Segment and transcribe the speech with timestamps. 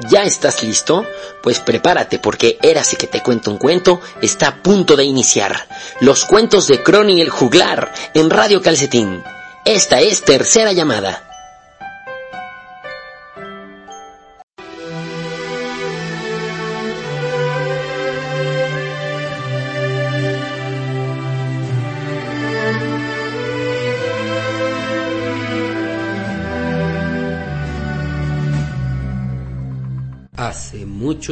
[0.00, 1.06] ¿Ya estás listo?
[1.42, 5.66] Pues prepárate porque Érase que te cuento un cuento está a punto de iniciar.
[6.00, 9.22] Los cuentos de Crony el juglar en Radio Calcetín.
[9.64, 11.25] Esta es tercera llamada.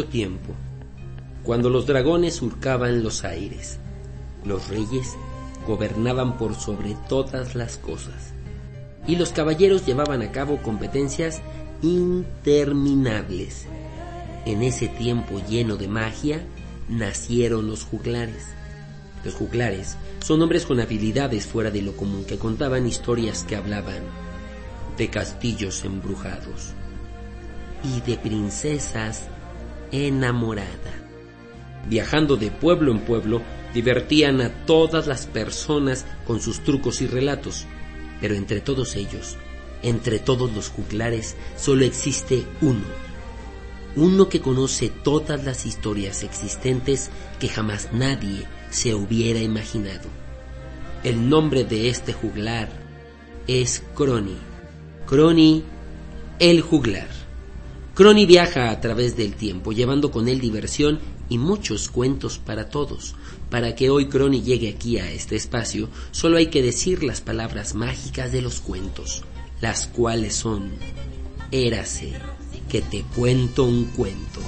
[0.02, 0.52] Tiempo,
[1.44, 3.78] cuando los dragones surcaban los aires,
[4.44, 5.14] los reyes
[5.68, 8.34] gobernaban por sobre todas las cosas
[9.06, 11.40] y los caballeros llevaban a cabo competencias
[11.82, 13.66] interminables.
[14.46, 16.42] En ese tiempo lleno de magia
[16.88, 18.46] nacieron los juglares.
[19.24, 24.02] Los juglares son hombres con habilidades fuera de lo común que contaban historias que hablaban
[24.98, 26.72] de castillos embrujados
[27.84, 29.28] y de princesas
[29.94, 31.04] enamoradas.
[31.88, 33.42] Viajando de pueblo en pueblo,
[33.72, 37.66] divertían a todas las personas con sus trucos y relatos,
[38.20, 39.36] pero entre todos ellos,
[39.82, 42.84] entre todos los juglares, solo existe uno,
[43.96, 50.08] uno que conoce todas las historias existentes que jamás nadie se hubiera imaginado.
[51.04, 52.68] El nombre de este juglar
[53.46, 54.38] es Crony.
[55.06, 55.62] Crony
[56.38, 57.23] el juglar.
[57.94, 63.14] Crony viaja a través del tiempo, llevando con él diversión y muchos cuentos para todos.
[63.50, 67.76] Para que hoy Crony llegue aquí a este espacio, solo hay que decir las palabras
[67.76, 69.22] mágicas de los cuentos,
[69.60, 70.72] las cuales son
[71.52, 72.14] Érase,
[72.68, 74.40] que te cuento un cuento.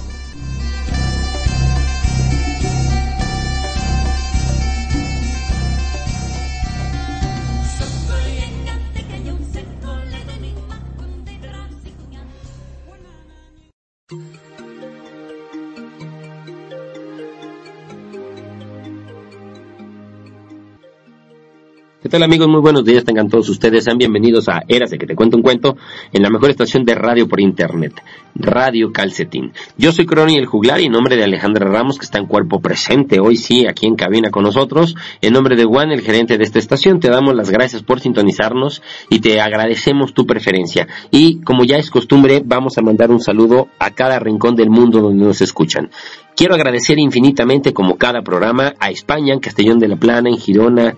[22.07, 22.47] ¿Qué tal amigos?
[22.47, 23.83] Muy buenos días, tengan todos ustedes.
[23.83, 25.75] Sean bienvenidos a Érase que te cuento un cuento
[26.13, 28.01] en la mejor estación de radio por internet,
[28.33, 29.51] Radio Calcetín.
[29.77, 32.61] Yo soy Crony el Juglar y en nombre de Alejandra Ramos que está en cuerpo
[32.61, 36.45] presente hoy sí aquí en cabina con nosotros, en nombre de Juan, el gerente de
[36.45, 40.87] esta estación, te damos las gracias por sintonizarnos y te agradecemos tu preferencia.
[41.11, 45.01] Y como ya es costumbre, vamos a mandar un saludo a cada rincón del mundo
[45.01, 45.89] donde nos escuchan.
[46.37, 50.95] Quiero agradecer infinitamente como cada programa a España, en Castellón de la Plana, en Girona,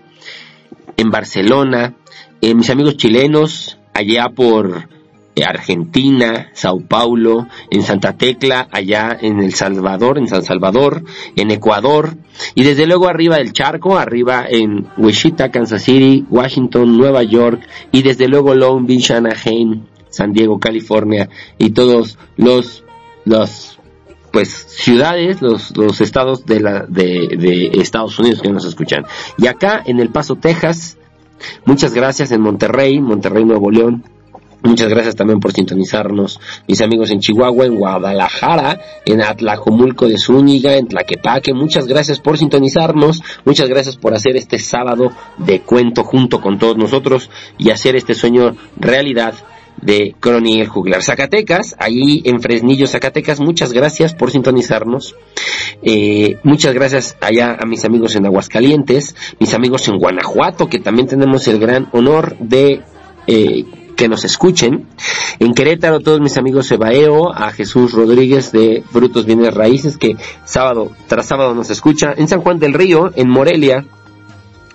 [0.98, 1.96] en Barcelona,
[2.42, 4.88] eh, mis amigos chilenos, allá por
[5.36, 11.04] eh, Argentina, Sao Paulo, en Santa Tecla, allá en El Salvador, en San Salvador,
[11.36, 12.18] en Ecuador,
[12.56, 17.62] y desde luego arriba del charco, arriba en Wichita, Kansas City, Washington, Nueva York,
[17.92, 22.84] y desde luego Long Beach, Anaheim, San Diego, California, y todos los,
[23.26, 23.79] los
[24.32, 29.06] pues ciudades, los, los estados de, la, de, Estados Unidos que nos escuchan.
[29.38, 30.98] Y acá en El Paso, Texas,
[31.66, 34.04] muchas gracias en Monterrey, Monterrey, Nuevo León.
[34.62, 40.76] Muchas gracias también por sintonizarnos, mis amigos en Chihuahua, en Guadalajara, en Atlacomulco de Zúñiga,
[40.76, 41.54] en Tlaquepaque.
[41.54, 46.76] Muchas gracias por sintonizarnos, muchas gracias por hacer este sábado de cuento junto con todos
[46.76, 49.34] nosotros y hacer este sueño realidad
[49.82, 51.04] de Crony el Juglar.
[51.04, 55.16] Zacatecas, ahí en Fresnillo, Zacatecas, muchas gracias por sintonizarnos.
[55.82, 61.08] Eh, muchas gracias allá a mis amigos en Aguascalientes, mis amigos en Guanajuato, que también
[61.08, 62.82] tenemos el gran honor de
[63.28, 64.88] eh, que nos escuchen.
[65.40, 70.92] En Querétaro, todos mis amigos Ebaeo, a Jesús Rodríguez de Frutos Bienes Raíces, que sábado
[71.08, 72.14] tras sábado nos escucha.
[72.16, 73.86] En San Juan del Río, en Morelia,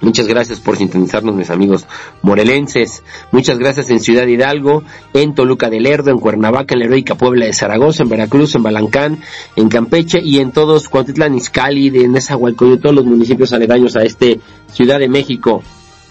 [0.04, 1.86] Muchas gracias por sintonizarnos, mis amigos
[2.20, 3.02] morelenses.
[3.32, 4.82] Muchas gracias en Ciudad Hidalgo,
[5.14, 8.62] en Toluca del Lerdo, en Cuernavaca, en la heroica Puebla de Zaragoza, en Veracruz, en
[8.62, 9.20] Balancán,
[9.56, 14.40] en Campeche y en todos Cuautitlán, Izcalli, de Nezahualcóyotl, todos los municipios aledaños a este
[14.70, 15.62] Ciudad de México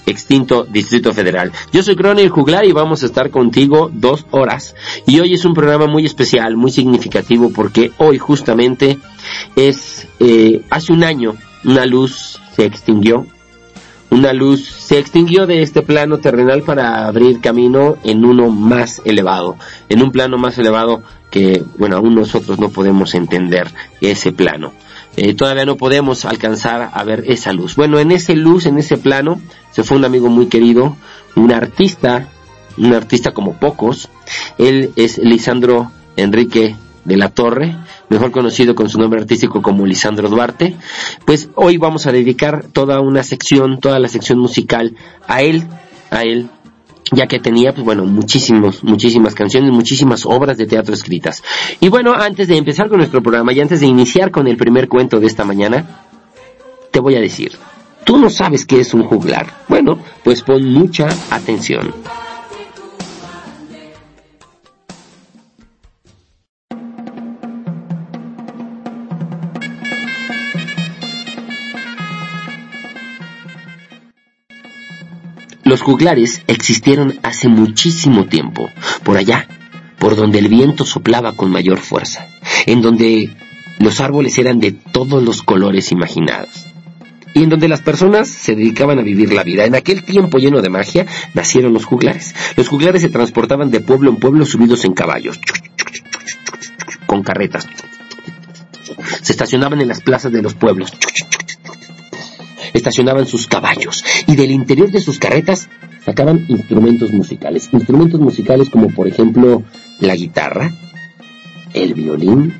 [0.07, 1.51] extinto Distrito Federal.
[1.71, 4.75] Yo soy Cronel Juglar y vamos a estar contigo dos horas.
[5.05, 8.97] Y hoy es un programa muy especial, muy significativo, porque hoy justamente
[9.56, 13.27] es, eh, hace un año, una luz se extinguió
[14.13, 19.57] una luz se extinguió de este plano terrenal para abrir camino en uno más elevado,
[19.89, 21.01] en un plano más elevado
[21.31, 24.71] que, bueno, aún nosotros no podemos entender ese plano.
[25.18, 27.75] Eh, todavía no podemos alcanzar a ver esa luz.
[27.75, 30.95] Bueno, en ese luz, en ese plano, se fue un amigo muy querido,
[31.36, 32.27] un artista,
[32.77, 34.09] un artista como pocos.
[34.59, 37.75] Él es Lisandro Enrique de la Torre,
[38.09, 40.75] mejor conocido con su nombre artístico como Lisandro Duarte,
[41.25, 44.95] pues hoy vamos a dedicar toda una sección, toda la sección musical
[45.27, 45.67] a él,
[46.09, 46.50] a él,
[47.11, 51.44] ya que tenía, pues bueno, muchísimos, muchísimas canciones, muchísimas obras de teatro escritas.
[51.79, 54.88] Y bueno, antes de empezar con nuestro programa y antes de iniciar con el primer
[54.88, 56.06] cuento de esta mañana,
[56.91, 57.53] te voy a decir,
[58.06, 59.47] tú no sabes qué es un juglar.
[59.67, 61.94] Bueno, pues pon mucha atención.
[75.73, 78.69] Los juglares existieron hace muchísimo tiempo,
[79.01, 79.47] por allá,
[79.97, 82.27] por donde el viento soplaba con mayor fuerza,
[82.67, 83.35] en donde
[83.79, 86.67] los árboles eran de todos los colores imaginados,
[87.33, 89.65] y en donde las personas se dedicaban a vivir la vida.
[89.65, 92.35] En aquel tiempo lleno de magia nacieron los juglares.
[92.55, 95.39] Los juglares se transportaban de pueblo en pueblo subidos en caballos,
[97.07, 97.67] con carretas.
[99.23, 100.93] Se estacionaban en las plazas de los pueblos
[102.73, 105.69] estacionaban sus caballos y del interior de sus carretas
[106.05, 107.69] sacaban instrumentos musicales.
[107.71, 109.63] Instrumentos musicales como por ejemplo
[109.99, 110.71] la guitarra,
[111.73, 112.53] el violín,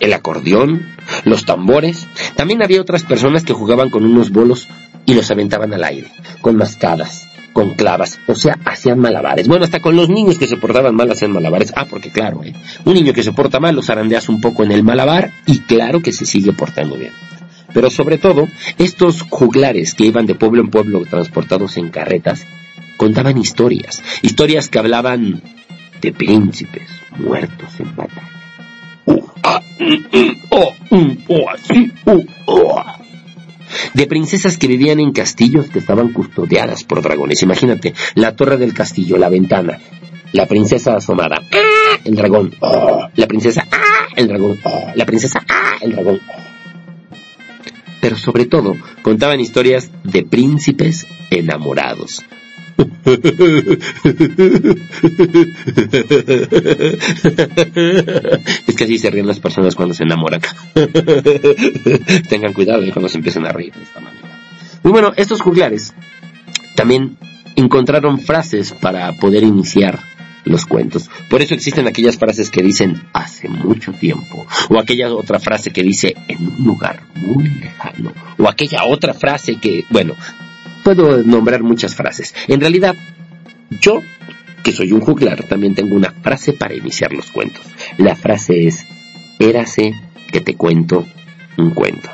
[0.00, 0.86] el acordeón,
[1.24, 2.06] los tambores.
[2.34, 4.68] También había otras personas que jugaban con unos bolos
[5.04, 6.10] y los aventaban al aire,
[6.40, 9.48] con mascadas, con clavas, o sea, hacían malabares.
[9.48, 11.72] Bueno, hasta con los niños que se portaban mal hacían malabares.
[11.76, 12.52] Ah, porque claro, ¿eh?
[12.84, 16.02] un niño que se porta mal los zarandeas un poco en el malabar y claro
[16.02, 17.12] que se sigue portando bien.
[17.76, 22.46] Pero sobre todo, estos juglares que iban de pueblo en pueblo transportados en carretas,
[22.96, 25.42] contaban historias, historias que hablaban
[26.00, 26.88] de príncipes
[27.18, 28.30] muertos en batalla.
[33.92, 37.42] De princesas que vivían en castillos que estaban custodiadas por dragones.
[37.42, 39.78] Imagínate, la torre del castillo, la ventana,
[40.32, 41.42] la princesa asomada,
[42.04, 42.54] el dragón,
[43.16, 43.66] la princesa,
[44.16, 44.58] el dragón,
[44.94, 45.44] la princesa,
[45.82, 46.20] el dragón
[48.06, 52.24] pero sobre todo contaban historias de príncipes enamorados.
[58.64, 60.40] es que así se ríen las personas cuando se enamoran.
[62.28, 64.40] Tengan cuidado cuando se empiecen a reír de esta manera.
[64.84, 65.92] Y bueno, estos juglares
[66.76, 67.16] también
[67.56, 69.98] encontraron frases para poder iniciar
[70.46, 71.10] los cuentos.
[71.28, 75.82] Por eso existen aquellas frases que dicen hace mucho tiempo, o aquella otra frase que
[75.82, 80.14] dice en un lugar muy lejano, o aquella otra frase que, bueno,
[80.84, 82.34] puedo nombrar muchas frases.
[82.48, 82.94] En realidad,
[83.80, 84.02] yo,
[84.62, 87.64] que soy un juglar, también tengo una frase para iniciar los cuentos.
[87.98, 88.86] La frase es,
[89.38, 89.94] érase
[90.30, 91.06] que te cuento
[91.58, 92.08] un cuento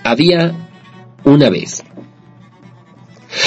[0.03, 0.53] Había
[1.24, 1.83] una vez.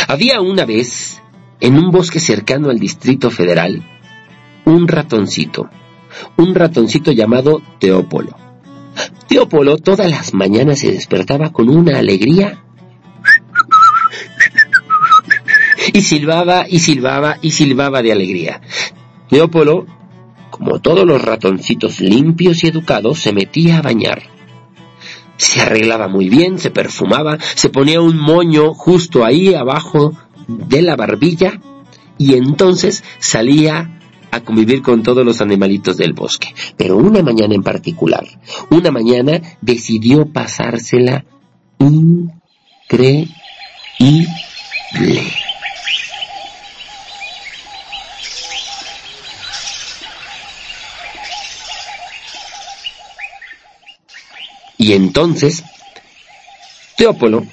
[0.08, 1.20] Había una vez,
[1.60, 3.84] en un bosque cercano al Distrito Federal,
[4.68, 5.70] un ratoncito,
[6.36, 8.36] un ratoncito llamado Teópolo.
[9.26, 12.62] Teópolo todas las mañanas se despertaba con una alegría
[15.92, 18.60] y silbaba y silbaba y silbaba de alegría.
[19.30, 19.86] Teópolo,
[20.50, 24.22] como todos los ratoncitos limpios y educados, se metía a bañar.
[25.38, 30.12] Se arreglaba muy bien, se perfumaba, se ponía un moño justo ahí abajo
[30.46, 31.60] de la barbilla
[32.18, 33.97] y entonces salía
[34.30, 36.54] a convivir con todos los animalitos del bosque.
[36.76, 38.26] Pero una mañana en particular,
[38.70, 41.24] una mañana decidió pasársela
[41.78, 43.28] increíble.
[54.80, 55.64] Y entonces,
[56.96, 57.44] Teópolo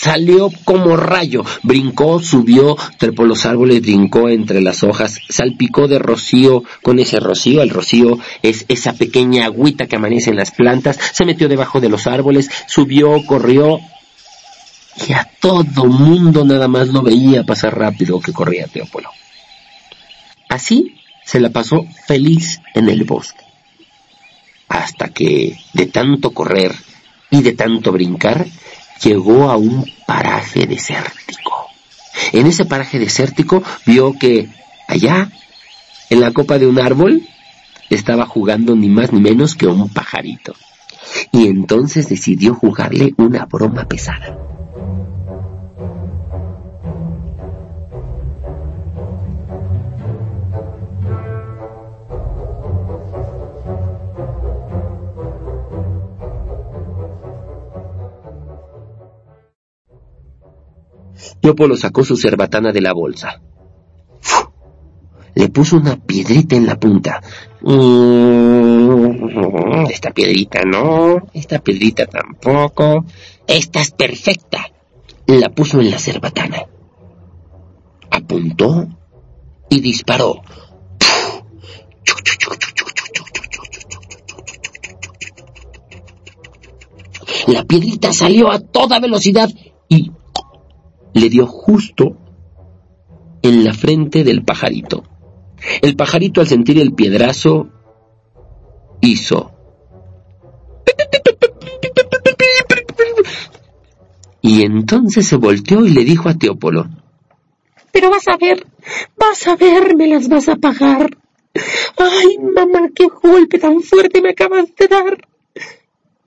[0.00, 6.62] salió como rayo, brincó, subió, trepó los árboles, brincó entre las hojas, salpicó de rocío
[6.82, 11.24] con ese rocío, el rocío es esa pequeña agüita que amanece en las plantas, se
[11.24, 13.80] metió debajo de los árboles, subió, corrió,
[15.08, 19.10] y a todo mundo nada más lo veía pasar rápido que corría Teópolo.
[20.48, 23.44] Así se la pasó feliz en el bosque.
[24.68, 26.74] hasta que, de tanto correr
[27.30, 28.46] y de tanto brincar,
[29.02, 31.68] llegó a un paraje desértico.
[32.32, 34.48] En ese paraje desértico vio que
[34.88, 35.30] allá,
[36.10, 37.22] en la copa de un árbol,
[37.90, 40.54] estaba jugando ni más ni menos que un pajarito.
[41.32, 44.55] Y entonces decidió jugarle una broma pesada.
[61.76, 63.40] Sacó su cerbatana de la bolsa.
[65.36, 67.22] Le puso una piedrita en la punta.
[67.60, 68.96] Mm,
[69.88, 73.04] esta piedrita no, esta piedrita tampoco.
[73.46, 74.72] Esta es perfecta.
[75.26, 76.64] La puso en la cerbatana.
[78.10, 78.88] Apuntó
[79.68, 80.42] y disparó.
[87.46, 89.48] La piedrita salió a toda velocidad
[89.88, 90.10] y
[91.16, 92.14] le dio justo
[93.40, 95.02] en la frente del pajarito.
[95.80, 97.68] El pajarito al sentir el piedrazo
[99.00, 99.52] hizo...
[104.42, 106.86] Y entonces se volteó y le dijo a Teópolo,
[107.90, 108.64] Pero vas a ver,
[109.16, 111.16] vas a ver, me las vas a pagar.
[111.96, 115.26] Ay, mamá, qué golpe tan fuerte me acabas de dar.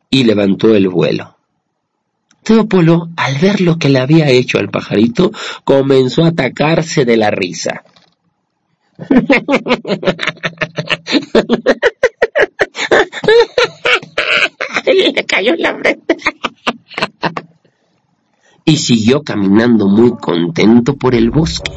[0.10, 1.39] Y levantó el vuelo.
[2.44, 5.32] Teópolo, al ver lo que le había hecho al pajarito,
[5.64, 7.84] comenzó a atacarse de la risa.
[14.86, 16.18] le cayó en la frente.
[18.66, 21.72] y siguió caminando muy contento por el bosque.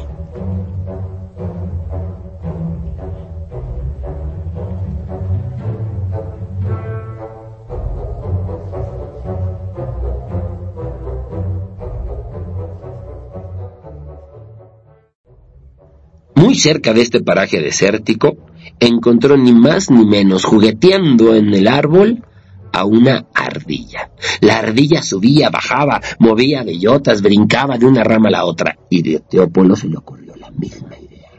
[16.35, 18.37] Muy cerca de este paraje desértico,
[18.79, 22.23] encontró ni más ni menos jugueteando en el árbol
[22.71, 24.11] a una ardilla.
[24.41, 29.19] La ardilla subía, bajaba, movía bellotas, brincaba de una rama a la otra, y de
[29.19, 31.29] Teópolo se le ocurrió la misma idea,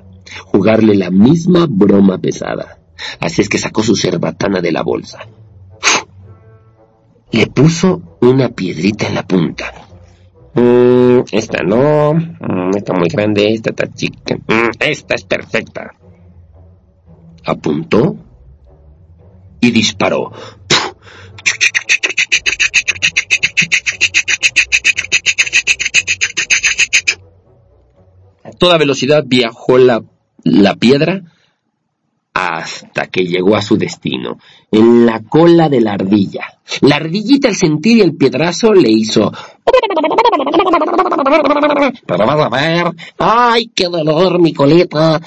[0.47, 2.79] jugarle la misma broma pesada.
[3.21, 5.19] Así es que sacó su cerbatana de la bolsa.
[7.33, 9.94] Le puso una piedrita en la punta
[10.55, 12.15] Mm, esta no.
[12.15, 13.53] Mm, está muy grande.
[13.53, 14.37] Esta está chica.
[14.37, 15.95] Mm, esta es perfecta.
[17.45, 18.17] Apuntó
[19.61, 20.33] y disparó.
[28.45, 30.03] A toda velocidad viajó la,
[30.45, 31.23] la piedra
[32.35, 34.39] hasta que llegó a su destino,
[34.73, 36.59] en la cola de la ardilla.
[36.81, 39.33] La ardillita al sentir el piedrazo le hizo...
[42.07, 45.21] Pero vas a ver, ¡ay, qué dolor mi coleta!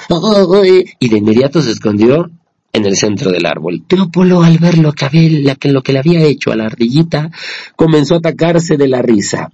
[0.99, 2.29] Y de inmediato se escondió
[2.73, 3.83] en el centro del árbol.
[3.87, 7.31] Teópolo, al ver lo que, lo que le había hecho a la ardillita,
[7.75, 9.49] comenzó a atacarse de la risa.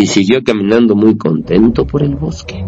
[0.00, 2.64] Y siguió caminando muy contento por el bosque.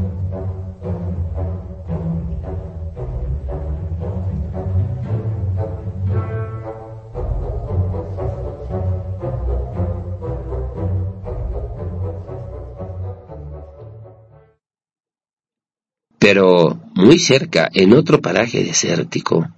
[16.18, 19.48] Pero muy cerca, en otro paraje desértico,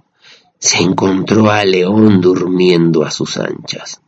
[0.57, 4.01] se encontró a León durmiendo a sus anchas.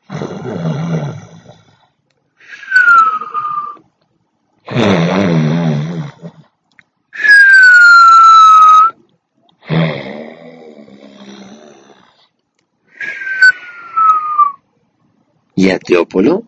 [15.87, 16.43] Teópolo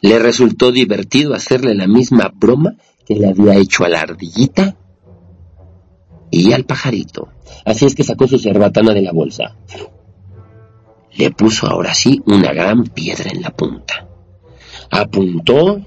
[0.00, 2.74] le resultó divertido hacerle la misma broma
[3.06, 4.76] que le había hecho a la ardillita
[6.32, 7.28] y al pajarito.
[7.64, 9.56] Así es que sacó su cerbatana de la bolsa.
[11.12, 14.08] Le puso ahora sí una gran piedra en la punta.
[14.90, 15.80] Apuntó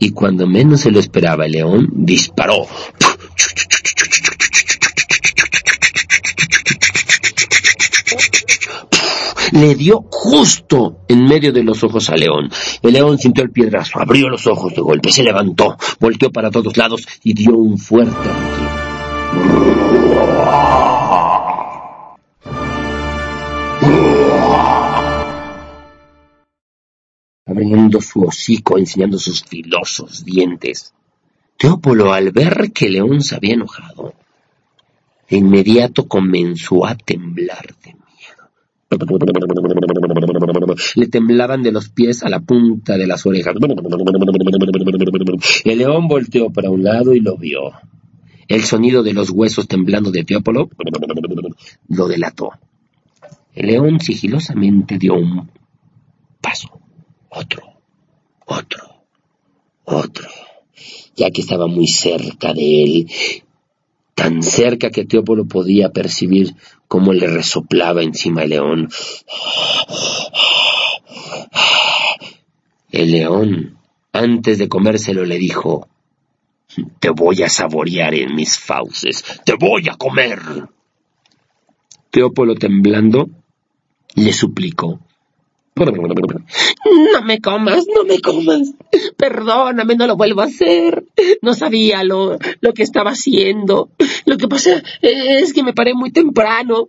[0.00, 2.66] y cuando menos se lo esperaba el león, disparó.
[9.56, 12.50] Le dio justo en medio de los ojos al león.
[12.82, 16.76] El león sintió el piedrazo, abrió los ojos de golpe, se levantó, volteó para todos
[16.76, 18.28] lados y dio un fuerte
[27.46, 30.92] abriendo su hocico, enseñando sus filosos dientes.
[31.56, 34.12] Teópolo, al ver que León se había enojado,
[35.30, 38.05] de inmediato comenzó a temblar miedo.
[40.94, 43.54] Le temblaban de los pies a la punta de las orejas.
[45.64, 47.72] El león volteó para un lado y lo vio.
[48.48, 50.70] El sonido de los huesos temblando de Teópolo
[51.88, 52.52] lo delató.
[53.54, 55.50] El león sigilosamente dio un
[56.40, 56.78] paso,
[57.30, 57.62] otro,
[58.44, 58.84] otro,
[59.84, 60.28] otro,
[61.16, 63.10] ya que estaba muy cerca de él,
[64.14, 66.54] tan cerca que Teópolo podía percibir
[66.88, 68.88] cómo le resoplaba encima el león.
[72.90, 73.78] El león,
[74.12, 75.88] antes de comérselo, le dijo,
[76.98, 80.40] te voy a saborear en mis fauces, te voy a comer.
[82.10, 83.28] Teópolo temblando
[84.14, 85.00] le suplicó.
[87.12, 88.74] No me comas, no me comas.
[89.16, 91.04] Perdóname, no lo vuelvo a hacer.
[91.42, 93.90] No sabía lo, lo que estaba haciendo.
[94.24, 96.88] Lo que pasa es que me paré muy temprano.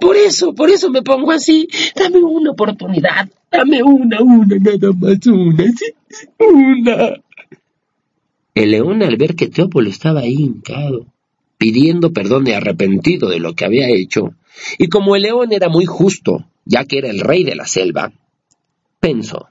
[0.00, 1.68] Por eso, por eso me pongo así.
[1.94, 3.28] Dame una oportunidad.
[3.50, 5.64] Dame una, una, nada más una.
[5.72, 5.92] Sí,
[6.38, 7.14] una.
[8.54, 11.06] El león al ver que Teópolo estaba ahí hincado,
[11.58, 14.34] pidiendo perdón y arrepentido de lo que había hecho,
[14.78, 18.12] y como el león era muy justo, ya que era el rey de la selva,
[19.00, 19.48] pensó,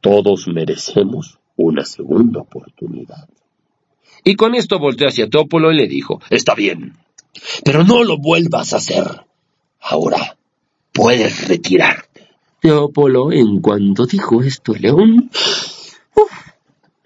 [0.00, 3.28] todos merecemos una segunda oportunidad.
[4.24, 6.96] Y con esto volteó hacia Teópolo y le dijo, está bien,
[7.64, 9.24] pero no lo vuelvas a hacer.
[9.80, 10.36] Ahora
[10.92, 12.28] puedes retirarte.
[12.60, 15.30] Teópolo, en cuanto dijo esto, el león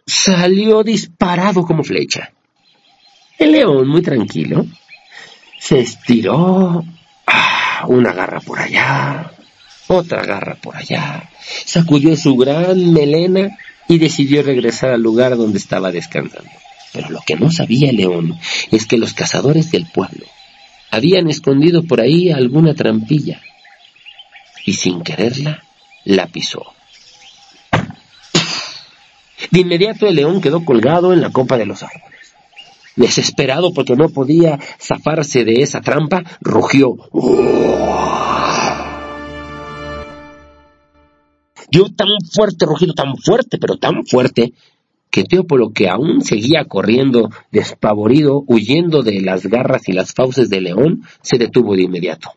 [0.07, 2.33] salió disparado como flecha.
[3.39, 4.67] El león, muy tranquilo,
[5.59, 6.85] se estiró,
[7.27, 9.34] ah, una garra por allá,
[9.89, 11.31] otra garra por allá,
[11.65, 16.51] sacudió su gran melena y decidió regresar al lugar donde estaba descansando.
[16.93, 18.39] Pero lo que no sabía león
[18.71, 20.27] es que los cazadores del pueblo
[20.91, 23.41] habían escondido por ahí alguna trampilla
[24.65, 25.65] y sin quererla
[26.05, 26.73] la pisó.
[29.51, 32.35] De inmediato el león quedó colgado en la copa de los árboles.
[32.97, 36.97] Desesperado porque no podía zafarse de esa trampa, rugió.
[41.71, 44.53] Dio tan fuerte rugido, tan fuerte, pero tan fuerte,
[45.11, 50.65] que Teópolo, que aún seguía corriendo despavorido, huyendo de las garras y las fauces del
[50.65, 52.31] león, se detuvo de inmediato.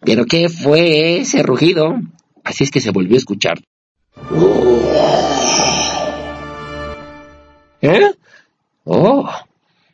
[0.00, 1.94] ¿Pero qué fue ese rugido?
[2.44, 3.60] Así es que se volvió a escuchar.
[7.80, 8.12] ¿Eh?
[8.84, 9.28] Oh,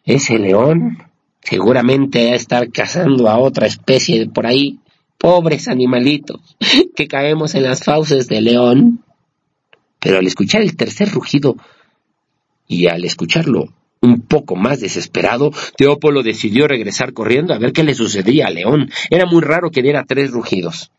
[0.04, 0.98] ese león
[1.40, 4.78] seguramente a estar cazando a otra especie por ahí.
[5.18, 6.56] Pobres animalitos
[6.96, 9.04] que caemos en las fauces del león.
[10.00, 11.56] Pero al escuchar el tercer rugido
[12.66, 17.94] y al escucharlo un poco más desesperado, Teópolo decidió regresar corriendo a ver qué le
[17.94, 18.90] sucedía al león.
[19.10, 20.92] Era muy raro que diera tres rugidos.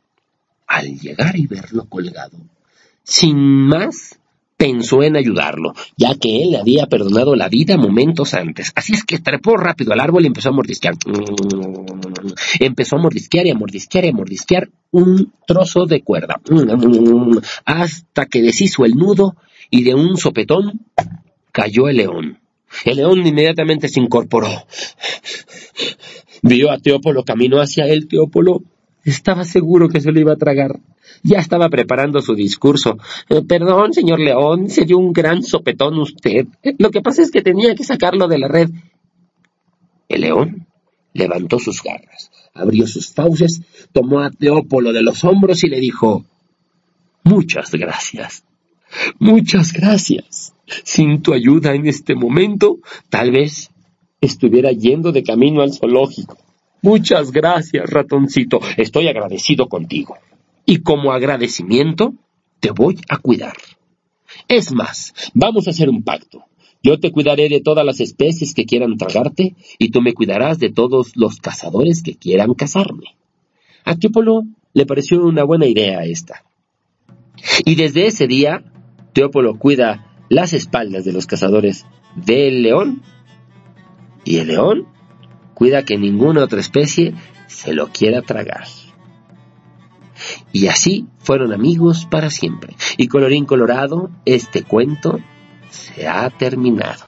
[0.67, 2.37] Al llegar y verlo colgado,
[3.03, 4.19] sin más,
[4.59, 8.73] pensó en ayudarlo, ya que él le había perdonado la vida momentos antes.
[8.75, 10.95] Así es que trepó rápido al árbol y empezó a mordisquear.
[12.59, 16.41] Empezó a mordisquear y a mordisquear y a mordisquear un trozo de cuerda.
[17.63, 19.37] Hasta que deshizo el nudo
[19.71, 20.81] y de un sopetón
[21.53, 22.39] cayó el león.
[22.83, 24.49] El león inmediatamente se incorporó.
[26.41, 28.09] Vio a Teópolo, caminó hacia él.
[28.09, 28.61] Teópolo
[29.09, 30.79] estaba seguro que se lo iba a tragar.
[31.23, 32.97] Ya estaba preparando su discurso.
[33.29, 36.47] Eh, perdón, señor León, se dio un gran sopetón usted.
[36.77, 38.69] Lo que pasa es que tenía que sacarlo de la red.
[40.07, 40.67] El león
[41.13, 46.25] levantó sus garras, abrió sus fauces, tomó a Teópolo de los hombros y le dijo
[47.23, 48.43] Muchas gracias.
[49.19, 50.53] Muchas gracias.
[50.83, 53.69] Sin tu ayuda en este momento, tal vez
[54.21, 56.37] estuviera yendo de camino al zoológico.
[56.81, 58.59] Muchas gracias, ratoncito.
[58.77, 60.17] Estoy agradecido contigo.
[60.65, 62.13] Y como agradecimiento,
[62.59, 63.57] te voy a cuidar.
[64.47, 66.45] Es más, vamos a hacer un pacto.
[66.81, 70.69] Yo te cuidaré de todas las especies que quieran tragarte y tú me cuidarás de
[70.69, 73.17] todos los cazadores que quieran cazarme.
[73.83, 76.45] A Teópolo le pareció una buena idea esta.
[77.65, 78.63] Y desde ese día,
[79.13, 83.01] Teópolo cuida las espaldas de los cazadores del león
[84.23, 84.87] y el león
[85.59, 87.13] cuida que ninguna otra especie
[87.47, 88.65] se lo quiera tragar.
[90.53, 92.75] Y así fueron amigos para siempre.
[92.97, 95.19] Y colorín colorado, este cuento
[95.69, 97.05] se ha terminado.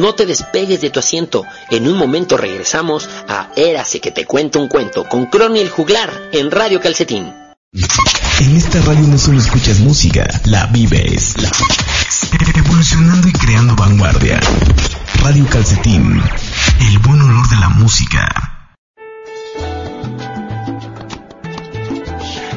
[0.00, 1.44] No te despegues de tu asiento.
[1.70, 6.10] En un momento regresamos a Érase que te cuento un cuento con Crony el Juglar
[6.32, 7.32] en Radio Calcetín.
[8.40, 11.34] En esta radio no solo escuchas música, la vives.
[11.38, 11.50] La
[12.58, 14.40] Evolucionando y creando vanguardia.
[15.22, 16.22] Radio Calcetín,
[16.80, 18.57] el buen olor de la música.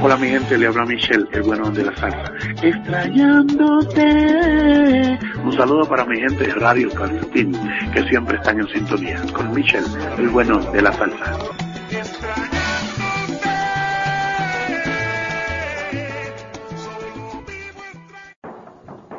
[0.03, 2.23] Hola mi gente, le habla Michelle, el bueno de la salsa.
[2.63, 5.19] Extrañándote.
[5.43, 7.51] Un saludo para mi gente de Radio Calcetín,
[7.93, 9.21] que siempre están en sintonía.
[9.31, 9.85] Con Michelle,
[10.17, 11.37] el bueno de la salsa.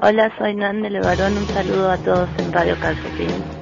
[0.03, 1.37] Hola, soy Nan de Levarón.
[1.37, 3.62] Un saludo a todos en Radio Calcetín.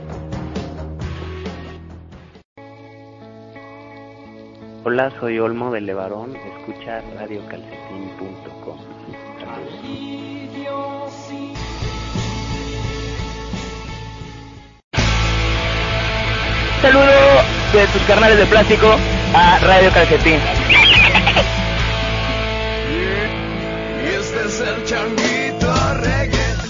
[4.82, 6.34] Hola, soy Olmo de Levarón.
[6.34, 8.78] Escucha radiocalcetín.com.
[16.80, 17.04] Saludo
[17.74, 18.96] de tus carnales de plástico
[19.34, 20.38] a Radio Calcetín.
[24.02, 26.69] Y este es el changuito reggae.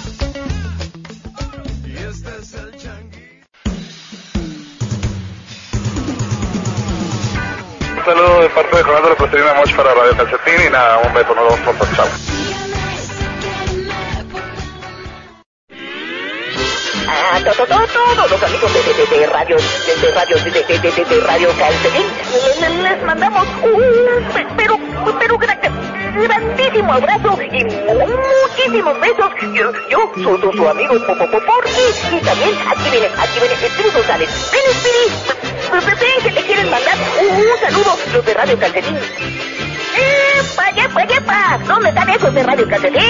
[8.14, 11.44] Saludo de parte de Fernando Costerina Moch para Radio Calcetín y nada, un beso, nos
[11.44, 12.08] vemos pronto, chao.
[17.32, 20.78] a to- todos los amigos de, de, de, de radio, de, de radio, de, de,
[20.90, 22.06] de, de, radio Calcetín,
[22.60, 24.78] le- le- les mandamos un pe- pero,
[25.18, 25.38] pero
[26.14, 29.30] grandísimo abrazo y muchísimos besos.
[29.54, 33.38] Yo, yo soy su, su amigo Po- Po- Po- Porky y también aquí viene, aquí
[33.40, 34.30] viene Espíritu González.
[34.52, 38.98] Ven, Espíritu, ven que te quieren mandar un saludo los de Radio Calcetín.
[39.96, 41.58] ¡Epa, yepa, yepa!
[41.66, 43.02] ¿Dónde están esos de Radio Calcetín?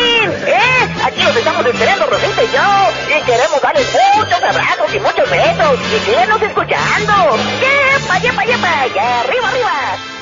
[0.46, 0.88] ¿Eh?
[1.04, 3.16] Aquí los estamos esperando, Rosita y yo.
[3.16, 3.86] Y queremos darles
[4.16, 5.78] muchos abrazos y muchos besos.
[5.94, 7.36] Y síganos escuchando.
[7.60, 8.86] ¡Yepa, yepa, yepa!
[8.94, 10.19] ¡Ya, arriba, arriba!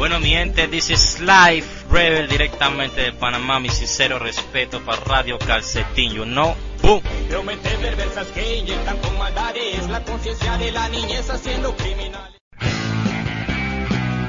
[0.00, 3.60] Bueno, mi gente, this is Live Rebel directamente de Panamá.
[3.60, 6.56] Mi sincero respeto para Radio Calcetín, you know.
[6.80, 7.02] Boom.
[7.28, 12.40] Veo mentes perversas que inyectan con maldades la conciencia de la niñez haciendo criminales.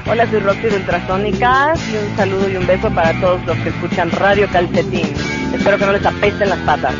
[0.06, 3.70] Hola, soy Roxy de Ultrasónicas y un saludo y un beso para todos los que
[3.70, 5.14] escuchan Radio Calcetín.
[5.54, 6.94] Espero que no les apesten las patas.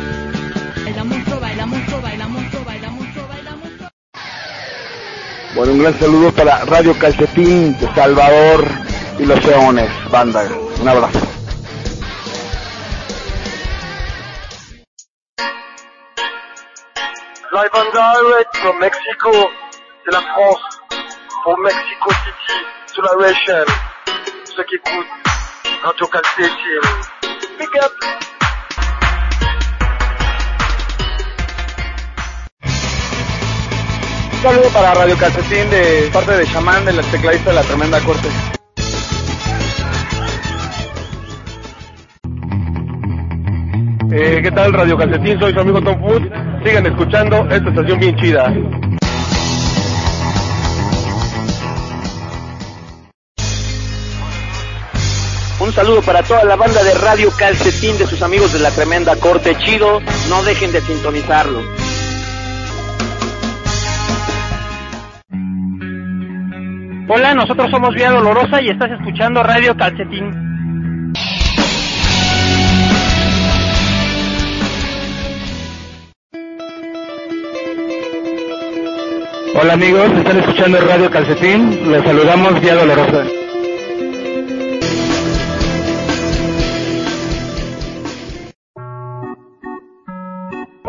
[5.55, 8.65] Bueno, un gran saludo para Radio Calcetín de Salvador
[9.19, 10.47] y los Leones, banda.
[10.81, 11.19] Un abrazo.
[17.51, 19.31] Live and direct from Mexico,
[20.05, 20.63] de la France,
[21.43, 22.55] pour Mexico City,
[22.87, 23.71] Sulawesi,
[24.55, 25.05] ceux qui écoutent
[25.83, 26.81] Radio Calcetín.
[27.59, 28.32] Big up!
[34.43, 38.27] Saludo para Radio Calcetín de parte de Shaman, de la tecladista de la Tremenda Corte.
[44.11, 45.39] Eh, ¿Qué tal Radio Calcetín?
[45.39, 46.23] Soy su amigo Tom Food.
[46.61, 48.53] Sigan escuchando esta estación bien chida.
[55.61, 59.15] Un saludo para toda la banda de Radio Calcetín de sus amigos de la Tremenda
[59.15, 59.55] Corte.
[59.59, 61.82] Chido, no dejen de sintonizarlo.
[67.07, 70.31] Hola, nosotros somos Vía Dolorosa y estás escuchando Radio Calcetín.
[79.61, 81.91] Hola amigos, están escuchando Radio Calcetín.
[81.91, 83.42] Les saludamos Vía Dolorosa.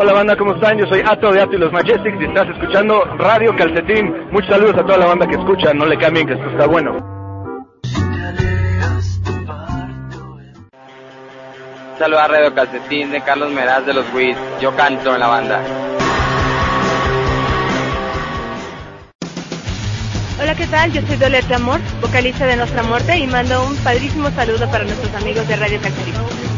[0.05, 0.77] Hola banda, ¿cómo están?
[0.77, 4.15] Yo soy Ato de Ato y los Majestics y estás escuchando Radio Calcetín.
[4.31, 6.93] Muchos saludos a toda la banda que escucha, no le cambien que esto está bueno.
[11.99, 14.37] Saludos a Radio Calcetín de Carlos Meraz de los Wiz.
[14.61, 15.63] Yo canto en la banda.
[20.39, 20.93] Hola, ¿qué tal?
[20.93, 25.15] Yo soy Dolerte Amor, vocalista de Nuestra Muerte y mando un padrísimo saludo para nuestros
[25.15, 26.54] amigos de Radio Calcetín.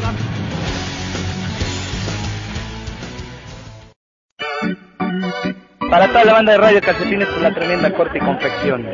[5.90, 8.86] Para toda la banda de Radio Calcetines por la tremenda corte y confección.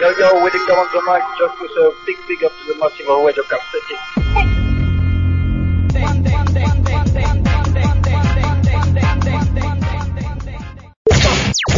[0.00, 3.06] Yo, yo, Willie come on the mic just a big, big up to the massive
[3.08, 4.57] Radio Calcetín.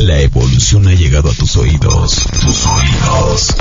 [0.00, 2.26] La evolución ha llegado a tus oídos.
[2.40, 3.54] Tus oídos.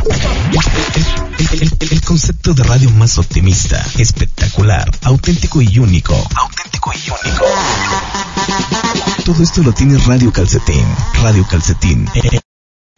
[1.92, 6.16] El, concepto de radio más optimista, espectacular, auténtico y único.
[6.36, 7.44] Auténtico y único.
[9.26, 10.86] Todo esto lo tiene Radio Calcetín.
[11.22, 12.10] Radio Calcetín.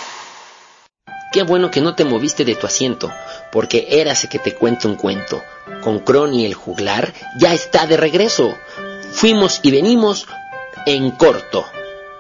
[1.31, 3.13] Qué bueno que no te moviste de tu asiento,
[3.53, 5.43] porque érase que te cuento un cuento.
[5.83, 8.57] Con Crony el juglar ya está de regreso.
[9.13, 10.27] Fuimos y venimos
[10.87, 11.67] en corto.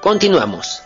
[0.03, 0.83] Continuamos.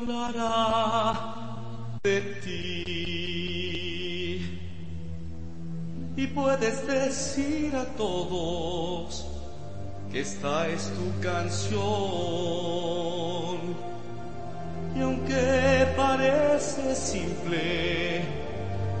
[0.00, 1.40] Hablará
[2.02, 2.39] de
[6.34, 9.26] puedes decir a todos
[10.12, 11.80] que esta es tu canción.
[14.96, 18.22] Y aunque parece simple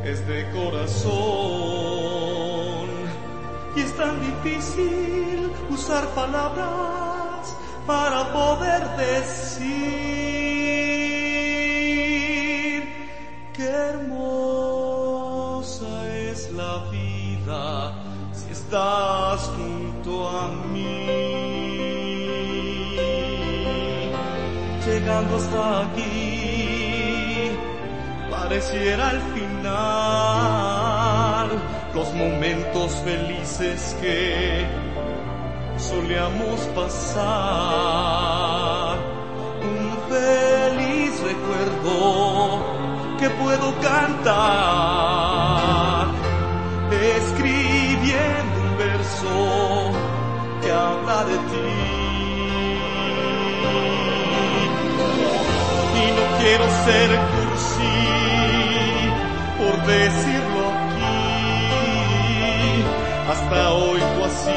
[0.04, 1.10] es de corazón.
[3.76, 9.70] Y es tan difícil usar palabras para poder decir
[13.52, 14.80] qué hermosa
[16.30, 16.90] es la
[18.32, 21.06] si estás junto a mí.
[24.86, 27.50] Llegando hasta aquí,
[28.30, 29.68] pareciera el final,
[31.94, 34.66] los momentos felices que
[35.76, 38.10] solíamos pasar.
[39.62, 41.98] Un feliz recuerdo
[43.18, 45.19] que puedo cantar,
[56.50, 57.94] quiero ser cursi
[59.56, 61.14] por decirlo aquí.
[63.30, 64.48] Hasta hoy tú has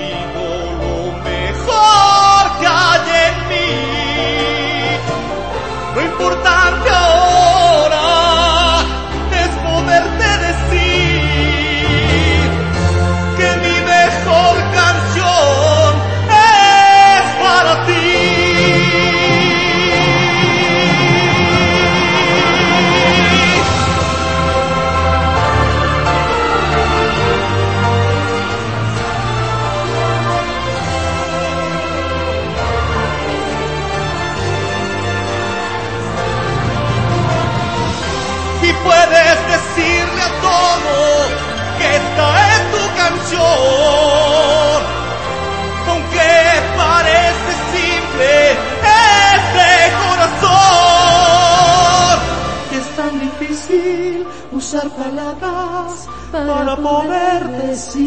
[54.63, 58.03] usar palabras para poder decir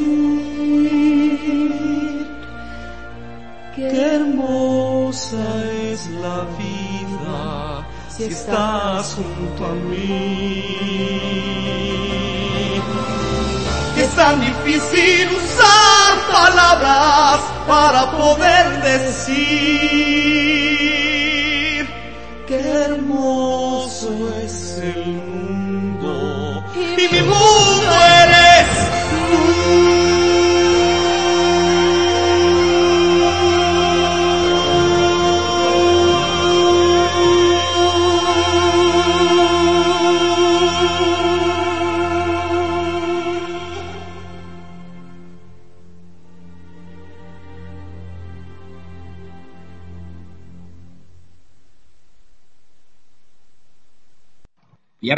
[3.75, 5.47] qué hermosa
[5.93, 10.65] es la vida si estás junto a mí.
[13.99, 20.56] Es tan difícil usar palabras para poder decir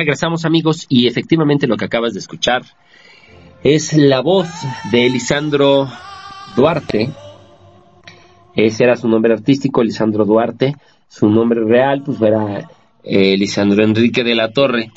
[0.09, 2.63] regresamos amigos y efectivamente lo que acabas de escuchar
[3.63, 4.49] es la voz
[4.91, 5.87] de Elisandro
[6.57, 7.11] Duarte.
[8.55, 10.77] Ese era su nombre artístico, Elisandro Duarte.
[11.09, 12.71] Su nombre real pues era
[13.05, 14.91] eh, Lisandro Enrique de la Torre.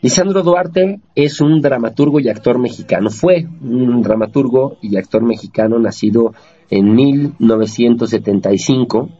[0.00, 3.10] Lisandro Duarte es un dramaturgo y actor mexicano.
[3.10, 6.32] Fue un dramaturgo y actor mexicano nacido
[6.70, 9.10] en 1975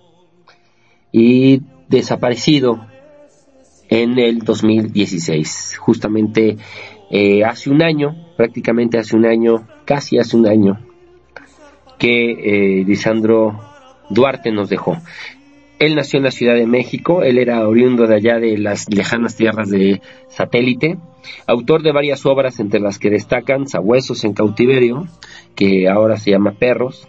[1.13, 2.87] y desaparecido
[3.91, 5.77] en el 2016.
[5.79, 6.57] Justamente
[7.11, 10.79] eh, hace un año, prácticamente hace un año, casi hace un año,
[11.99, 13.61] que eh, Lisandro
[14.09, 14.97] Duarte nos dejó.
[15.81, 19.37] Él nació en la Ciudad de México, él era oriundo de allá de las lejanas
[19.37, 20.99] tierras de satélite,
[21.47, 25.07] autor de varias obras entre las que destacan Sabuesos en cautiverio,
[25.55, 27.09] que ahora se llama Perros,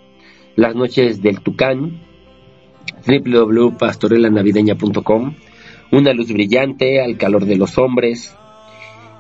[0.56, 2.02] Las noches del Tucán,
[3.06, 5.36] www.pastorelanavideña.com,
[5.92, 8.36] Una luz brillante, Al calor de los hombres.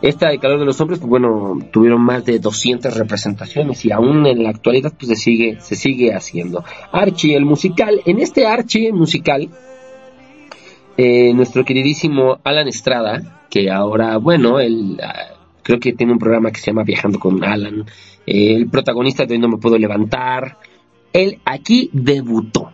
[0.01, 4.25] Esta de calor de los hombres, pues bueno, tuvieron más de 200 representaciones y aún
[4.25, 6.63] en la actualidad pues se sigue, se sigue haciendo.
[6.91, 9.49] Archie, el musical, en este Archie musical,
[10.97, 16.51] eh, nuestro queridísimo Alan Estrada, que ahora, bueno, él ah, creo que tiene un programa
[16.51, 17.85] que se llama Viajando con Alan,
[18.25, 20.57] el protagonista de Hoy No Me Puedo Levantar,
[21.13, 22.71] él aquí debutó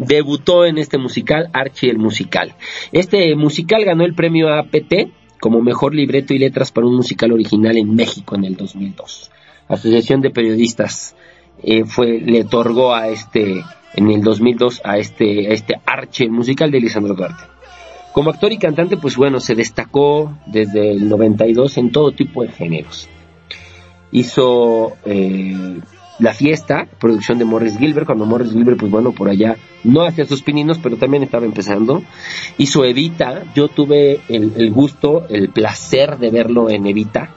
[0.00, 2.54] debutó en este musical, Archie el Musical.
[2.90, 5.10] Este musical ganó el premio APT
[5.40, 9.30] como mejor libreto y letras para un musical original en México en el 2002.
[9.68, 11.16] Asociación de Periodistas
[11.62, 13.62] eh, fue, le otorgó a este,
[13.94, 17.44] en el 2002 a este, a este Archie el musical de Lisandro Duarte.
[18.12, 22.48] Como actor y cantante, pues bueno, se destacó desde el 92 en todo tipo de
[22.48, 23.08] géneros.
[24.10, 25.78] Hizo eh,
[26.20, 30.26] la Fiesta, producción de Morris Gilbert, cuando Morris Gilbert, pues bueno, por allá no hacía
[30.26, 32.02] sus pininos, pero también estaba empezando.
[32.58, 37.30] Hizo Evita, yo tuve el, gusto, el placer de verlo en Evita,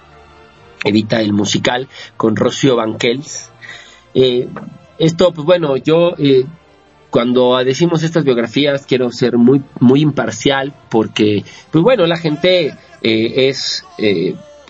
[0.84, 3.52] Evita el musical, con Rocío Banquels.
[4.14, 4.50] Eh,
[5.00, 6.46] esto, pues bueno, yo eh,
[7.10, 13.48] cuando decimos estas biografías quiero ser muy, muy imparcial porque, pues bueno, la gente eh,
[13.48, 13.86] es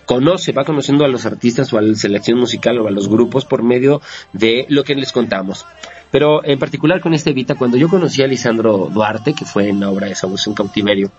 [0.04, 3.44] conoce, va conociendo a los artistas o a la selección musical o a los grupos
[3.44, 4.00] por medio
[4.32, 5.66] de lo que les contamos.
[6.10, 9.80] Pero en particular con este Evita, cuando yo conocí a Lisandro Duarte, que fue en
[9.80, 11.10] la obra de Sabueso en Cautiverio,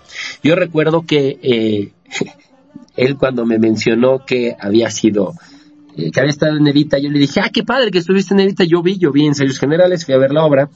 [0.42, 1.92] yo recuerdo que eh,
[2.96, 5.34] él cuando me mencionó que había sido,
[5.96, 8.40] eh, que había estado en Evita, yo le dije, ah, qué padre que estuviste en
[8.40, 10.70] Evita, yo vi, yo vi ensayos generales, fui a ver la obra,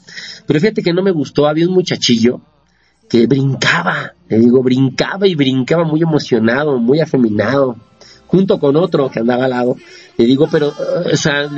[0.47, 2.43] pero fíjate que no me gustó, había un muchachillo
[3.09, 7.77] que brincaba, le digo, brincaba y brincaba muy emocionado, muy afeminado,
[8.31, 9.77] junto con otro que andaba al lado.
[10.17, 11.51] Le digo, pero, o sea,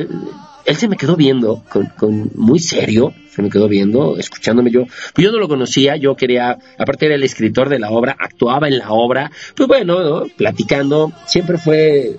[0.64, 1.62] él se me quedó viendo,
[1.98, 4.84] con, muy serio, se me quedó viendo, escuchándome yo.
[5.14, 8.68] Pues yo no lo conocía, yo quería, aparte era el escritor de la obra, actuaba
[8.68, 12.16] en la obra, pues bueno, platicando, siempre fue,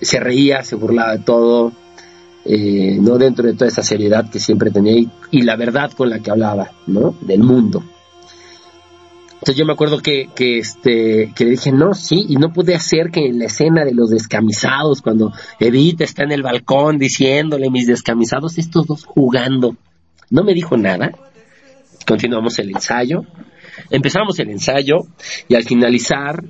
[0.00, 1.72] se reía, se burlaba de todo,
[2.46, 6.08] eh, no dentro de toda esa seriedad que siempre tenía y, y, la verdad con
[6.08, 7.14] la que hablaba, ¿no?
[7.20, 7.82] Del mundo.
[9.44, 12.74] Entonces yo me acuerdo que, que, este, que le dije, no, sí, y no pude
[12.74, 17.68] hacer que en la escena de los descamisados, cuando Edith está en el balcón diciéndole
[17.68, 19.76] mis descamisados, estos dos jugando.
[20.30, 21.12] No me dijo nada.
[22.06, 23.26] Continuamos el ensayo.
[23.90, 25.00] Empezamos el ensayo
[25.46, 26.42] y al finalizar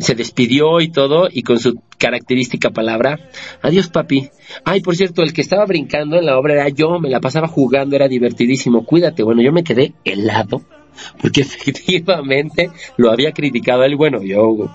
[0.00, 3.20] se despidió y todo y con su característica palabra,
[3.62, 4.30] adiós papi.
[4.64, 7.46] Ay, por cierto, el que estaba brincando en la obra era yo, me la pasaba
[7.46, 9.22] jugando, era divertidísimo, cuídate.
[9.22, 10.62] Bueno, yo me quedé helado
[11.20, 13.96] porque efectivamente lo había criticado él.
[13.96, 14.70] Bueno, yo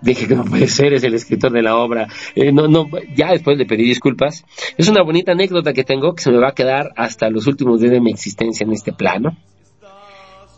[0.00, 2.08] dije que no puede ser, es el escritor de la obra.
[2.34, 4.44] Eh, no, no, ya después le pedí disculpas.
[4.76, 7.80] Es una bonita anécdota que tengo que se me va a quedar hasta los últimos
[7.80, 9.36] días de mi existencia en este plano.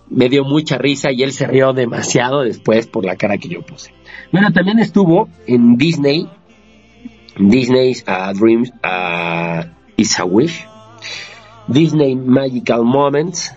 [0.08, 3.62] Me dio mucha risa y él se rió demasiado después por la cara que yo
[3.62, 3.94] puse.
[4.30, 6.28] Bueno, también estuvo en Disney,
[7.38, 8.04] Disney's
[8.38, 8.72] Dreams
[9.96, 10.66] is a Wish,
[11.66, 13.54] Disney Magical Moments,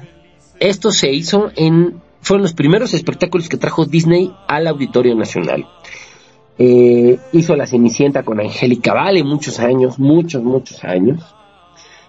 [0.60, 5.68] esto se hizo en, fueron los primeros espectáculos que trajo Disney al Auditorio Nacional.
[6.58, 11.22] Eh, hizo La Cenicienta con Angélica Vale muchos años, muchos, muchos años.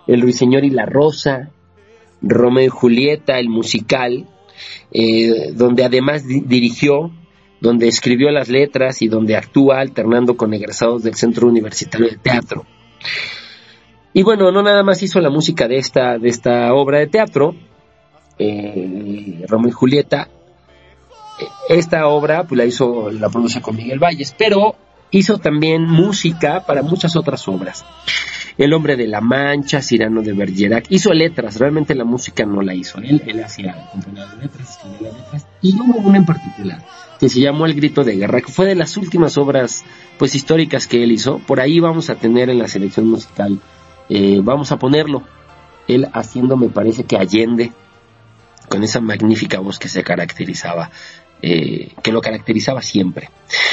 [0.07, 1.51] El Ruiseñor y la Rosa,
[2.23, 4.27] Romeo y Julieta, el musical,
[4.93, 7.11] eh, donde además dirigió,
[7.61, 12.65] donde escribió las letras y donde actúa alternando con egresados del Centro Universitario de Teatro.
[14.13, 17.55] Y bueno, no nada más hizo la música de esta, de esta obra de teatro,
[18.39, 20.29] eh, Romeo y Julieta.
[21.69, 24.77] Esta obra pues, la hizo, la produce con Miguel Valles, pero
[25.11, 27.85] hizo también música para muchas otras obras.
[28.59, 32.75] El hombre de la Mancha, Cirano de Bergerac, hizo letras, realmente la música no la
[32.75, 33.91] hizo él, él hacía
[34.41, 36.83] letras, letras, y hubo una en particular,
[37.21, 39.85] que se llamó El Grito de Guerra, que fue de las últimas obras
[40.19, 43.61] pues históricas que él hizo, por ahí vamos a tener en la selección musical,
[44.09, 45.23] eh, vamos a ponerlo,
[45.87, 47.73] él haciendo me parece que Allende,
[48.69, 50.91] con esa magnífica voz que se caracterizaba,
[51.43, 53.31] eh, que lo caracterizaba siempre.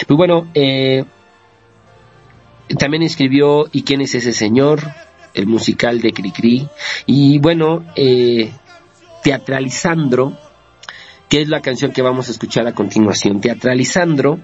[0.07, 1.05] Pues bueno, eh,
[2.77, 4.81] también escribió ¿Y quién es ese señor?
[5.33, 6.67] El musical de Cricri.
[7.05, 8.51] Y bueno, eh,
[9.23, 10.37] Teatralizandro,
[11.29, 13.41] que es la canción que vamos a escuchar a continuación.
[13.41, 14.39] Teatralizandro,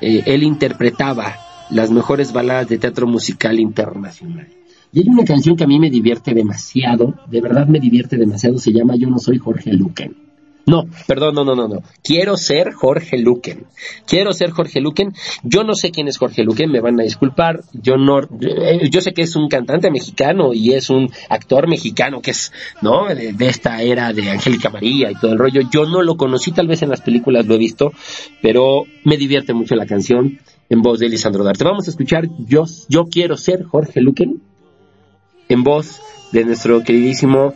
[0.00, 1.36] él interpretaba
[1.70, 4.48] las mejores baladas de teatro musical internacional.
[4.94, 8.58] Y hay una canción que a mí me divierte demasiado, de verdad me divierte demasiado,
[8.58, 10.24] se llama Yo no soy Jorge Luquen.
[10.66, 11.82] No, perdón, no, no, no, no.
[12.02, 13.66] Quiero ser Jorge Luquen.
[14.06, 15.12] Quiero ser Jorge Luquen.
[15.42, 17.64] Yo no sé quién es Jorge Luquen, me van a disculpar.
[17.74, 22.22] Yo no, eh, yo sé que es un cantante mexicano y es un actor mexicano
[22.22, 23.12] que es, ¿no?
[23.14, 25.62] De, de esta era de Angélica María y todo el rollo.
[25.70, 27.92] Yo no lo conocí, tal vez en las películas lo he visto,
[28.40, 30.38] pero me divierte mucho la canción
[30.70, 31.64] en voz de Lisandro Darte.
[31.64, 34.40] Vamos a escuchar Yo, yo quiero ser Jorge Luquen
[35.48, 36.00] en voz
[36.32, 37.54] de nuestro queridísimo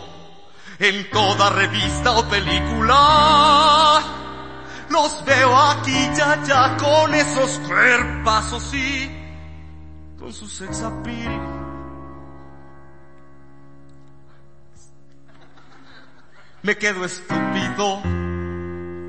[0.79, 4.01] en toda revista o película,
[4.89, 9.20] los veo aquí ya ya con esos cuerpazos y
[10.21, 11.41] con su sex appeal.
[16.61, 18.01] Me quedo estúpido.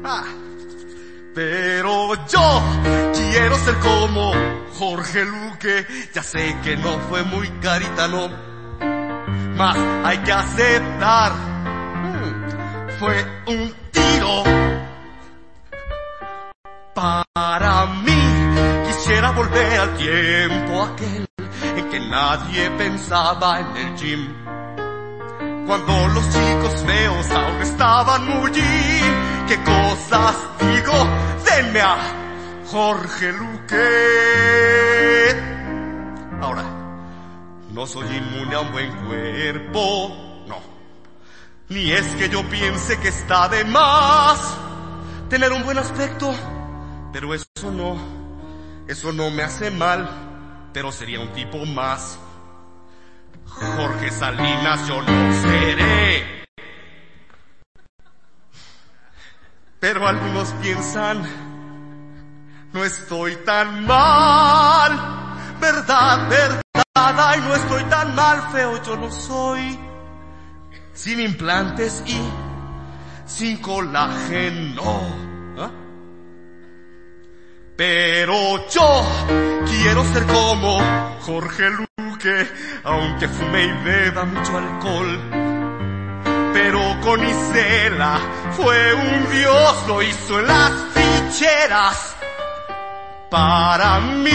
[0.04, 0.24] Ah,
[1.34, 2.62] pero yo
[3.12, 4.32] quiero ser como
[4.78, 5.86] Jorge Luque.
[6.14, 8.30] Ya sé que no fue muy caritano.
[9.56, 11.32] Mas hay que aceptar.
[11.34, 14.44] mm, Fue un tiro.
[16.94, 18.11] Para mí
[19.12, 21.28] quisiera volver al tiempo aquel
[21.76, 24.34] en que nadie pensaba en el gym.
[25.66, 28.50] Cuando los chicos feos aún estaban muy.
[28.52, 30.94] ¿Qué cosas digo?
[31.44, 31.98] Denme a
[32.70, 33.76] Jorge Luque.
[36.40, 36.64] Ahora,
[37.70, 40.56] no soy inmune a un buen cuerpo, no.
[41.68, 44.56] Ni es que yo piense que está de más
[45.28, 46.34] tener un buen aspecto,
[47.12, 48.21] pero eso no,
[48.92, 50.06] eso no me hace mal,
[50.74, 52.18] pero sería un tipo más.
[53.46, 56.44] Jorge Salinas yo no seré.
[59.80, 61.22] Pero algunos piensan,
[62.72, 64.92] no estoy tan mal,
[65.58, 66.62] verdad, verdad,
[66.94, 69.78] ay, no estoy tan mal, feo yo no soy.
[70.92, 72.20] Sin implantes y
[73.26, 75.31] sin colágeno.
[77.76, 79.02] Pero yo
[79.66, 80.80] quiero ser como
[81.22, 82.46] Jorge Luque,
[82.84, 85.20] aunque fume y beba mucho alcohol.
[86.52, 88.20] Pero con Isela
[88.52, 92.16] fue un dios, lo hizo en las ficheras.
[93.30, 94.30] Para mí,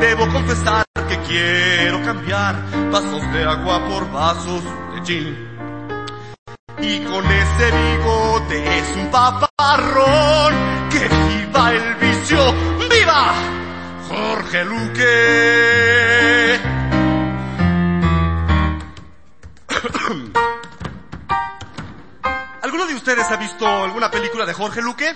[0.00, 2.56] debo confesar que quiero cambiar
[2.90, 5.54] vasos de agua por vasos de gin.
[6.78, 10.83] Y con ese bigote es un paparrón.
[11.64, 12.52] ¡Que viva el vicio!
[12.88, 13.34] ¡Viva!
[14.08, 16.60] Jorge Luque.
[22.62, 25.14] ¿Alguno de ustedes ha visto alguna película de Jorge Luque?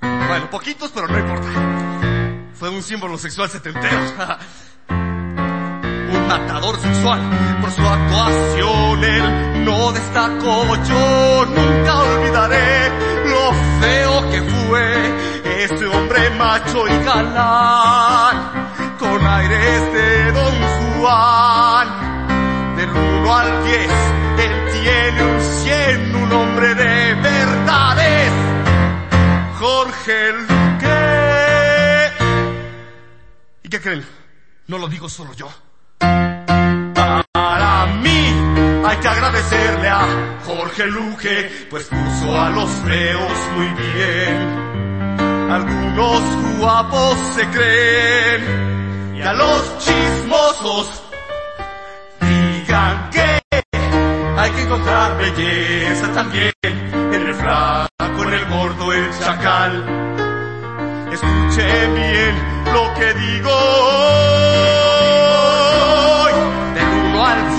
[0.00, 1.48] Bueno, poquitos, pero no importa.
[2.54, 3.98] Fue un símbolo sexual setentero.
[6.28, 7.20] Matador sexual.
[7.60, 10.76] Por su actuación él no destacó.
[10.84, 12.90] Yo nunca olvidaré
[13.26, 18.64] lo feo que fue ese hombre macho y galán.
[18.98, 20.54] Con aires de Don
[21.00, 21.86] Juan.
[22.76, 23.90] Del 1 al 10,
[24.38, 28.32] él tiene un 100, un hombre de verdades.
[29.58, 31.04] Jorge Luque.
[33.62, 34.04] ¿Y qué creen?
[34.66, 35.48] No lo digo solo yo.
[35.98, 40.06] Para mí hay que agradecerle a
[40.46, 44.64] Jorge Luque, pues puso a los feos muy bien.
[45.50, 46.22] Algunos
[46.58, 51.02] guapos se creen y a los chismosos
[52.20, 53.40] digan que
[54.36, 59.84] hay que encontrar belleza también en el flaco, en el gordo, el chacal.
[61.12, 62.34] Escuche bien
[62.72, 64.83] lo que digo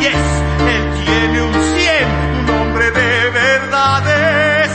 [0.08, 2.08] él tiene un cien,
[2.44, 4.72] un hombre de verdades,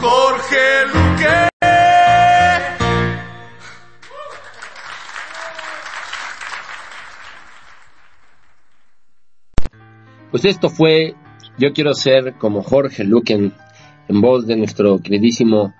[0.00, 1.48] Jorge Luque.
[10.30, 11.14] Pues esto fue
[11.58, 13.54] Yo quiero ser como Jorge Luquen,
[14.08, 15.72] en voz de nuestro queridísimo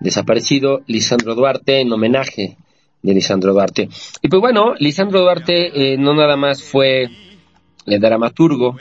[0.00, 2.58] desaparecido Lisandro Duarte, en homenaje
[3.00, 3.88] de Lisandro Duarte.
[4.20, 7.08] Y pues bueno, Lisandro Duarte eh, no nada más fue
[7.86, 8.76] el dramaturgo,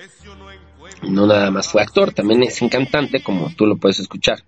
[1.04, 4.44] no nada más fue actor, también es un cantante, como tú lo puedes escuchar.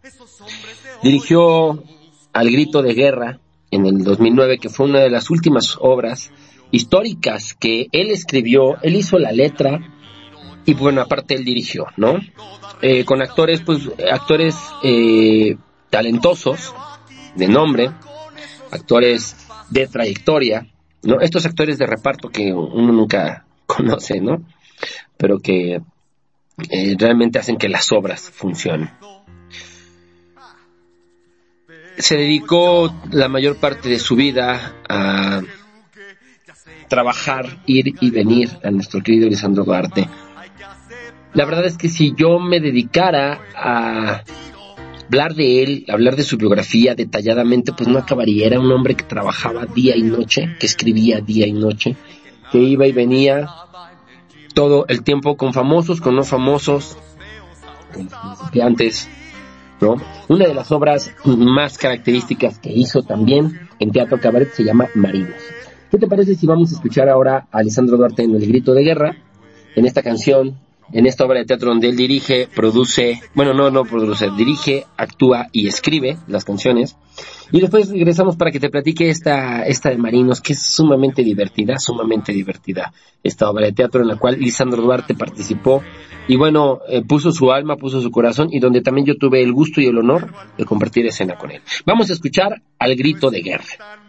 [1.02, 1.84] Dirigió
[2.32, 3.40] Al Grito de Guerra
[3.72, 6.32] en el 2009, que fue una de las últimas obras
[6.72, 9.80] históricas que él escribió, él hizo la letra
[10.66, 12.20] y bueno, aparte él dirigió, ¿no?
[12.82, 15.58] Eh, con actores, pues, actores eh,
[15.90, 16.74] talentosos,
[17.36, 17.92] de nombre,
[18.72, 19.36] actores
[19.70, 20.68] de trayectoria,
[21.04, 21.20] ¿no?
[21.22, 24.44] Estos actores de reparto que uno nunca conoce, ¿no?
[25.18, 25.82] Pero que
[26.70, 28.90] eh, realmente hacen que las obras funcionen.
[31.98, 35.42] Se dedicó la mayor parte de su vida a
[36.88, 40.08] trabajar, ir y venir a nuestro querido Lisandro Duarte.
[41.34, 44.24] La verdad es que si yo me dedicara a
[45.06, 48.48] hablar de él, hablar de su biografía detalladamente, pues no acabaría.
[48.48, 51.96] Era un hombre que trabajaba día y noche, que escribía día y noche,
[52.54, 53.50] que iba y venía
[54.54, 56.96] todo el tiempo con famosos, con no famosos,
[57.92, 59.10] con principiantes,
[59.82, 59.96] ¿no?
[60.28, 65.42] Una de las obras más características que hizo también en Teatro Cabaret se llama Marinos.
[65.90, 68.84] ¿Qué te parece si vamos a escuchar ahora a Alessandro Duarte en El Grito de
[68.84, 69.18] Guerra,
[69.76, 70.60] en esta canción
[70.92, 75.48] en esta obra de teatro donde él dirige, produce, bueno, no, no produce, dirige, actúa
[75.52, 76.98] y escribe las canciones.
[77.52, 81.78] Y después regresamos para que te platique esta, esta de Marinos, que es sumamente divertida,
[81.78, 82.94] sumamente divertida.
[83.22, 85.84] Esta obra de teatro en la cual Lisandro Duarte participó
[86.28, 89.54] y bueno, eh, puso su alma, puso su corazón y donde también yo tuve el
[89.54, 91.62] gusto y el honor de compartir escena con él.
[91.86, 94.03] Vamos a escuchar Al Grito de Guerra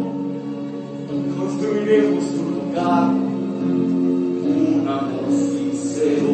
[1.36, 3.04] construiremos un lugar,
[4.44, 6.32] un amor sincero,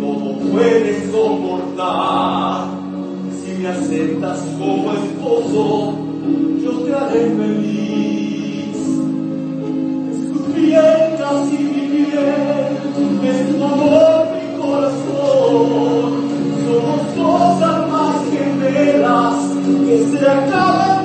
[0.00, 2.68] todo puedes soportar.
[3.38, 5.64] Si me aceptas como esposo,
[6.62, 8.76] yo te haré feliz.
[10.10, 12.28] Es tu piel, casi mi piel,
[13.24, 14.15] es tu amor,
[19.86, 20.95] gemelas que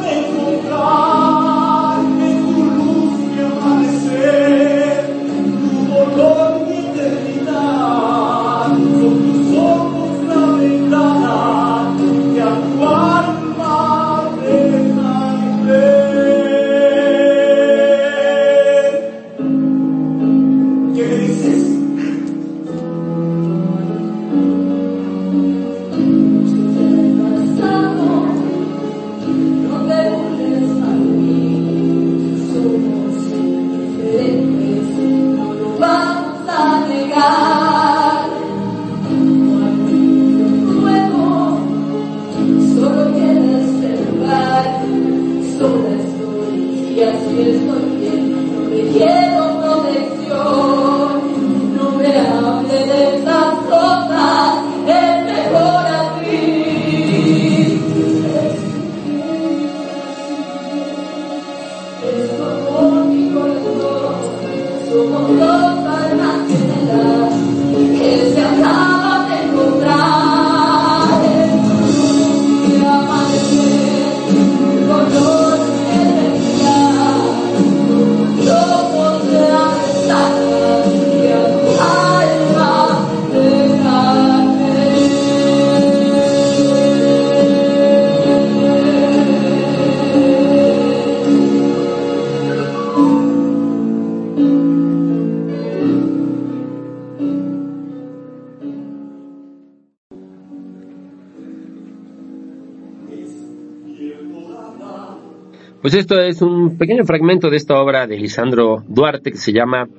[105.91, 109.89] Pues esto es un pequeño fragmento de esta obra de Lisandro Duarte que se llama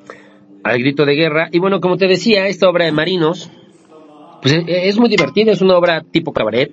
[0.65, 1.51] Al grito de guerra.
[1.53, 3.51] Y bueno, como te decía, esta obra de Marinos,
[4.41, 6.73] pues es, es muy divertida, es una obra tipo cabaret.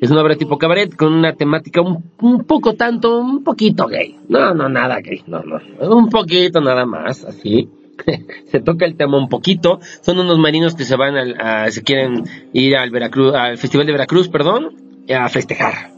[0.00, 4.16] Es una obra tipo cabaret con una temática un, un poco tanto, un poquito gay.
[4.30, 5.60] No, no, nada gay, no, no.
[5.94, 7.68] Un poquito nada más, así.
[8.46, 9.78] se toca el tema un poquito.
[10.00, 12.24] Son unos marinos que se van al, a, se quieren
[12.54, 15.97] ir al Veracruz, al Festival de Veracruz, perdón, a festejar.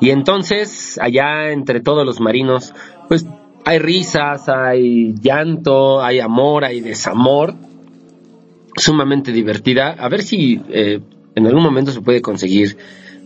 [0.00, 2.74] Y entonces, allá entre todos los marinos,
[3.08, 3.26] pues
[3.64, 7.54] hay risas, hay llanto, hay amor, hay desamor.
[8.76, 9.92] Sumamente divertida.
[9.92, 11.00] A ver si eh,
[11.34, 12.76] en algún momento se puede conseguir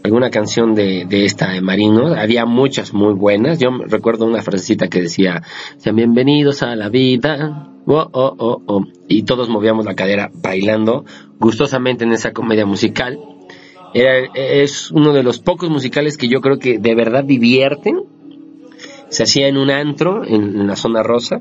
[0.05, 2.14] alguna canción de, de esta de Marino.
[2.14, 3.59] Había muchas muy buenas.
[3.59, 5.43] Yo recuerdo una frasecita que decía,
[5.79, 7.69] sean bienvenidos a la vida.
[7.87, 8.85] Oh, oh, oh, oh.
[9.09, 11.05] Y todos movíamos la cadera bailando
[11.41, 13.19] gustosamente en esa comedia musical.
[13.95, 18.03] Es uno de los pocos musicales que yo creo que de verdad divierten.
[19.09, 21.41] Se hacía en un antro, en, la zona rosa.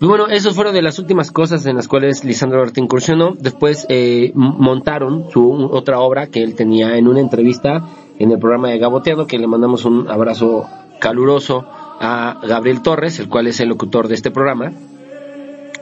[0.00, 3.34] Y bueno, esas fueron de las últimas cosas en las cuales Lisandro Duarte incursionó.
[3.38, 7.84] Después eh, montaron su otra obra que él tenía en una entrevista
[8.18, 10.66] en el programa de Gaboteado, que le mandamos un abrazo
[11.00, 11.64] caluroso
[12.00, 14.72] a Gabriel Torres, el cual es el locutor de este programa.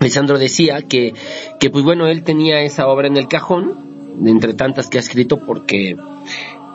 [0.00, 1.14] Lisandro decía que,
[1.60, 3.91] que pues bueno, él tenía esa obra en el cajón,
[4.24, 5.96] entre tantas que ha escrito, porque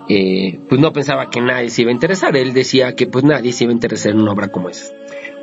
[0.09, 2.35] eh, pues no pensaba que nadie se iba a interesar.
[2.35, 4.93] Él decía que pues nadie se iba a interesar en una obra como esa.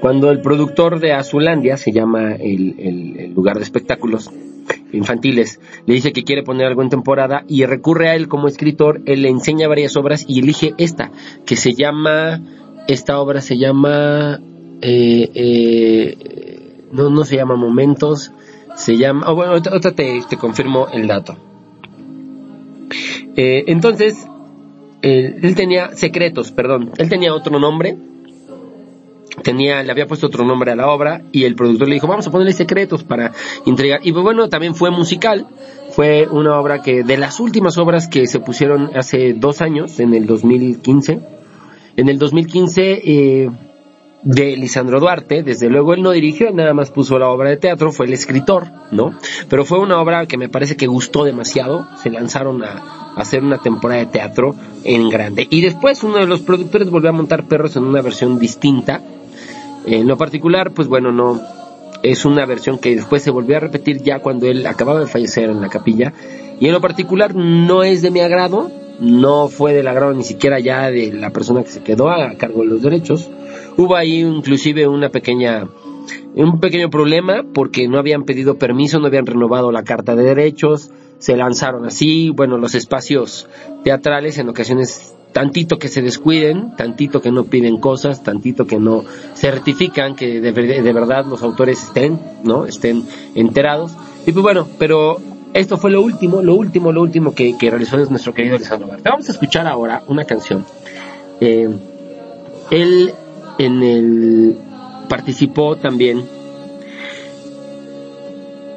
[0.00, 4.30] Cuando el productor de Azulandia, se llama el, el, lugar de espectáculos
[4.92, 9.02] infantiles, le dice que quiere poner algo en temporada y recurre a él como escritor,
[9.06, 11.10] él le enseña varias obras y elige esta,
[11.46, 12.42] que se llama,
[12.86, 14.40] esta obra se llama,
[14.82, 18.32] eh, eh, no, no se llama Momentos,
[18.76, 21.53] se llama, oh, otra te, te confirmo el dato.
[23.36, 24.26] Eh, entonces,
[25.02, 27.96] él tenía secretos, perdón, él tenía otro nombre,
[29.42, 32.26] tenía, le había puesto otro nombre a la obra y el productor le dijo, vamos
[32.26, 33.32] a ponerle secretos para
[33.66, 34.00] entregar.
[34.02, 35.46] Y bueno, también fue musical,
[35.90, 40.14] fue una obra que de las últimas obras que se pusieron hace dos años, en
[40.14, 41.20] el 2015,
[41.96, 43.50] en el 2015 eh,
[44.24, 47.92] de Lisandro Duarte, desde luego él no dirigió, nada más puso la obra de teatro,
[47.92, 49.12] fue el escritor, ¿no?
[49.48, 52.72] Pero fue una obra que me parece que gustó demasiado, se lanzaron a,
[53.16, 55.46] a hacer una temporada de teatro en grande.
[55.50, 59.02] Y después uno de los productores volvió a montar Perros en una versión distinta,
[59.86, 61.40] en lo particular, pues bueno, no
[62.02, 65.50] es una versión que después se volvió a repetir ya cuando él acababa de fallecer
[65.50, 66.12] en la capilla.
[66.60, 68.70] Y en lo particular no es de mi agrado,
[69.00, 72.60] no fue del agrado ni siquiera ya de la persona que se quedó a cargo
[72.60, 73.30] de los derechos.
[73.76, 75.68] Hubo ahí inclusive una pequeña
[76.34, 80.90] un pequeño problema porque no habían pedido permiso, no habían renovado la carta de derechos,
[81.18, 83.48] se lanzaron así, bueno, los espacios
[83.84, 89.04] teatrales en ocasiones tantito que se descuiden, tantito que no piden cosas, tantito que no
[89.34, 92.66] certifican que de, de, verdad los autores estén, ¿no?
[92.66, 93.04] Estén
[93.34, 93.92] enterados.
[94.26, 95.20] Y pues bueno, pero
[95.52, 99.10] esto fue lo último, lo último, lo último que, que realizó nuestro querido Alessandro Barta.
[99.10, 100.64] Vamos a escuchar ahora una canción.
[101.40, 101.68] Eh,
[103.58, 104.56] en el
[105.08, 106.24] participó también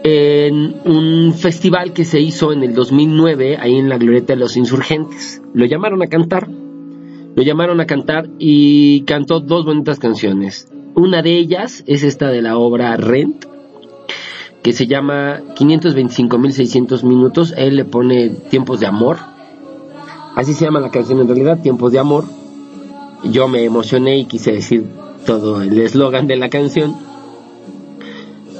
[0.03, 4.55] en un festival que se hizo en el 2009 ahí en la Glorieta de los
[4.55, 5.41] Insurgentes.
[5.53, 10.69] Lo llamaron a cantar, lo llamaron a cantar y cantó dos bonitas canciones.
[10.95, 13.45] Una de ellas es esta de la obra Rent,
[14.63, 17.53] que se llama 525.600 minutos.
[17.57, 19.17] Él le pone tiempos de amor.
[20.35, 22.23] Así se llama la canción en realidad, tiempos de amor.
[23.23, 24.85] Yo me emocioné y quise decir
[25.25, 26.95] todo el eslogan de la canción.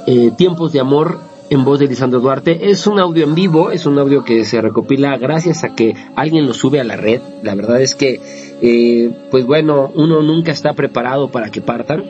[0.06, 2.70] Eh, tiempos de amor en voz de Lisandro Duarte.
[2.70, 6.46] Es un audio en vivo, es un audio que se recopila gracias a que alguien
[6.46, 7.20] lo sube a la red.
[7.42, 8.20] La verdad es que,
[8.60, 12.04] eh, pues bueno, uno nunca está preparado para que partan.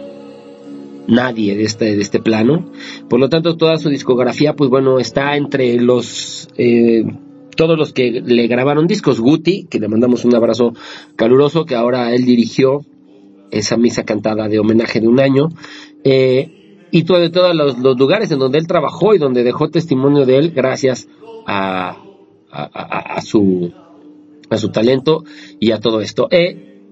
[1.06, 2.70] Nadie de este, de este plano.
[3.08, 7.04] Por lo tanto, toda su discografía, pues bueno, está entre los, eh,
[7.58, 9.18] todos los que le grabaron discos.
[9.20, 10.74] Guti, que le mandamos un abrazo
[11.16, 12.82] caluroso, que ahora él dirigió
[13.50, 15.48] esa misa cantada de homenaje de un año.
[16.04, 19.70] Eh, y todo, de todos los, los, lugares en donde él trabajó y donde dejó
[19.70, 21.08] testimonio de él gracias
[21.48, 21.96] a,
[22.48, 23.72] a, a, a su,
[24.48, 25.24] a su talento
[25.58, 26.28] y a todo esto.
[26.30, 26.84] Eh,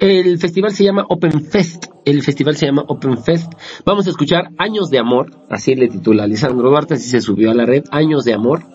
[0.00, 1.86] el festival se llama Open Fest.
[2.04, 3.52] El festival se llama Open Fest.
[3.84, 7.54] Vamos a escuchar Años de Amor, así le titula Lisandro Duarte, así se subió a
[7.54, 8.74] la red, Años de Amor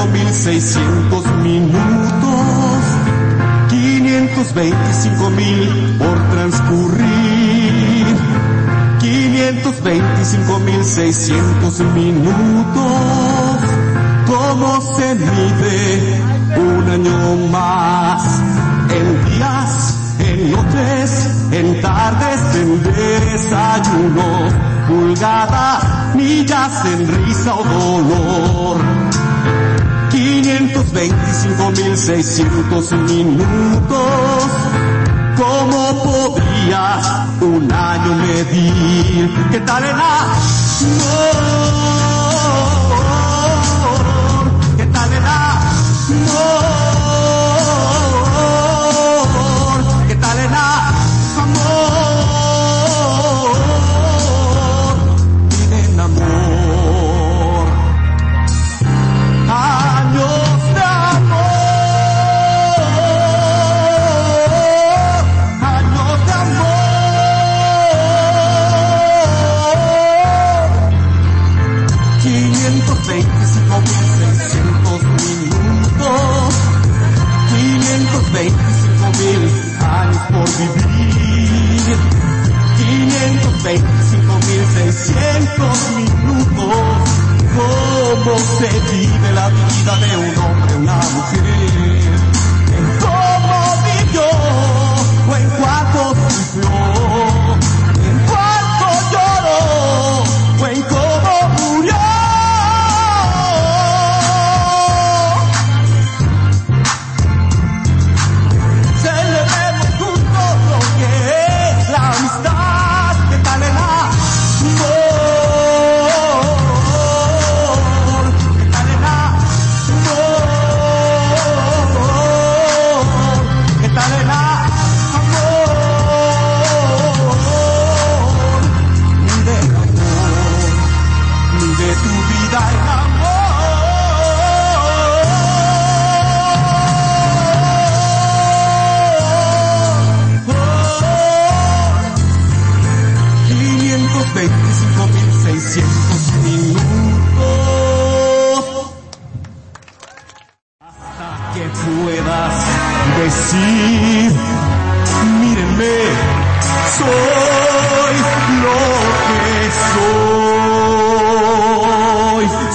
[0.00, 2.80] 5.600 minutos,
[3.68, 8.16] 525 mil por transcurrir,
[8.98, 13.60] 525.600 minutos,
[14.26, 16.22] ¿cómo se mide
[16.56, 18.40] un año más?
[18.88, 24.48] En días, en noches, en tardes, en desayuno,
[24.88, 25.84] pulgadas,
[26.14, 28.78] millas en risa o dolor
[30.58, 34.42] 525.600 minutos.
[35.36, 39.30] ¿Cómo podría un año medir?
[39.50, 40.10] ¿Qué tal el amor?
[84.80, 86.74] 525.600 minutos.
[87.54, 91.44] ¿Cómo se vive la vida de un hombre, una mujer?
[92.76, 94.28] En cómo vivió
[95.28, 96.00] o en cuánto
[96.30, 96.70] sufrió,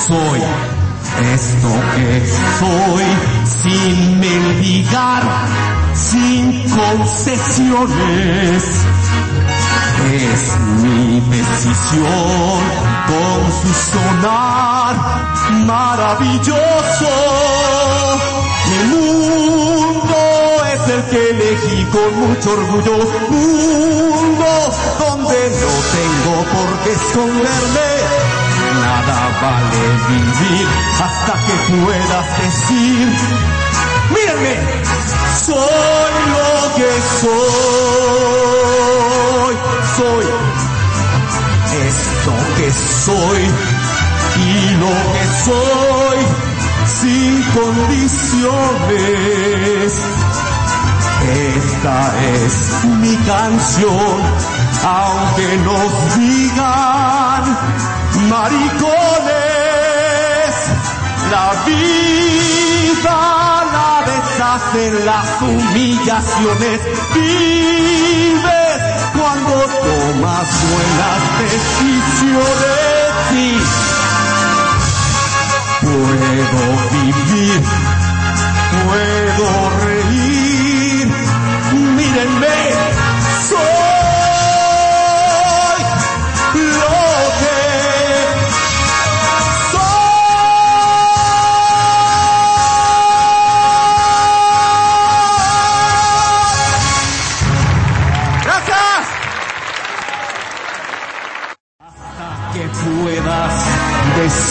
[0.07, 0.41] soy,
[1.33, 2.21] esto que
[2.59, 3.05] soy,
[3.63, 5.23] sin mendigar,
[5.93, 8.63] sin concesiones
[10.13, 12.59] es mi decisión
[13.07, 14.93] con su sonar
[15.65, 17.13] maravilloso.
[18.69, 20.17] Mi mundo
[20.73, 22.97] es el que elegí con mucho orgullo,
[23.29, 24.51] mundo
[24.99, 28.24] donde no tengo por qué esconderme.
[28.95, 30.67] Nada vale vivir
[31.03, 33.07] hasta que puedas decir,
[34.09, 34.55] mírenme,
[35.45, 36.91] soy lo que
[37.21, 37.45] soy,
[39.97, 40.25] soy
[41.87, 43.41] esto que soy
[44.37, 44.39] y
[44.79, 46.19] lo que soy
[47.01, 49.89] sin condiciones.
[51.57, 51.97] Esta
[52.33, 52.53] es
[53.01, 54.17] mi canción,
[54.85, 57.43] aunque nos digan
[58.29, 59.35] maricones,
[61.31, 63.19] la vida
[63.75, 66.77] la deshacen las humillaciones.
[67.13, 68.81] Vives
[69.13, 69.53] cuando
[69.85, 72.05] tomas buenas decisiones.
[75.81, 77.61] Puedo vivir,
[78.85, 79.14] puedo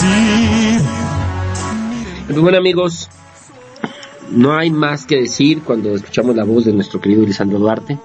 [0.01, 0.81] decir.
[2.27, 3.09] Pues bueno amigos,
[4.31, 7.97] no hay más que decir cuando escuchamos la voz de nuestro querido Lisandro Duarte.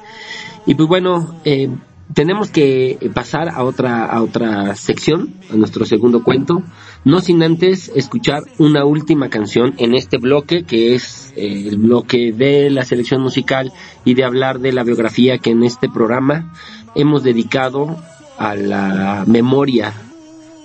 [0.67, 1.71] Y pues bueno, eh,
[2.15, 6.63] tenemos que pasar a otra, a otra sección, a nuestro segundo cuento,
[7.05, 12.33] no sin antes escuchar una última canción en este bloque, que es eh, el bloque
[12.33, 13.73] de la selección musical
[14.05, 16.53] y de hablar de la biografía que en este programa
[16.95, 17.97] hemos dedicado
[18.39, 19.95] a la memoria,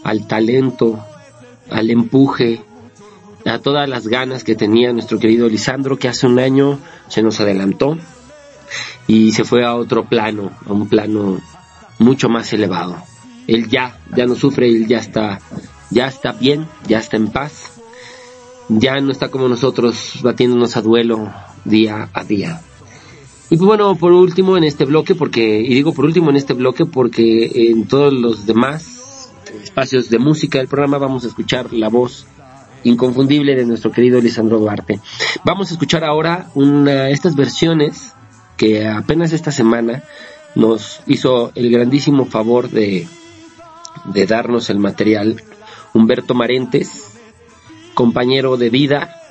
[0.04, 1.00] al talento,
[1.70, 2.62] al empuje,
[3.46, 7.40] a todas las ganas que tenía nuestro querido Lisandro, que hace un año se nos
[7.40, 7.98] adelantó
[9.08, 11.40] y se fue a otro plano, a un plano
[12.00, 12.98] mucho más elevado.
[13.48, 15.40] Él ya, ya no sufre, él ya está,
[15.92, 17.74] ya está bien, ya está en paz,
[18.68, 21.32] ya no está como nosotros batiéndonos a duelo
[21.64, 22.62] día a día.
[23.52, 26.54] Y pues bueno, por último en este bloque, porque, y digo por último en este
[26.54, 28.95] bloque porque en todos los demás
[29.64, 32.26] espacios de música del programa vamos a escuchar la voz
[32.84, 35.00] inconfundible de nuestro querido Lisandro Duarte.
[35.44, 38.14] Vamos a escuchar ahora una, estas versiones
[38.58, 40.04] que apenas esta semana
[40.54, 43.08] nos hizo el grandísimo favor de,
[44.06, 45.42] de darnos el material
[45.94, 47.12] Humberto Marentes,
[47.94, 49.22] compañero de vida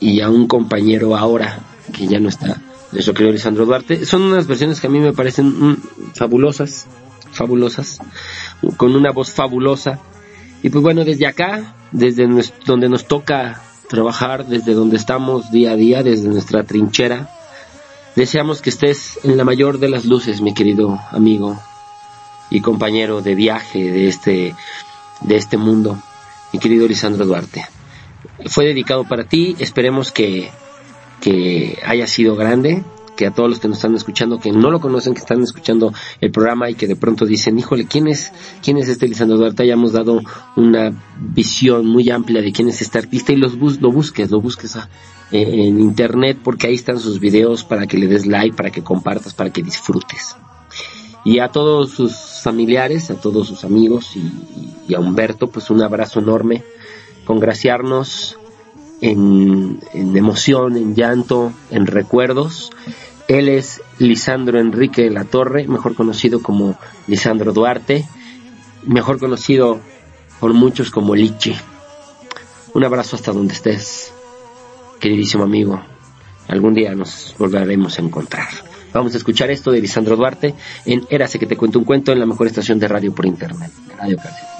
[0.00, 1.60] y a un compañero ahora
[1.92, 2.60] que ya no está,
[2.92, 4.06] nuestro querido Lisandro Duarte.
[4.06, 5.76] Son unas versiones que a mí me parecen mm,
[6.14, 6.86] fabulosas,
[7.32, 8.00] fabulosas,
[8.76, 10.00] con una voz fabulosa.
[10.62, 12.26] Y pues bueno, desde acá, desde
[12.64, 17.28] donde nos toca trabajar, desde donde estamos día a día, desde nuestra trinchera,
[18.16, 21.60] Deseamos que estés en la mayor de las luces, mi querido amigo
[22.48, 24.54] y compañero de viaje de este,
[25.22, 25.98] de este mundo,
[26.52, 27.66] mi querido Lisandro Duarte.
[28.46, 30.50] Fue dedicado para ti, esperemos que,
[31.20, 32.84] que haya sido grande,
[33.16, 35.92] que a todos los que nos están escuchando, que no lo conocen, que están escuchando
[36.20, 39.62] el programa y que de pronto dicen, híjole, ¿quién es, quién es este Lisandro Duarte?
[39.62, 40.20] Hayamos dado
[40.56, 44.40] una visión muy amplia de quién es este artista y los bus lo busques, lo
[44.40, 44.88] busques a,
[45.30, 48.82] eh, en internet porque ahí están sus videos para que le des like, para que
[48.82, 50.36] compartas, para que disfrutes.
[51.24, 54.30] Y a todos sus familiares, a todos sus amigos y,
[54.86, 56.62] y a Humberto, pues un abrazo enorme,
[57.24, 58.36] congraciarnos
[59.00, 62.70] en, en emoción, en llanto, en recuerdos.
[63.28, 68.06] Él es Lisandro Enrique de la Torre, mejor conocido como Lisandro Duarte,
[68.86, 69.80] mejor conocido
[70.40, 71.56] por muchos como Lichi.
[72.74, 74.12] Un abrazo hasta donde estés,
[75.00, 75.82] queridísimo amigo.
[76.48, 78.48] Algún día nos volveremos a encontrar.
[78.92, 80.54] Vamos a escuchar esto de Lisandro Duarte
[80.84, 83.72] en Érase que te cuento un cuento en la mejor estación de radio por internet,
[83.98, 84.53] Radio Cárcel.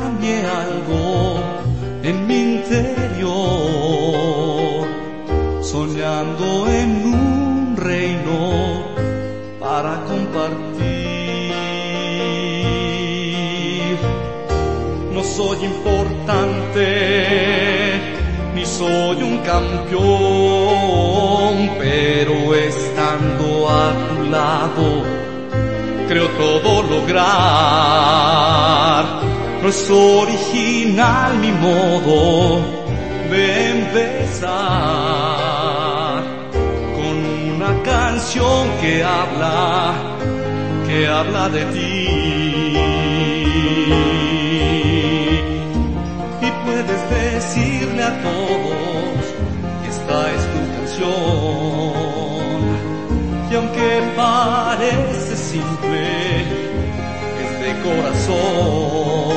[0.00, 1.40] Cambie algo
[2.02, 3.34] en mi interior
[5.62, 8.38] soñando en un reino
[9.60, 11.14] para compartir
[15.14, 16.86] no soy importante,
[18.54, 20.04] ni soy un campeón,
[21.78, 25.04] pero estando a tu lado,
[26.08, 28.04] creo todo lograr.
[29.64, 32.60] No es original mi modo
[33.30, 34.52] de empezar
[36.94, 37.16] con
[37.54, 39.94] una canción que habla,
[40.86, 42.08] que habla de ti
[46.42, 49.24] y puedes decirle a todos
[49.80, 51.08] que esta es tu canción.
[53.50, 56.63] Y aunque parece simple,
[57.82, 59.34] corazón.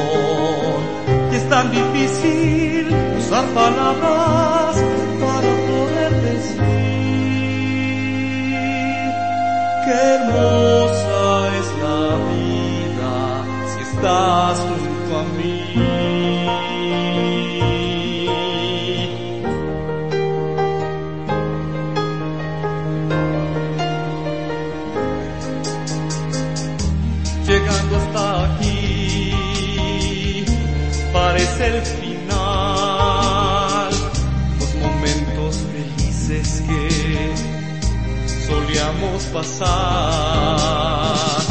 [1.31, 4.75] Y es tan difícil usar palabras
[5.21, 6.61] para poder decir
[9.85, 11.21] qué hermosa
[11.59, 13.13] es la vida
[13.71, 14.66] si estás
[39.47, 41.41] un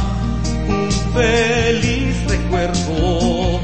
[1.15, 3.61] feliz recuerdo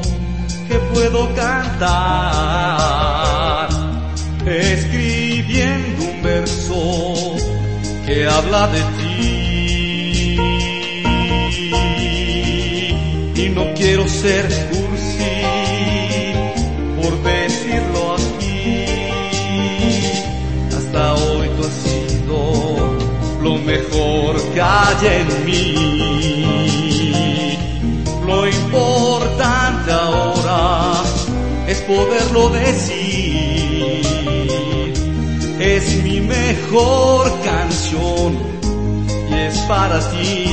[0.67, 2.63] que puedo cantar
[4.45, 7.35] escribiendo un verso
[8.05, 10.37] que habla de ti.
[13.35, 14.72] Y no quiero ser
[24.63, 25.73] hay en mí
[28.25, 31.03] lo importante ahora
[31.67, 34.03] es poderlo decir
[35.59, 38.37] es mi mejor canción
[39.29, 40.45] y es para ti.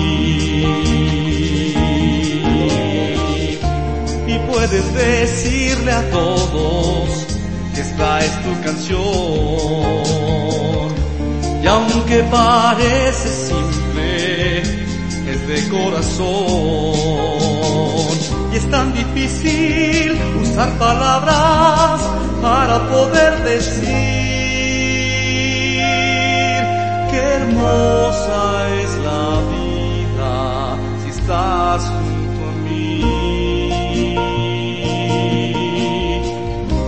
[4.27, 7.27] Y puedes decirle a todos
[7.75, 9.01] que esta es tu canción.
[11.63, 13.70] Y aunque parece simple,
[15.69, 17.31] corazón.
[18.53, 22.01] Y es tan difícil usar palabras
[22.43, 23.89] para poder decir
[27.11, 33.01] qué hermosa es la vida si estás junto a mí.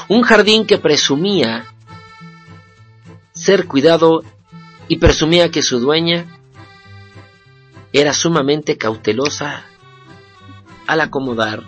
[0.09, 1.66] un jardín que presumía
[3.33, 4.22] ser cuidado
[4.89, 6.26] y presumía que su dueña
[7.93, 9.64] era sumamente cautelosa
[10.87, 11.62] al acomodar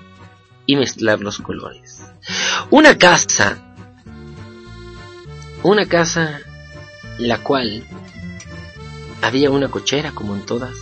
[0.67, 2.05] y mezclar los colores.
[2.71, 3.75] Una casa,
[5.63, 6.41] una casa
[7.19, 7.87] la cual
[9.23, 10.75] había una cochera como en todas,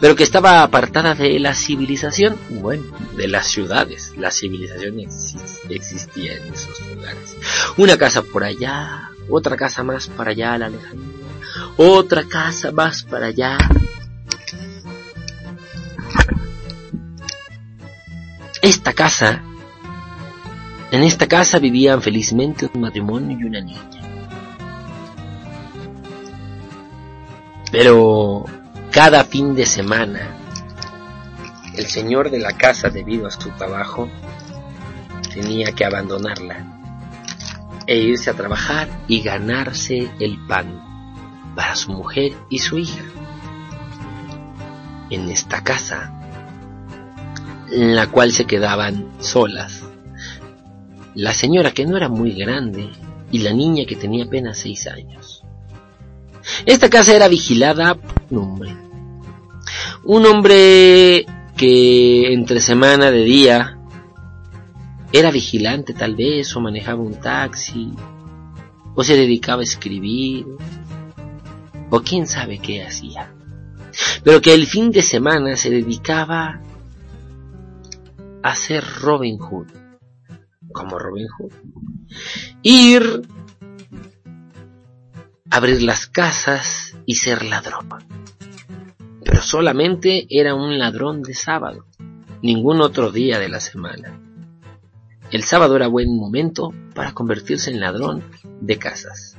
[0.00, 2.84] pero que estaba apartada de la civilización, bueno,
[3.16, 4.12] de las ciudades.
[4.16, 7.36] La civilización exis- existía en esos lugares.
[7.76, 11.04] Una casa por allá, otra casa más para allá a la lejanía,
[11.76, 13.58] otra casa más para allá.
[18.62, 19.42] Esta casa,
[20.90, 23.80] en esta casa vivían felizmente un matrimonio y una niña.
[27.72, 28.44] Pero
[28.90, 30.36] cada fin de semana,
[31.76, 34.10] el señor de la casa, debido a su trabajo,
[35.32, 36.66] tenía que abandonarla
[37.86, 43.04] e irse a trabajar y ganarse el pan para su mujer y su hija.
[45.08, 46.12] En esta casa,
[47.70, 49.84] en la cual se quedaban solas,
[51.14, 52.90] la señora que no era muy grande
[53.30, 55.39] y la niña que tenía apenas seis años.
[56.66, 58.76] Esta casa era vigilada por un hombre.
[60.04, 63.78] Un hombre que entre semana de día
[65.12, 67.92] era vigilante tal vez, o manejaba un taxi,
[68.94, 70.46] o se dedicaba a escribir,
[71.90, 73.32] o quién sabe qué hacía.
[74.22, 76.60] Pero que el fin de semana se dedicaba
[78.42, 79.66] a ser Robin Hood.
[80.72, 81.52] como Robin Hood.
[82.62, 83.22] Ir,
[85.50, 87.88] abrir las casas y ser ladrón.
[89.24, 91.86] Pero solamente era un ladrón de sábado,
[92.42, 94.18] ningún otro día de la semana.
[95.30, 98.24] El sábado era buen momento para convertirse en ladrón
[98.60, 99.36] de casas.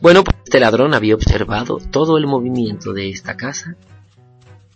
[0.00, 3.76] Bueno, pues este ladrón había observado todo el movimiento de esta casa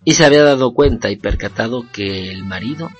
[0.04, 2.90] y se había dado cuenta y percatado que el marido,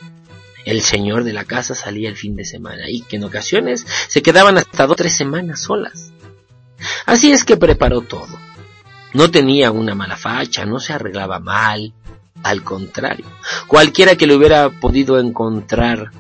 [0.65, 4.23] el señor de la casa, salía el fin de semana y que en ocasiones se
[4.23, 6.12] quedaban hasta dos o tres semanas solas.
[7.07, 8.39] Así es que preparó todo.
[9.15, 11.93] No tenía una mala facha, no se arreglaba mal,
[12.43, 13.27] al contrario,
[13.69, 16.11] cualquiera que lo hubiera podido encontrar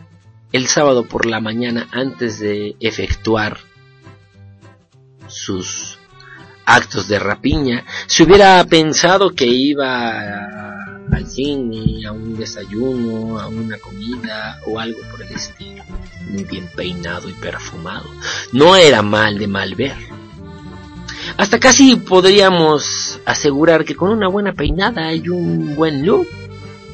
[0.53, 3.59] el sábado por la mañana antes de efectuar
[5.27, 5.99] sus
[6.65, 10.77] actos de rapiña, se hubiera pensado que iba
[11.11, 15.83] al cine, a un desayuno, a una comida o algo por el estilo.
[16.29, 18.09] Muy bien peinado y perfumado.
[18.53, 19.97] No era mal de mal ver.
[21.37, 26.27] Hasta casi podríamos asegurar que con una buena peinada y un buen look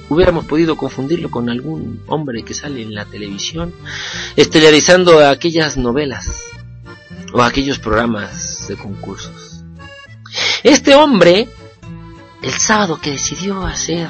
[0.09, 3.75] hubiéramos podido confundirlo con algún hombre que sale en la televisión
[4.37, 6.45] estelarizando aquellas novelas
[7.33, 9.65] o aquellos programas de concursos.
[10.63, 11.49] Este hombre,
[12.43, 14.09] el sábado que decidió hacer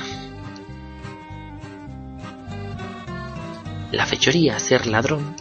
[3.92, 5.34] la fechoría, ser ladrón,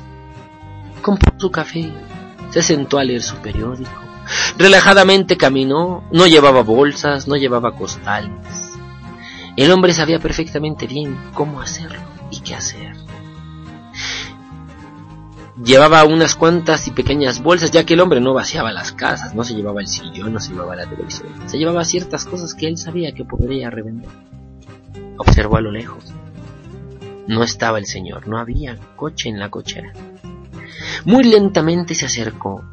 [1.01, 1.91] compró su café,
[2.49, 4.06] se sentó a leer su periódico,
[4.57, 8.31] relajadamente caminó, no llevaba bolsas, no llevaba costales.
[9.55, 11.99] El hombre sabía perfectamente bien cómo hacerlo
[12.29, 12.95] y qué hacer.
[15.63, 19.43] Llevaba unas cuantas y pequeñas bolsas, ya que el hombre no vaciaba las casas, no
[19.43, 22.77] se llevaba el sillón, no se llevaba la televisión, se llevaba ciertas cosas que él
[22.77, 24.09] sabía que podría revender.
[25.17, 26.13] Observó a lo lejos.
[27.27, 29.91] No estaba el señor, no había coche en la cochera.
[31.05, 32.63] Muy lentamente se acercó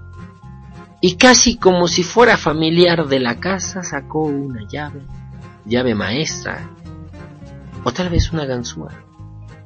[1.06, 5.02] y casi como si fuera familiar de la casa sacó una llave,
[5.66, 6.70] llave maestra,
[7.84, 8.90] o tal vez una ganzúa,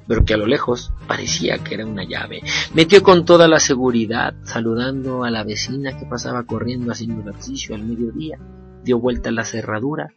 [0.09, 2.43] pero que a lo lejos parecía que era una llave.
[2.75, 7.85] Metió con toda la seguridad, saludando a la vecina que pasaba corriendo haciendo ejercicio al
[7.85, 8.41] mediodía,
[8.83, 10.09] dio vuelta a la cerradura,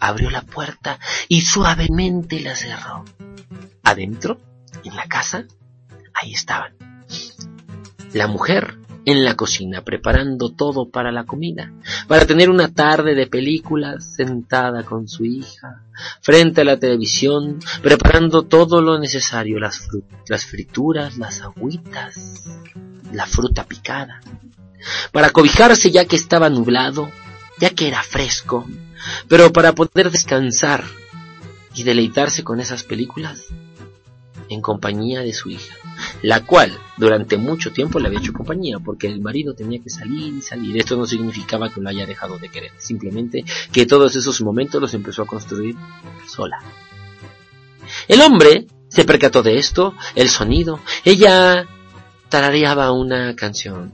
[0.00, 0.98] abrió la puerta
[1.28, 3.04] y suavemente la cerró.
[3.84, 4.40] Adentro,
[4.82, 5.44] en la casa,
[6.20, 6.72] ahí estaban.
[8.12, 8.79] La mujer
[9.10, 11.72] en la cocina preparando todo para la comida,
[12.06, 15.82] para tener una tarde de películas sentada con su hija,
[16.20, 19.88] frente a la televisión, preparando todo lo necesario, las,
[20.28, 22.44] las frituras, las agüitas,
[23.12, 24.20] la fruta picada,
[25.12, 27.10] para cobijarse ya que estaba nublado,
[27.58, 28.66] ya que era fresco,
[29.28, 30.84] pero para poder descansar
[31.74, 33.46] y deleitarse con esas películas
[34.50, 35.76] en compañía de su hija,
[36.22, 40.34] la cual durante mucho tiempo le había hecho compañía, porque el marido tenía que salir
[40.34, 40.76] y salir.
[40.76, 44.92] Esto no significaba que lo haya dejado de querer, simplemente que todos esos momentos los
[44.92, 45.76] empezó a construir
[46.26, 46.58] sola.
[48.08, 51.66] El hombre se percató de esto, el sonido, ella
[52.28, 53.92] tarareaba una canción.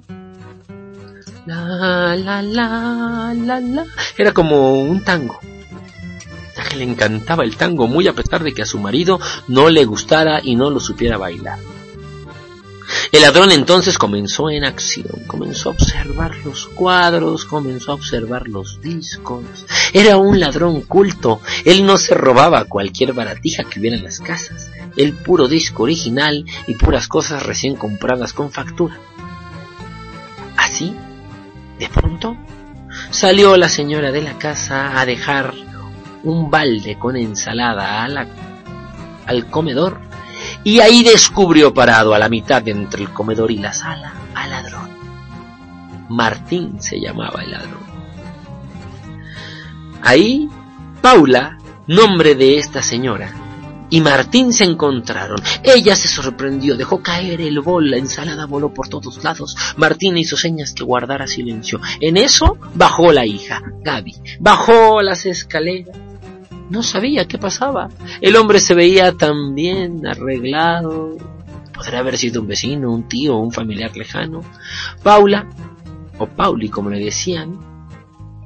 [1.44, 3.84] La, la, la, la, la.
[4.16, 5.38] Era como un tango
[6.76, 10.40] le encantaba el tango muy a pesar de que a su marido no le gustara
[10.42, 11.58] y no lo supiera bailar.
[13.12, 18.80] El ladrón entonces comenzó en acción, comenzó a observar los cuadros, comenzó a observar los
[18.80, 19.44] discos.
[19.92, 24.70] Era un ladrón culto, él no se robaba cualquier baratija que hubiera en las casas,
[24.96, 28.98] el puro disco original y puras cosas recién compradas con factura.
[30.56, 30.94] Así,
[31.78, 32.36] de pronto,
[33.10, 35.54] salió la señora de la casa a dejar
[36.26, 38.04] un balde con ensalada
[39.26, 40.00] al comedor
[40.64, 44.90] y ahí descubrió parado a la mitad entre el comedor y la sala al ladrón.
[46.08, 47.86] Martín se llamaba el ladrón.
[50.02, 50.48] Ahí,
[51.00, 53.32] Paula, nombre de esta señora,
[53.90, 55.40] y Martín se encontraron.
[55.62, 59.56] Ella se sorprendió, dejó caer el bol, la ensalada voló por todos lados.
[59.76, 61.80] Martín hizo señas que guardara silencio.
[62.00, 64.14] En eso bajó la hija, Gaby.
[64.40, 66.05] Bajó las escaleras.
[66.70, 67.88] No sabía qué pasaba.
[68.20, 71.16] El hombre se veía tan bien arreglado.
[71.72, 74.40] Podría haber sido un vecino, un tío, un familiar lejano.
[75.02, 75.46] Paula,
[76.18, 77.58] o Pauli como le decían,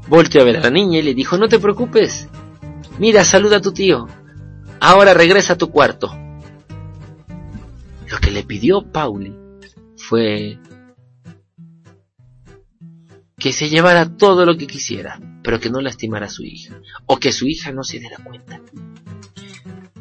[0.09, 2.29] volteó a ver a la niña y le dijo, no te preocupes.
[2.99, 4.07] Mira, saluda a tu tío.
[4.81, 6.15] Ahora regresa a tu cuarto.
[8.11, 9.35] Lo que le pidió Pauli
[9.97, 10.59] fue
[13.41, 17.17] que se llevara todo lo que quisiera, pero que no lastimara a su hija, o
[17.17, 18.61] que su hija no se diera cuenta.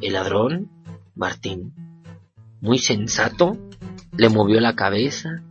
[0.02, 0.70] El ladrón,
[1.16, 1.74] Martín,
[2.62, 3.58] muy sensato,
[4.18, 5.42] le movió la cabeza,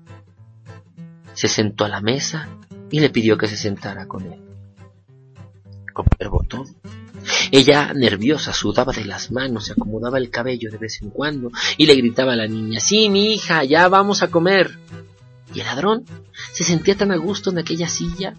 [1.32, 2.48] se sentó a la mesa
[2.90, 4.44] y le pidió que se sentara con él.
[6.48, 6.65] Todo.
[7.51, 11.86] Ella, nerviosa, sudaba de las manos, se acomodaba el cabello de vez en cuando y
[11.86, 14.78] le gritaba a la niña, sí, mi hija, ya vamos a comer.
[15.55, 16.05] Y el ladrón
[16.53, 18.35] se sentía tan a gusto en aquella silla,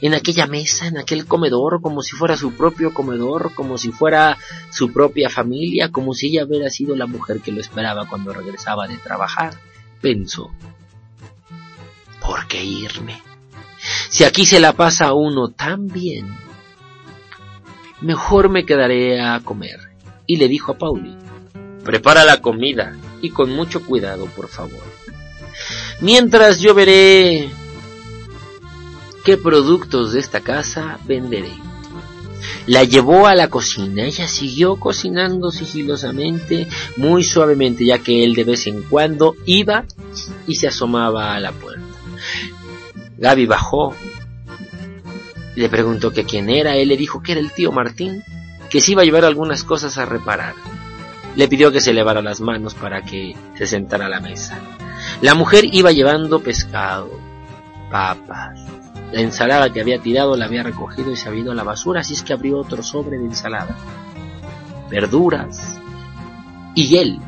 [0.00, 4.38] en aquella mesa, en aquel comedor, como si fuera su propio comedor, como si fuera
[4.70, 8.86] su propia familia, como si ella hubiera sido la mujer que lo esperaba cuando regresaba
[8.86, 9.54] de trabajar.
[10.00, 10.52] Pensó,
[12.20, 13.20] ¿por qué irme?
[14.08, 16.36] Si aquí se la pasa a uno tan bien,
[18.00, 19.80] mejor me quedaré a comer.
[20.26, 21.16] Y le dijo a Pauli,
[21.84, 25.03] prepara la comida y con mucho cuidado, por favor.
[26.00, 27.48] Mientras yo veré
[29.24, 31.52] qué productos de esta casa venderé.
[32.66, 36.66] La llevó a la cocina, ella siguió cocinando sigilosamente,
[36.96, 39.84] muy suavemente, ya que él de vez en cuando iba
[40.46, 41.84] y se asomaba a la puerta.
[43.18, 43.94] Gaby bajó,
[45.56, 48.22] le preguntó que quién era, él le dijo que era el tío Martín,
[48.70, 50.54] que se iba a llevar algunas cosas a reparar.
[51.36, 54.58] Le pidió que se levara las manos para que se sentara a la mesa.
[55.24, 57.08] La mujer iba llevando pescado,
[57.90, 58.60] papas.
[59.10, 62.02] La ensalada que había tirado la había recogido y se había ido a la basura,
[62.02, 63.74] así es que abrió otro sobre de ensalada.
[64.90, 65.80] Verduras.
[66.74, 67.20] Y él,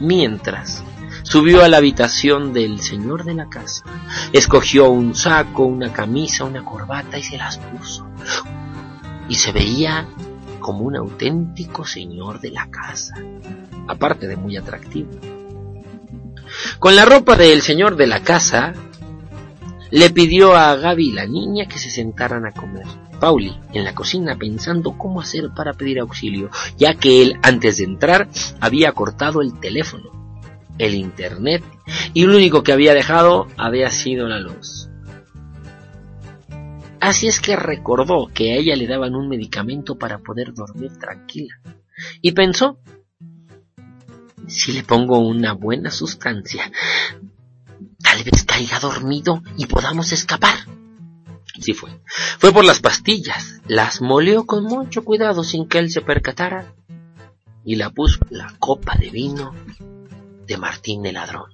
[0.00, 0.82] mientras,
[1.22, 3.84] subió a la habitación del señor de la casa,
[4.32, 8.06] escogió un saco, una camisa, una corbata y se las puso.
[9.28, 10.06] Y se veía
[10.60, 13.16] como un auténtico señor de la casa,
[13.86, 15.41] aparte de muy atractivo.
[16.78, 18.72] Con la ropa del señor de la casa,
[19.90, 22.86] le pidió a Gaby la niña que se sentaran a comer.
[23.20, 27.84] Pauli, en la cocina, pensando cómo hacer para pedir auxilio, ya que él, antes de
[27.84, 28.28] entrar,
[28.58, 30.10] había cortado el teléfono,
[30.78, 31.62] el internet,
[32.14, 34.88] y lo único que había dejado había sido la luz.
[36.98, 41.60] Así es que recordó que a ella le daban un medicamento para poder dormir tranquila,
[42.22, 42.78] y pensó,
[44.48, 46.70] si le pongo una buena sustancia,
[48.02, 50.56] tal vez caiga dormido y podamos escapar.
[51.60, 51.90] Sí fue.
[52.38, 56.74] Fue por las pastillas, las molió con mucho cuidado sin que él se percatara
[57.64, 59.54] y la puso la copa de vino
[60.46, 61.52] de Martín el ladrón.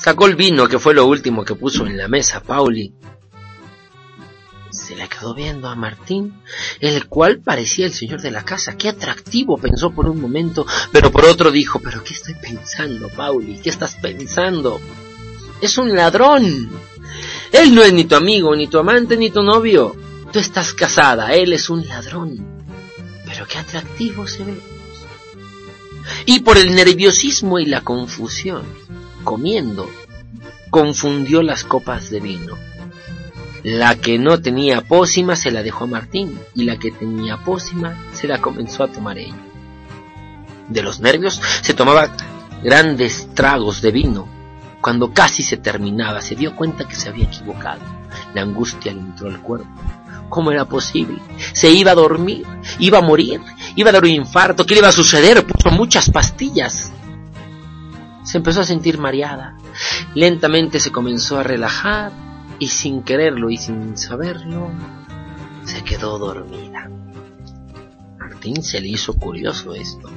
[0.00, 2.94] Sacó el vino, que fue lo último que puso en la mesa Pauli.
[4.70, 6.40] Se le quedó viendo a Martín,
[6.80, 8.78] el cual parecía el señor de la casa.
[8.78, 13.58] Qué atractivo, pensó por un momento, pero por otro dijo, pero ¿qué estoy pensando, Pauli?
[13.58, 14.80] ¿Qué estás pensando?
[15.60, 16.70] Es un ladrón.
[17.52, 19.94] Él no es ni tu amigo, ni tu amante, ni tu novio.
[20.32, 22.64] Tú estás casada, él es un ladrón.
[23.26, 24.60] Pero qué atractivo se ve.
[26.24, 28.64] Y por el nerviosismo y la confusión,
[29.24, 29.88] comiendo,
[30.70, 32.56] confundió las copas de vino.
[33.62, 37.94] La que no tenía pócima se la dejó a Martín y la que tenía pócima
[38.12, 39.36] se la comenzó a tomar ella.
[40.68, 42.10] De los nervios se tomaba
[42.62, 44.28] grandes tragos de vino.
[44.80, 47.82] Cuando casi se terminaba se dio cuenta que se había equivocado.
[48.32, 49.68] La angustia le entró al cuerpo.
[50.30, 51.20] ¿Cómo era posible?
[51.52, 52.46] Se iba a dormir,
[52.78, 53.42] iba a morir,
[53.76, 54.64] iba a dar un infarto.
[54.64, 55.44] ¿Qué le iba a suceder?
[55.44, 56.92] Puso muchas pastillas.
[58.30, 59.56] Se empezó a sentir mareada.
[60.14, 62.12] Lentamente se comenzó a relajar
[62.60, 64.70] y sin quererlo y sin saberlo,
[65.64, 66.88] se quedó dormida.
[68.20, 70.08] Martín se le hizo curioso esto.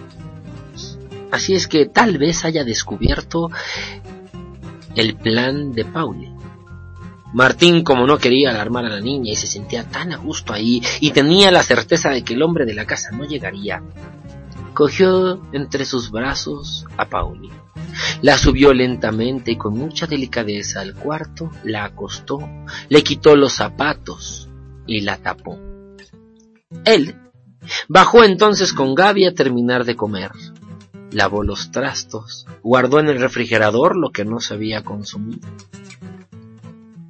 [1.31, 3.49] Así es que tal vez haya descubierto
[4.95, 6.31] el plan de Pauli.
[7.33, 10.83] Martín, como no quería alarmar a la niña y se sentía tan a gusto ahí
[10.99, 13.81] y tenía la certeza de que el hombre de la casa no llegaría,
[14.75, 17.49] cogió entre sus brazos a Pauli.
[18.21, 22.39] La subió lentamente y con mucha delicadeza al cuarto, la acostó,
[22.89, 24.49] le quitó los zapatos
[24.87, 25.59] y la tapó.
[26.85, 27.15] Él
[27.87, 30.31] bajó entonces con Gaby a terminar de comer.
[31.11, 35.47] Lavó los trastos, guardó en el refrigerador lo que no se había consumido.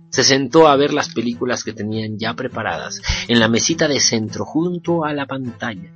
[0.10, 4.46] Se sentó a ver las películas que tenían ya preparadas en la mesita de centro
[4.46, 5.92] junto a la pantalla.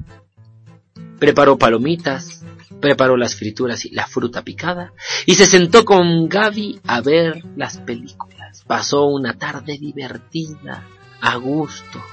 [1.20, 2.37] Preparó palomitas,
[2.80, 4.94] preparó las frituras y la fruta picada
[5.26, 8.64] y se sentó con Gaby a ver las películas.
[8.66, 10.88] pasó una tarde divertida,
[11.22, 12.04] a gusto,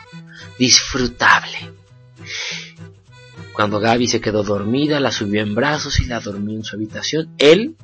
[0.58, 1.72] disfrutable.
[3.52, 7.32] Cuando Gaby se quedó dormida, la subió en brazos y la dormió en su habitación.
[7.38, 7.76] Él,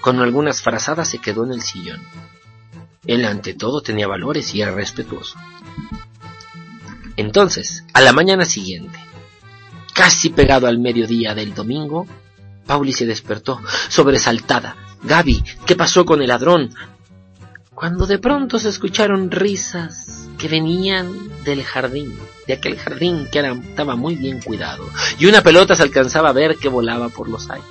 [0.00, 2.00] con algunas frazadas, se quedó en el sillón.
[3.06, 5.36] Él ante todo tenía valores y era respetuoso.
[7.16, 8.98] Entonces, a la mañana siguiente,
[9.94, 12.06] casi pegado al mediodía del domingo,
[12.66, 14.76] Pauli se despertó, sobresaltada.
[15.02, 16.74] Gaby, ¿qué pasó con el ladrón?
[17.74, 21.12] Cuando de pronto se escucharon risas que venían
[21.44, 24.88] del jardín, de aquel jardín que era, estaba muy bien cuidado,
[25.18, 27.66] y una pelota se alcanzaba a ver que volaba por los aires.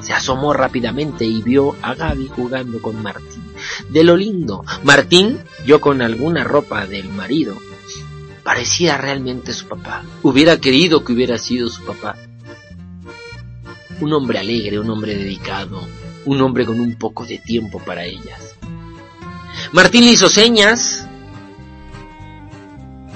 [0.00, 3.52] Se asomó rápidamente y vio a Gaby jugando con Martín.
[3.88, 7.56] De lo lindo, Martín, yo con alguna ropa del marido,
[8.44, 10.04] parecía realmente su papá.
[10.22, 12.16] Hubiera querido que hubiera sido su papá.
[14.00, 15.86] Un hombre alegre, un hombre dedicado,
[16.24, 18.56] un hombre con un poco de tiempo para ellas.
[19.72, 21.06] Martín le hizo señas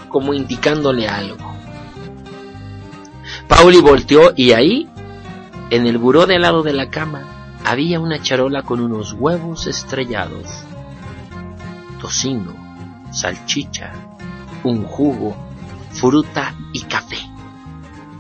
[0.09, 1.53] como indicándole algo.
[3.49, 4.89] Pauli volteó y ahí,
[5.71, 7.23] en el buró del lado de la cama,
[7.65, 10.65] había una charola con unos huevos estrellados,
[12.01, 12.55] tocino,
[13.13, 13.93] salchicha,
[14.65, 15.37] un jugo,
[15.91, 17.19] fruta y café.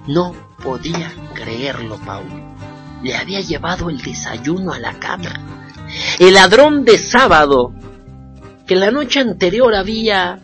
[0.06, 2.51] No podía creerlo, Pauli.
[3.02, 5.32] Le había llevado el desayuno a la cama.
[6.18, 7.74] El ladrón de sábado,
[8.66, 10.40] que la noche anterior había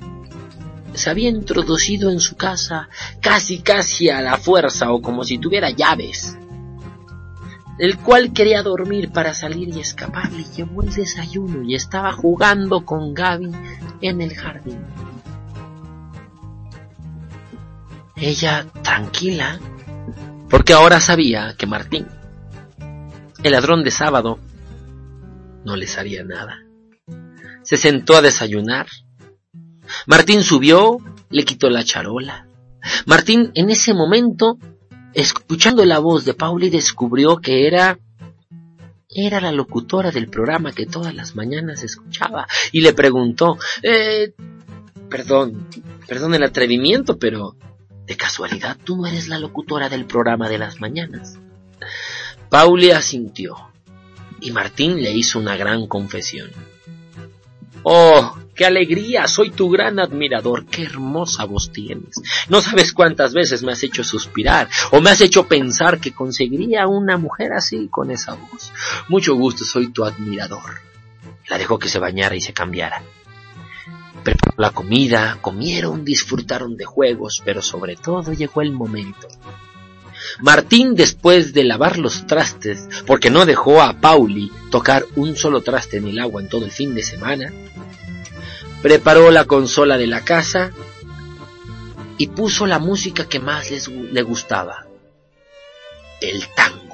[0.94, 2.88] se había introducido en su casa
[3.20, 6.36] casi casi a la fuerza o como si tuviera llaves,
[7.78, 12.84] el cual quería dormir para salir y escapar, le llevó el desayuno y estaba jugando
[12.84, 13.52] con Gaby
[14.00, 14.80] en el jardín.
[18.16, 19.60] Ella tranquila,
[20.50, 22.08] porque ahora sabía que Martín,
[23.42, 24.38] el ladrón de sábado,
[25.64, 26.64] no les haría nada.
[27.62, 28.86] Se sentó a desayunar.
[30.06, 30.98] Martín subió,
[31.30, 32.46] le quitó la charola.
[33.06, 34.58] Martín en ese momento,
[35.14, 37.98] escuchando la voz de Pauli, descubrió que era
[39.10, 44.34] era la locutora del programa que todas las mañanas escuchaba y le preguntó, eh,
[45.08, 45.66] perdón,
[46.06, 47.56] perdón el atrevimiento, pero
[48.06, 51.38] de casualidad tú no eres la locutora del programa de las mañanas.
[52.48, 53.56] Pauli asintió
[54.40, 56.50] y Martín le hizo una gran confesión.
[57.82, 62.20] Oh, qué alegría, soy tu gran admirador, qué hermosa voz tienes.
[62.48, 66.86] No sabes cuántas veces me has hecho suspirar o me has hecho pensar que conseguiría
[66.86, 68.72] una mujer así con esa voz.
[69.08, 70.80] Mucho gusto, soy tu admirador.
[71.48, 73.02] La dejó que se bañara y se cambiara.
[74.22, 79.28] Preparó la comida, comieron, disfrutaron de juegos, pero sobre todo llegó el momento.
[80.40, 85.96] Martín, después de lavar los trastes, porque no dejó a Pauli tocar un solo traste
[85.96, 87.52] en el agua en todo el fin de semana,
[88.82, 90.70] preparó la consola de la casa
[92.18, 94.86] y puso la música que más les, le gustaba,
[96.20, 96.87] el tango.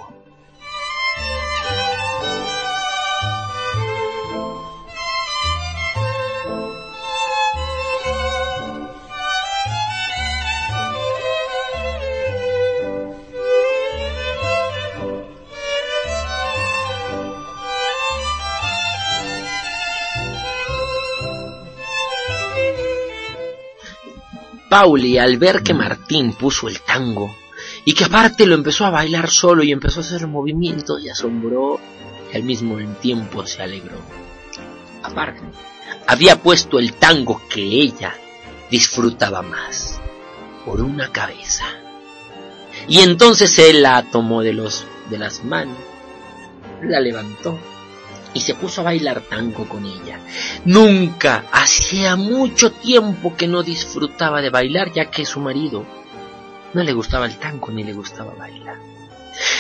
[24.75, 27.33] Pauli, al ver que Martín puso el tango
[27.85, 31.79] y que aparte lo empezó a bailar solo y empezó a hacer movimientos, se asombró
[32.33, 33.99] y al mismo tiempo se alegró.
[35.05, 35.43] Aparte,
[36.09, 38.15] había puesto el tango que ella
[38.69, 40.01] disfrutaba más
[40.67, 41.67] por una cabeza.
[42.89, 45.79] Y entonces él la tomó de los de las manos,
[46.83, 47.61] la levantó
[48.35, 50.19] y se puso a bailar tango con ella.
[50.65, 55.87] Nunca, hacía mucho tiempo que no disfrutaba de bailar, ya que su marido
[56.75, 58.79] no le gustaba el tango ni le gustaba bailar.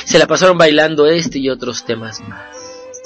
[0.04, 2.56] Se la pasaron bailando este y otros temas más,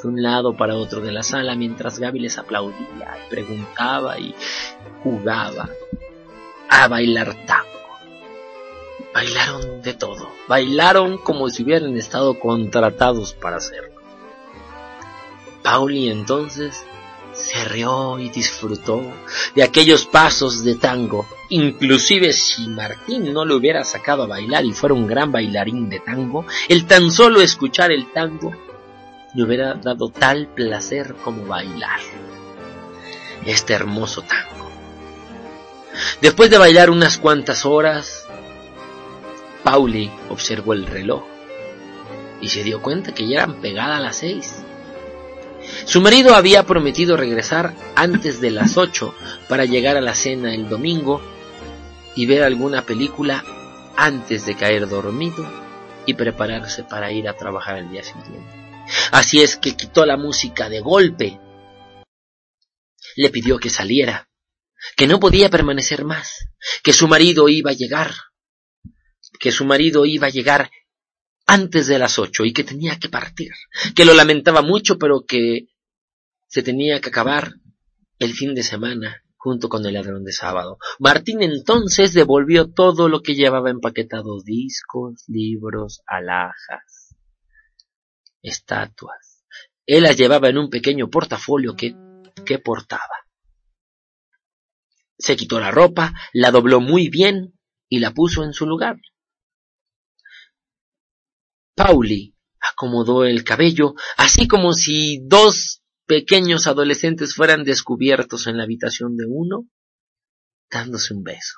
[0.02, 4.34] de un lado para otro de la sala, mientras Gaby les aplaudía, y preguntaba y
[5.02, 5.68] jugaba
[6.68, 7.68] a bailar tango.
[9.14, 13.87] Bailaron de todo, bailaron como si hubieran estado contratados para hacerlo.
[15.70, 16.82] Pauli entonces
[17.34, 19.02] se rió y disfrutó
[19.54, 21.28] de aquellos pasos de tango.
[21.50, 26.00] Inclusive si Martín no lo hubiera sacado a bailar y fuera un gran bailarín de
[26.00, 28.54] tango, el tan solo escuchar el tango
[29.34, 32.00] le hubiera dado tal placer como bailar
[33.44, 34.70] este hermoso tango.
[36.22, 38.26] Después de bailar unas cuantas horas,
[39.62, 41.24] Pauli observó el reloj
[42.40, 44.64] y se dio cuenta que ya eran pegadas las seis.
[45.88, 49.14] Su marido había prometido regresar antes de las 8
[49.48, 51.22] para llegar a la cena el domingo
[52.14, 53.42] y ver alguna película
[53.96, 55.50] antes de caer dormido
[56.04, 58.38] y prepararse para ir a trabajar el día siguiente.
[59.12, 61.40] Así es que quitó la música de golpe.
[63.16, 64.28] Le pidió que saliera,
[64.94, 66.50] que no podía permanecer más,
[66.82, 68.12] que su marido iba a llegar,
[69.40, 70.70] que su marido iba a llegar
[71.46, 73.52] antes de las ocho y que tenía que partir,
[73.96, 75.68] que lo lamentaba mucho, pero que
[76.48, 77.52] se tenía que acabar
[78.18, 80.78] el fin de semana junto con el ladrón de sábado.
[80.98, 87.16] Martín entonces devolvió todo lo que llevaba empaquetado, discos, libros, alhajas,
[88.42, 89.44] estatuas.
[89.86, 91.94] Él las llevaba en un pequeño portafolio que,
[92.44, 93.26] que portaba.
[95.16, 97.58] Se quitó la ropa, la dobló muy bien
[97.88, 98.96] y la puso en su lugar.
[101.74, 109.16] Pauli acomodó el cabello, así como si dos pequeños adolescentes fueran descubiertos en la habitación
[109.16, 109.68] de uno,
[110.70, 111.54] dándose un beso.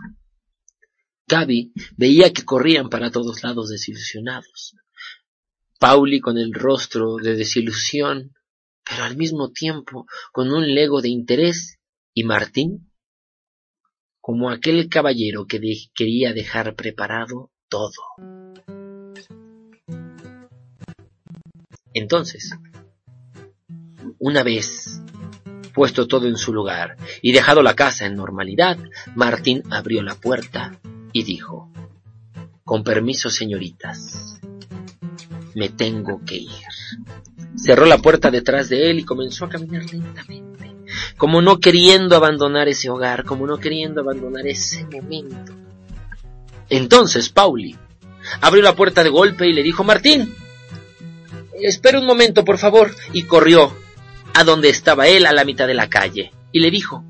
[1.28, 4.74] Gaby veía que corrían para todos lados desilusionados.
[5.78, 8.34] Pauli con el rostro de desilusión,
[8.84, 11.78] pero al mismo tiempo con un lego de interés,
[12.12, 12.90] y Martín
[14.20, 15.60] como aquel caballero que
[15.94, 18.02] quería dejar preparado todo.
[21.94, 22.52] Entonces,
[24.20, 25.00] una vez
[25.74, 28.78] puesto todo en su lugar y dejado la casa en normalidad,
[29.14, 30.78] Martín abrió la puerta
[31.12, 31.72] y dijo,
[32.62, 34.38] con permiso señoritas,
[35.54, 36.50] me tengo que ir.
[37.56, 40.76] Cerró la puerta detrás de él y comenzó a caminar lentamente,
[41.16, 45.54] como no queriendo abandonar ese hogar, como no queriendo abandonar ese momento.
[46.68, 47.76] Entonces Pauli
[48.42, 50.34] abrió la puerta de golpe y le dijo, Martín,
[51.54, 53.72] espera un momento, por favor, y corrió
[54.34, 57.04] a donde estaba él a la mitad de la calle, y le dijo,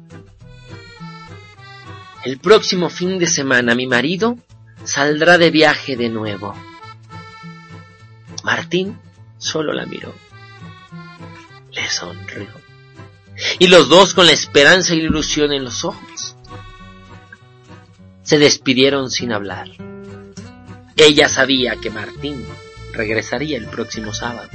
[2.25, 4.37] el próximo fin de semana mi marido
[4.85, 6.55] saldrá de viaje de nuevo.
[8.45, 8.99] Martín
[9.39, 10.15] solo la miró,
[11.73, 12.49] le sonrió,
[13.59, 16.37] y los dos con la esperanza y la ilusión en los ojos,
[18.23, 19.69] se despidieron sin hablar.
[20.97, 22.47] Ella sabía que Martín
[22.93, 24.51] regresaría el próximo sábado,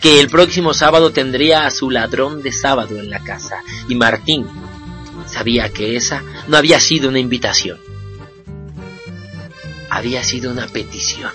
[0.00, 4.46] que el próximo sábado tendría a su ladrón de sábado en la casa, y Martín
[5.26, 7.78] sabía que esa no había sido una invitación,
[9.90, 11.32] había sido una petición.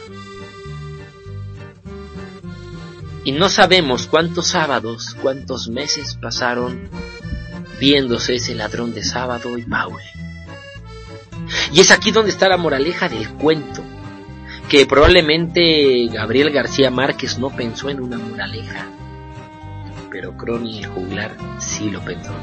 [3.26, 6.90] Y no sabemos cuántos sábados, cuántos meses pasaron
[7.80, 10.02] viéndose ese ladrón de sábado y Paul.
[11.72, 13.83] Y es aquí donde está la moraleja del cuento
[14.70, 18.88] que probablemente Gabriel García Márquez no pensó en una moraleja,
[20.12, 22.34] pero Crony el juglar sí lo pensó.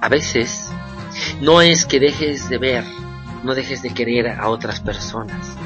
[0.00, 0.70] A veces
[1.40, 2.84] no es que dejes de ver,
[3.42, 5.56] no dejes de querer a otras personas.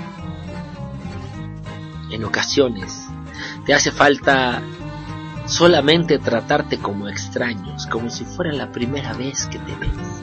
[2.11, 3.07] En ocasiones
[3.65, 4.63] te hace falta
[5.47, 10.23] solamente tratarte como extraños, como si fuera la primera vez que te ves.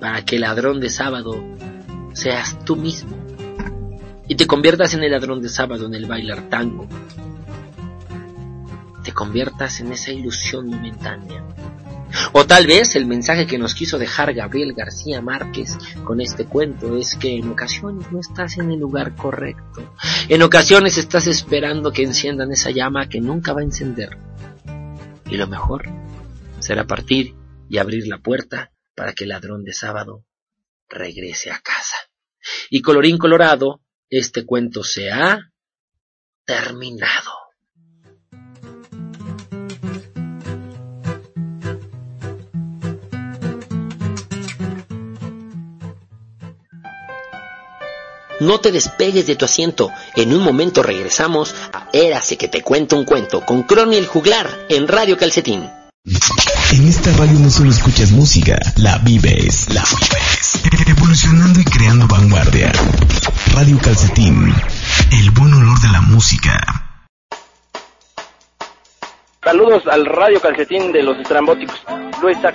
[0.00, 1.42] Para que el ladrón de sábado
[2.20, 3.16] seas tú mismo
[4.28, 6.86] y te conviertas en el ladrón de sábado en el bailar tango.
[9.02, 11.44] Te conviertas en esa ilusión momentánea.
[12.32, 16.96] O tal vez el mensaje que nos quiso dejar Gabriel García Márquez con este cuento
[16.96, 19.94] es que en ocasiones no estás en el lugar correcto.
[20.28, 24.16] En ocasiones estás esperando que enciendan esa llama que nunca va a encender.
[25.28, 25.88] Y lo mejor
[26.60, 27.34] será partir
[27.68, 30.24] y abrir la puerta para que el ladrón de sábado
[30.88, 31.96] regrese a casa.
[32.70, 35.52] Y colorín colorado, este cuento se ha
[36.44, 37.30] terminado.
[48.40, 49.90] No te despegues de tu asiento.
[50.16, 54.66] En un momento regresamos a Érase que te cuento un cuento con Crony el Juglar
[54.70, 55.70] en Radio Calcetín.
[56.72, 60.62] En esta radio no solo escuchas música, la vives, la vives.
[60.86, 62.70] Evolucionando y creando vanguardia.
[63.54, 64.54] Radio Calcetín,
[65.10, 66.56] el buen olor de la música.
[69.42, 71.82] Saludos al Radio Calcetín de los Estrambóticos.
[72.22, 72.54] Luis Sac.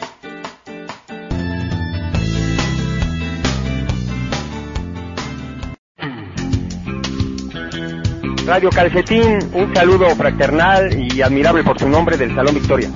[8.46, 12.90] Radio Calcetín, un saludo fraternal y admirable por su nombre del Salón Victoria.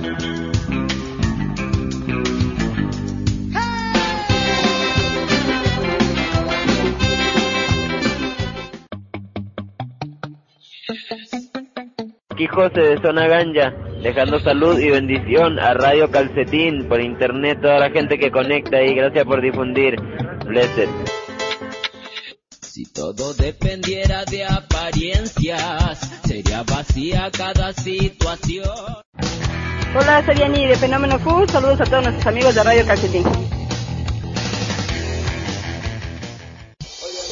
[12.40, 17.78] Aquí José de Zona Ganja, dejando salud y bendición a Radio Calcetín por internet, toda
[17.78, 19.96] la gente que conecta y gracias por difundir.
[20.46, 20.88] Blessed.
[22.62, 28.70] Si todo dependiera de apariencias, sería vacía cada situación.
[29.94, 31.46] Hola, soy Yanni de Fenómeno Q.
[31.46, 33.24] Saludos a todos nuestros amigos de Radio Calcetín.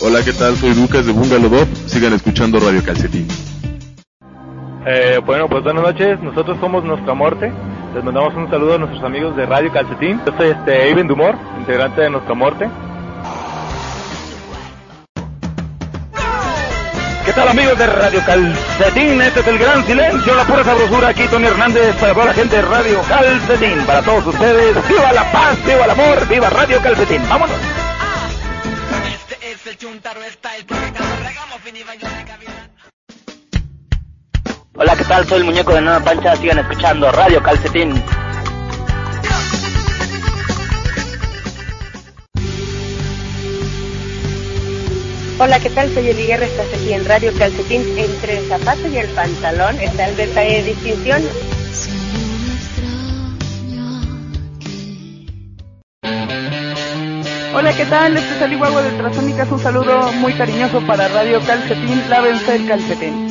[0.02, 0.54] Hola, ¿qué tal?
[0.58, 1.68] Soy Lucas de Bungalow Bob.
[1.86, 3.26] Sigan escuchando Radio Calcetín.
[4.86, 6.20] Eh, bueno, pues buenas noches.
[6.20, 7.52] Nosotros somos Nuestra Muerte.
[7.94, 10.20] Les mandamos un saludo a nuestros amigos de Radio Calcetín.
[10.24, 12.68] Yo soy este Even Dumor, integrante de Nuestra Muerte.
[17.24, 19.20] ¿Qué tal amigos de Radio Calcetín?
[19.20, 21.08] Este es el gran silencio, la pura sabrosura.
[21.08, 23.84] Aquí Tony Hernández para toda la gente de Radio Calcetín.
[23.84, 27.22] Para todos ustedes, viva la paz, viva el amor, viva Radio Calcetín.
[27.28, 27.56] Vámonos.
[34.80, 35.26] Hola, ¿qué tal?
[35.26, 36.36] Soy el muñeco de Nana Pancha.
[36.36, 38.00] Sigan escuchando Radio Calcetín.
[45.40, 45.92] Hola, ¿qué tal?
[45.92, 47.82] Soy Eli Guerra, estás aquí en Radio Calcetín.
[47.98, 51.22] Entre el zapato y el pantalón está el detalle de distinción.
[57.52, 58.16] Hola, ¿qué tal?
[58.16, 59.50] Este es Ali Guagua de Ultrasónicas.
[59.50, 62.00] Un saludo muy cariñoso para Radio Calcetín.
[62.08, 63.27] Lávense el calcetín.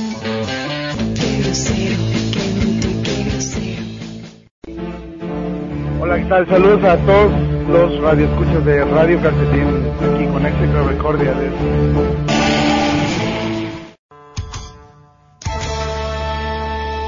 [6.02, 6.48] Hola, ¿qué tal?
[6.50, 7.32] Saludos a todos
[7.70, 11.52] los radioescuchas de Radio Calcetín, aquí con Éxito Recordiales.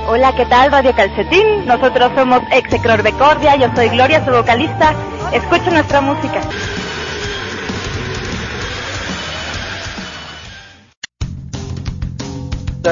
[0.08, 0.72] Hola, ¿qué tal?
[0.72, 1.66] Radio Calcetín.
[1.66, 3.58] Nosotros somos Execror de Cordia.
[3.58, 4.94] Yo soy Gloria, su vocalista.
[5.34, 6.40] Escucha nuestra música.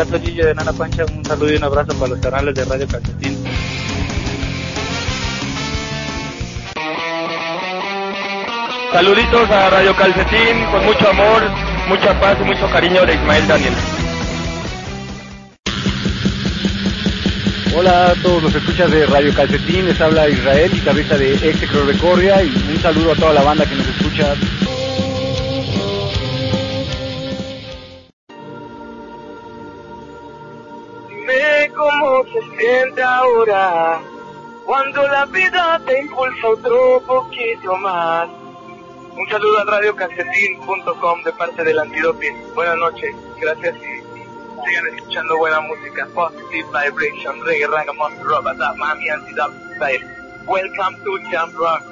[0.06, 2.88] Soy Gillo de Nana Pancha, un saludo y un abrazo para los canales de Radio
[2.88, 3.36] Calcetín.
[8.92, 11.44] Saluditos a Radio Calcetín, con mucho amor,
[11.90, 13.74] mucha paz y mucho cariño de Ismael Daniel.
[17.76, 22.44] Hola a todos los escuchas de Radio Calcetín, les habla Israel, guitarrista de Execro Recordia
[22.44, 24.36] y un saludo a toda la banda que nos escucha.
[32.42, 34.00] Se siente ahora
[34.66, 38.28] cuando la vida te impulsa otro poquito más.
[39.18, 42.54] Un saludo a radiocalcetín.com de parte del antidoping.
[42.54, 46.08] Buenas noches, gracias y sigan escuchando buena música.
[46.14, 50.06] Positive Vibration, Reggae, Ragamuffin, Adap, Mami, Antidop Style.
[50.46, 51.84] Welcome to Jump Rock.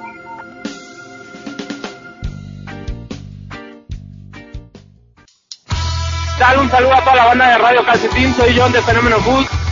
[6.38, 9.65] Dale un saludo a toda la banda de Radio Calcetín, soy John de Fenómeno Food.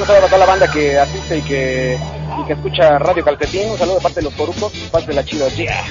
[0.00, 1.98] Un saludo a toda la banda que asiste y que,
[2.40, 3.70] y que escucha Radio Calcetín.
[3.70, 5.46] Un saludo de parte de los corucos, de parte de la chido.
[5.50, 5.84] Yeah.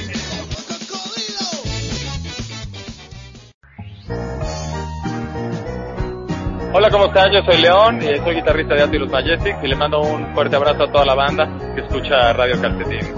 [6.74, 7.32] Hola, ¿cómo están?
[7.32, 10.56] Yo soy León, y soy guitarrista de Anti Los Majestics y le mando un fuerte
[10.56, 13.14] abrazo a toda la banda que escucha Radio Calcetín.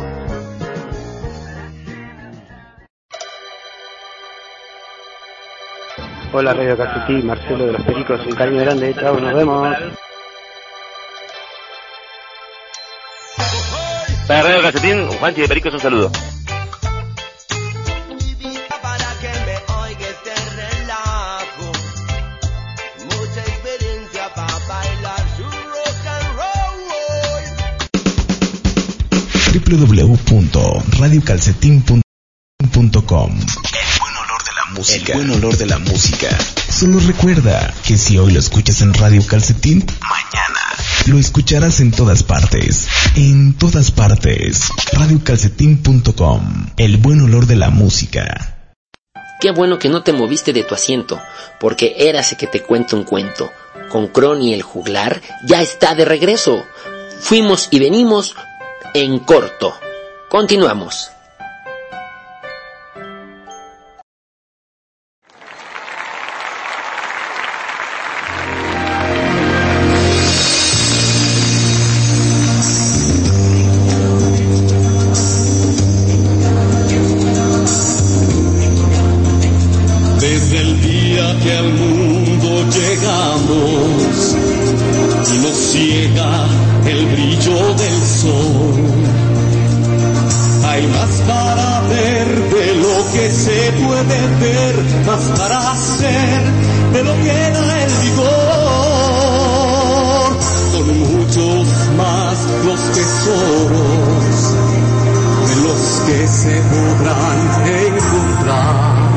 [6.34, 9.78] Hola Radio Calcetín, Marcelo de los Pericos, un cariño grande, chao, nos vemos.
[14.32, 16.10] Para Radio Calcetín, Juanchi de Pericos, un saludo.
[29.70, 32.02] www.radiocalcetín.com
[32.62, 32.80] El
[34.00, 35.12] buen olor de la música.
[35.12, 36.30] El buen olor de la música.
[36.70, 40.61] Solo recuerda que si hoy lo escuchas en Radio Calcetín, mañana
[41.08, 42.88] lo escucharás en todas partes.
[43.16, 44.70] En todas partes.
[44.94, 48.58] Radiocalcetín.com El buen olor de la música.
[49.40, 51.20] Qué bueno que no te moviste de tu asiento,
[51.60, 53.52] porque érase que te cuento un cuento.
[53.90, 56.64] Con Crony el juglar ya está de regreso.
[57.20, 58.36] Fuimos y venimos
[58.94, 59.74] en corto.
[60.30, 61.12] Continuamos.
[96.92, 98.32] Ser de lo que da el vigor.
[100.72, 104.36] Son muchos más los tesoros
[105.48, 109.12] de los que se podrán encontrar.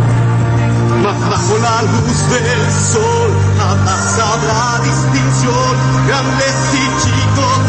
[1.03, 5.75] Mas bajo la luz del sol nada sabrá distinción,
[6.07, 7.61] grandes y chicos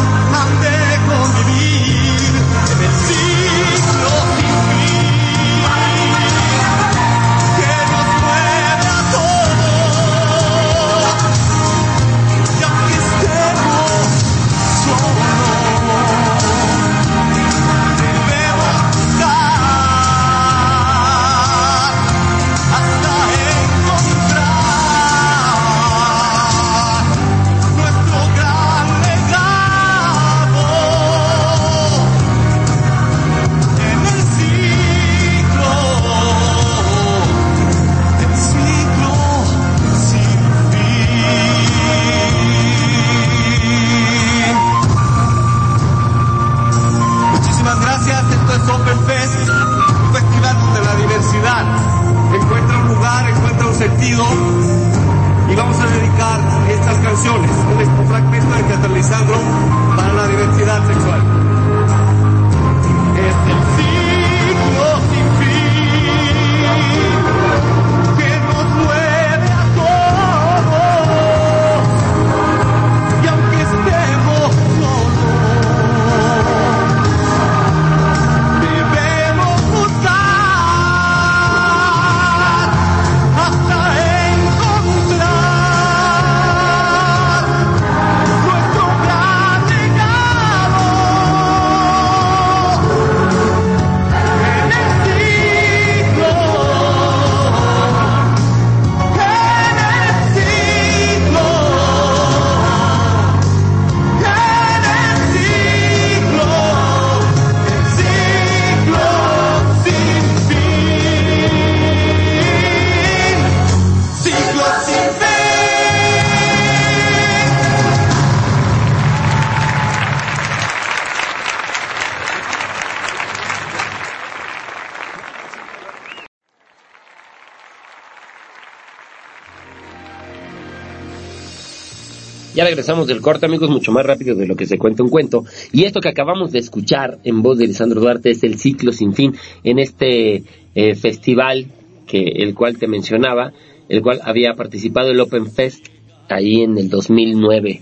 [132.75, 135.45] regresamos del corte, amigos, mucho más rápido de lo que se cuenta un cuento.
[135.71, 139.13] Y esto que acabamos de escuchar en voz de Lisandro Duarte es el ciclo sin
[139.13, 139.33] fin
[139.63, 140.43] en este
[140.75, 141.67] eh, festival
[142.05, 143.53] que el cual te mencionaba,
[143.87, 145.87] el cual había participado el Open Fest
[146.27, 147.81] ahí en el 2009.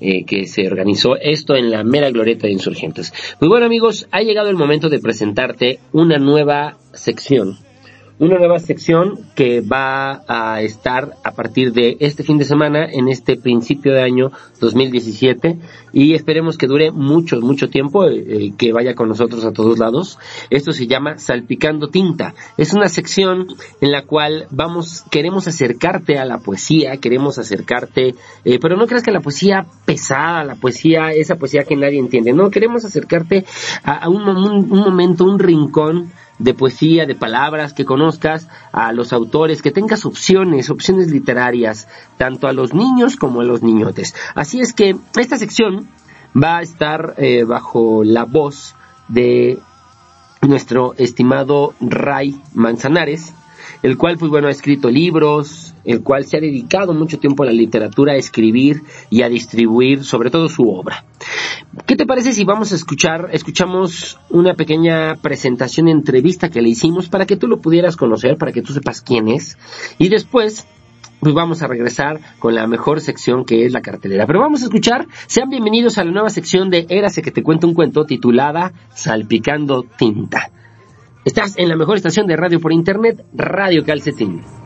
[0.00, 3.12] eh, que se organizó esto en la mera glorieta de insurgentes.
[3.38, 7.63] Pues bueno amigos, ha llegado el momento de presentarte una nueva sección
[8.18, 13.08] una nueva sección que va a estar a partir de este fin de semana, en
[13.08, 14.30] este principio de año
[14.60, 15.58] 2017,
[15.92, 19.78] y esperemos que dure mucho, mucho tiempo, eh, eh, que vaya con nosotros a todos
[19.78, 20.18] lados.
[20.50, 22.34] Esto se llama Salpicando Tinta.
[22.56, 23.46] Es una sección
[23.80, 28.14] en la cual vamos, queremos acercarte a la poesía, queremos acercarte,
[28.44, 32.32] eh, pero no creas que la poesía pesada, la poesía, esa poesía que nadie entiende,
[32.32, 33.44] no, queremos acercarte
[33.82, 39.62] a, un- un momento, un rincón de poesía, de palabras, que conozcas a los autores,
[39.62, 44.14] que tengas opciones, opciones literarias, tanto a los niños como a los niñotes.
[44.34, 45.88] Así es que esta sección
[46.36, 48.74] va a estar eh, bajo la voz
[49.08, 49.58] de
[50.42, 53.32] nuestro estimado Ray Manzanares,
[53.82, 57.46] el cual, pues bueno, ha escrito libros, el cual se ha dedicado mucho tiempo a
[57.46, 61.04] la literatura, a escribir y a distribuir, sobre todo su obra.
[61.86, 67.08] ¿Qué te parece si vamos a escuchar, escuchamos una pequeña presentación, entrevista que le hicimos
[67.08, 69.58] para que tú lo pudieras conocer, para que tú sepas quién es,
[69.98, 70.66] y después
[71.20, 74.26] pues vamos a regresar con la mejor sección que es la cartelera.
[74.26, 77.66] Pero vamos a escuchar, sean bienvenidos a la nueva sección de Érase que te cuento
[77.66, 80.50] un cuento titulada Salpicando Tinta.
[81.24, 84.63] Estás en la mejor estación de radio por internet, Radio Calcetín.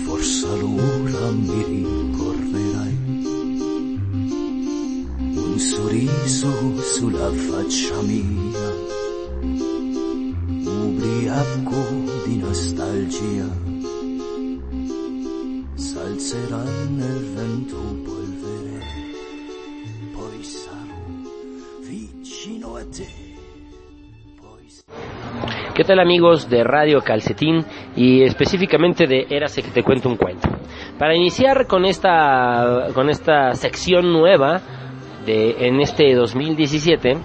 [0.05, 2.97] Forse l'ora mi ricorderai
[5.35, 8.74] un sorriso sulla faccia mia,
[25.85, 27.63] tal amigos de Radio Calcetín
[27.95, 30.49] y específicamente de Érase que te cuento un cuento?
[30.97, 34.61] Para iniciar con esta, con esta sección nueva
[35.25, 37.17] de, en este 2017,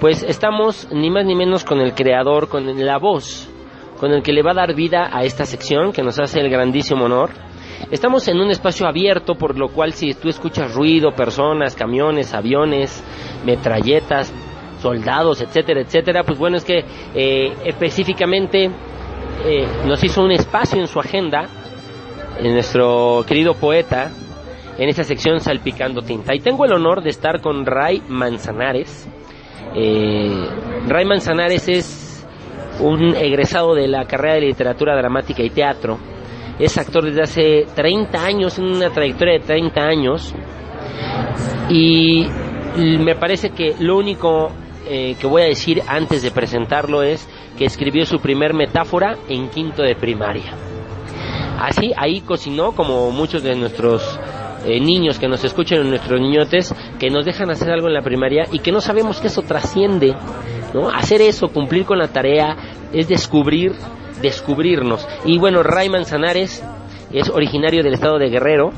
[0.00, 3.48] pues estamos ni más ni menos con el creador, con la voz,
[3.98, 6.50] con el que le va a dar vida a esta sección que nos hace el
[6.50, 7.30] grandísimo honor.
[7.90, 13.04] Estamos en un espacio abierto, por lo cual si tú escuchas ruido, personas, camiones, aviones,
[13.44, 14.32] metralletas,
[14.84, 16.84] soldados, etcétera, etcétera, pues bueno, es que
[17.14, 18.70] eh, específicamente
[19.46, 21.46] eh, nos hizo un espacio en su agenda,
[22.38, 24.10] en nuestro querido poeta,
[24.76, 26.34] en esta sección Salpicando Tinta.
[26.34, 29.08] Y tengo el honor de estar con Ray Manzanares.
[29.74, 30.48] Eh,
[30.86, 32.26] Ray Manzanares es
[32.80, 35.98] un egresado de la carrera de literatura dramática y teatro.
[36.58, 40.34] Es actor desde hace 30 años, en una trayectoria de 30 años.
[41.70, 42.26] Y
[42.76, 44.50] me parece que lo único
[44.86, 49.48] eh, que voy a decir antes de presentarlo es que escribió su primer metáfora en
[49.48, 50.54] quinto de primaria.
[51.58, 54.18] Así, ahí cocinó como muchos de nuestros
[54.66, 58.44] eh, niños que nos escuchan nuestros niñotes, que nos dejan hacer algo en la primaria
[58.50, 60.14] y que no sabemos que eso trasciende,
[60.72, 60.88] ¿no?
[60.88, 62.56] Hacer eso, cumplir con la tarea,
[62.92, 63.72] es descubrir,
[64.20, 65.06] descubrirnos.
[65.24, 66.64] Y bueno, Ray Manzanares
[67.12, 68.70] es originario del estado de Guerrero,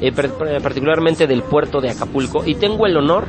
[0.00, 3.26] eh, particularmente del puerto de Acapulco, y tengo el honor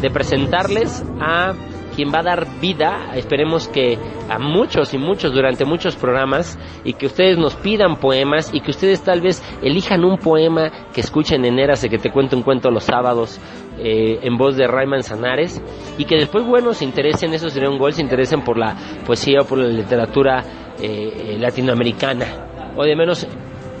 [0.00, 1.54] de presentarles a
[1.94, 3.98] quien va a dar vida, esperemos que
[4.28, 8.70] a muchos y muchos durante muchos programas y que ustedes nos pidan poemas y que
[8.70, 12.70] ustedes tal vez elijan un poema que escuchen en Érase que te cuento un cuento
[12.70, 13.40] los sábados
[13.78, 15.62] eh, en voz de Ray Manzanares
[15.98, 18.76] y que después, bueno, se interesen, eso sería un gol, se interesen por la
[19.06, 20.44] poesía o por la literatura
[20.80, 23.26] eh, latinoamericana o de menos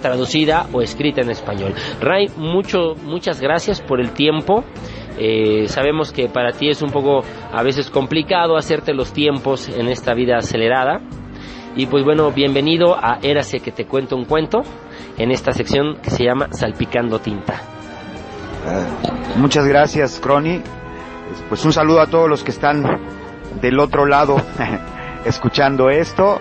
[0.04, 1.74] traducida o escrita en español.
[2.00, 4.62] Ray, mucho, muchas gracias por el tiempo.
[5.18, 7.22] Eh, sabemos que para ti es un poco
[7.52, 11.00] a veces complicado hacerte los tiempos en esta vida acelerada.
[11.76, 14.62] Y pues bueno, bienvenido a Érase que te cuento un cuento
[15.18, 17.60] en esta sección que se llama Salpicando Tinta.
[18.64, 20.60] Uh, muchas gracias, Crony.
[21.48, 22.84] Pues un saludo a todos los que están
[23.60, 24.36] del otro lado
[25.24, 26.40] escuchando esto.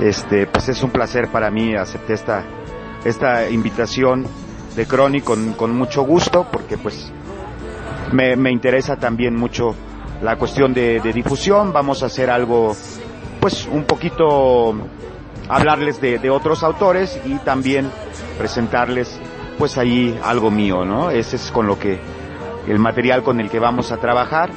[0.00, 2.44] Este, pues es un placer para mí aceptar esta,
[3.04, 4.26] esta invitación
[4.74, 7.12] de Crony con, con mucho gusto porque pues
[8.10, 9.74] me, me interesa también mucho
[10.22, 11.72] la cuestión de, de, difusión.
[11.72, 12.74] Vamos a hacer algo,
[13.40, 14.74] pues un poquito,
[15.48, 17.90] hablarles de, otros autores y también
[18.38, 19.20] presentarles,
[19.58, 21.10] pues ahí algo mío, ¿no?
[21.10, 22.00] Ese es con lo que,
[22.66, 24.50] el material con el que vamos a trabajar.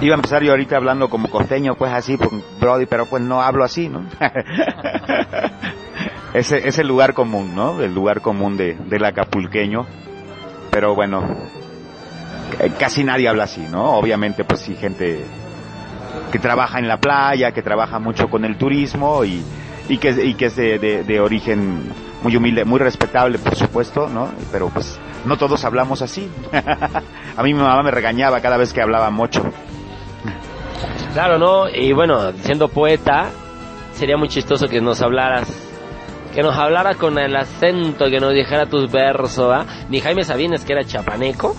[0.00, 2.30] Iba a empezar yo ahorita hablando como costeño, pues así, pues,
[2.60, 4.04] Brody, pero pues no hablo así, ¿no?
[6.34, 7.80] ese es el lugar común, ¿no?
[7.80, 9.86] El lugar común de, del acapulqueño.
[10.70, 11.22] Pero bueno,
[12.78, 13.92] casi nadie habla así, ¿no?
[13.92, 15.24] Obviamente, pues sí, gente
[16.32, 19.42] que trabaja en la playa, que trabaja mucho con el turismo y,
[19.88, 24.08] y que, y que es de, de, de, origen muy humilde, muy respetable, por supuesto,
[24.08, 24.30] ¿no?
[24.50, 26.30] Pero pues no todos hablamos así.
[27.36, 29.42] A mí mi mamá me regañaba cada vez que hablaba mucho.
[31.12, 31.68] Claro, ¿no?
[31.68, 33.30] Y bueno, siendo poeta,
[33.94, 35.65] sería muy chistoso que nos hablaras
[36.36, 39.64] que nos hablara con el acento, que nos dijera tus versos, ¿ah?
[39.88, 41.56] Ni Jaime Sabines, que era chapaneco,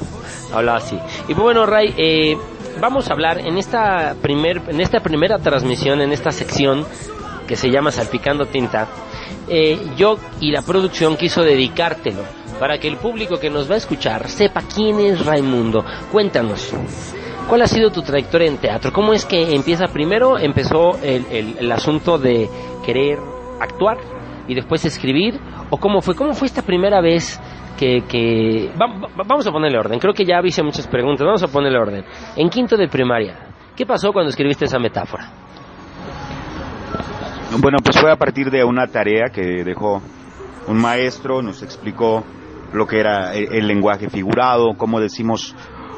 [0.54, 0.96] hablaba así.
[1.24, 2.38] Y pues bueno, Ray, eh,
[2.80, 6.86] vamos a hablar en esta, primer, en esta primera transmisión, en esta sección
[7.48, 8.88] que se llama Salpicando Tinta,
[9.50, 12.22] eh, yo y la producción quiso dedicártelo
[12.60, 15.84] para que el público que nos va a escuchar sepa quién es Raimundo.
[16.12, 16.72] Cuéntanos.
[17.50, 18.94] ¿Cuál ha sido tu trayectoria en teatro?
[18.94, 20.38] ¿Cómo es que empieza primero?
[20.38, 22.48] Empezó el, el asunto de
[22.86, 23.18] querer
[23.60, 24.17] actuar
[24.48, 25.40] y después escribir?
[25.70, 26.16] ¿O cómo fue?
[26.16, 27.40] ¿Cómo fue esta primera vez
[27.78, 28.04] que...
[28.08, 28.72] que...
[28.80, 31.80] Va, va, vamos a ponerle orden, creo que ya hice muchas preguntas, vamos a ponerle
[31.80, 32.06] orden.
[32.36, 35.30] En quinto de primaria, ¿qué pasó cuando escribiste esa metáfora?
[37.60, 40.02] Bueno, pues fue a partir de una tarea que dejó
[40.68, 42.24] un maestro, nos explicó
[42.74, 45.56] lo que era el, el lenguaje figurado, cómo decimos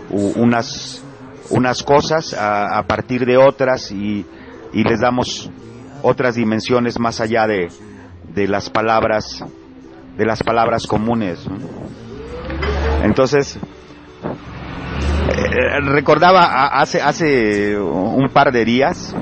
[0.09, 1.03] unas,
[1.49, 4.25] unas cosas a, a partir de otras y,
[4.73, 5.49] y les damos
[6.03, 7.67] otras dimensiones más allá de,
[8.33, 9.43] de las palabras
[10.17, 11.45] de las palabras comunes
[13.03, 13.57] entonces
[15.29, 19.15] eh, recordaba hace hace un par de días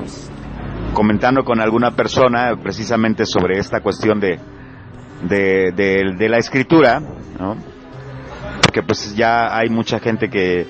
[0.92, 4.38] comentando con alguna persona precisamente sobre esta cuestión de
[5.22, 7.00] de, de, de la escritura
[7.38, 7.56] ¿no?
[8.62, 10.66] porque pues ya hay mucha gente que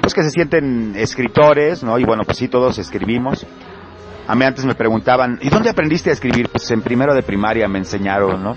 [0.00, 3.46] pues que se sienten escritores no y bueno pues sí todos escribimos
[4.28, 6.48] a mí antes me preguntaban, ¿y dónde aprendiste a escribir?
[6.50, 8.56] Pues en primero de primaria me enseñaron, ¿no?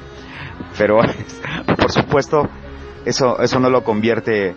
[0.77, 0.99] Pero,
[1.77, 2.47] por supuesto,
[3.05, 4.53] eso, eso no lo convierte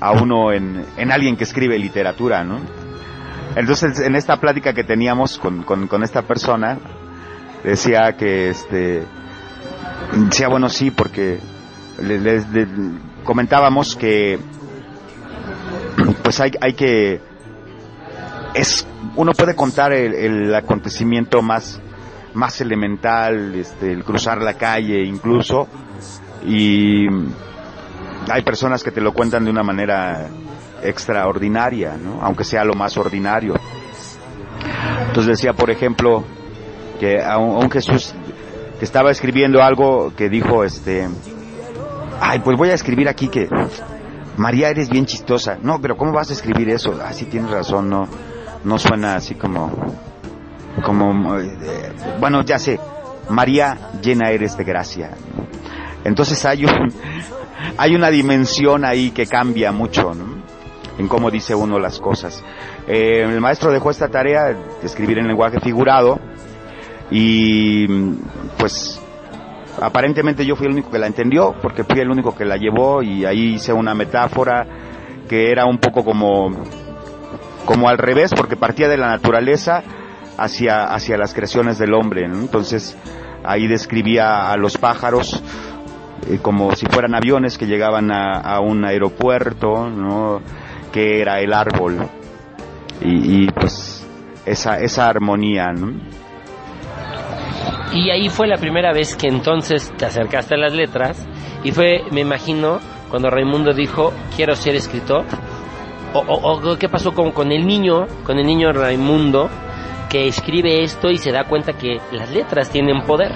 [0.00, 2.60] a uno en, en alguien que escribe literatura, ¿no?
[3.56, 6.78] Entonces, en esta plática que teníamos con, con, con esta persona,
[7.62, 9.04] decía que, este,
[10.28, 11.38] decía, bueno, sí, porque
[12.00, 12.66] les, les-
[13.24, 14.38] comentábamos que,
[16.22, 17.20] pues hay, hay que,
[18.54, 18.86] es,
[19.16, 21.80] uno puede contar el, el acontecimiento más,
[22.34, 25.68] más elemental, este, el cruzar la calle incluso,
[26.46, 27.06] y
[28.30, 30.28] hay personas que te lo cuentan de una manera
[30.82, 32.20] extraordinaria, ¿no?
[32.22, 33.54] aunque sea lo más ordinario.
[35.06, 36.24] Entonces decía, por ejemplo,
[37.00, 38.14] que a un, Jesús
[38.78, 41.08] que estaba escribiendo algo que dijo, este,
[42.20, 43.48] ay, pues voy a escribir aquí que
[44.36, 45.58] María eres bien chistosa.
[45.62, 46.98] No, pero ¿cómo vas a escribir eso?
[47.04, 48.08] Ah, sí tienes razón, no,
[48.64, 49.70] no suena así como,
[50.82, 52.80] como, eh, bueno, ya sé,
[53.28, 55.10] María llena eres de gracia.
[56.04, 56.92] Entonces hay un,
[57.76, 60.42] hay una dimensión ahí que cambia mucho, ¿no?
[60.98, 62.42] En cómo dice uno las cosas.
[62.86, 66.20] Eh, el maestro dejó esta tarea de escribir en lenguaje figurado
[67.10, 67.86] y
[68.58, 69.00] pues
[69.80, 73.02] aparentemente yo fui el único que la entendió porque fui el único que la llevó
[73.02, 74.66] y ahí hice una metáfora
[75.28, 76.50] que era un poco como
[77.64, 79.82] como al revés porque partía de la naturaleza
[80.36, 82.96] hacia hacia las creaciones del hombre entonces
[83.44, 85.42] ahí describía a los pájaros
[86.28, 90.40] eh, como si fueran aviones que llegaban a, a un aeropuerto no
[90.92, 92.08] que era el árbol
[93.00, 94.06] y, y, pues
[94.46, 95.92] esa esa armonía ¿no?
[97.92, 101.24] Y ahí fue la primera vez que entonces te acercaste a las letras
[101.62, 105.24] y fue, me imagino, cuando Raimundo dijo, quiero ser escritor.
[106.14, 109.50] O, o- qué pasó con, con el niño, con el niño Raimundo,
[110.08, 113.32] que escribe esto y se da cuenta que las letras tienen poder.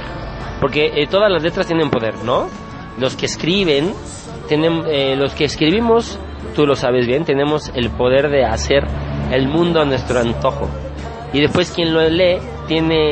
[0.61, 2.49] Porque eh, todas las letras tienen poder, ¿no?
[2.99, 3.93] Los que escriben,
[4.49, 6.19] tienen, eh, los que escribimos,
[6.55, 8.87] tú lo sabes bien, tenemos el poder de hacer
[9.31, 10.69] el mundo a nuestro antojo.
[11.33, 13.11] Y después quien lo lee tiene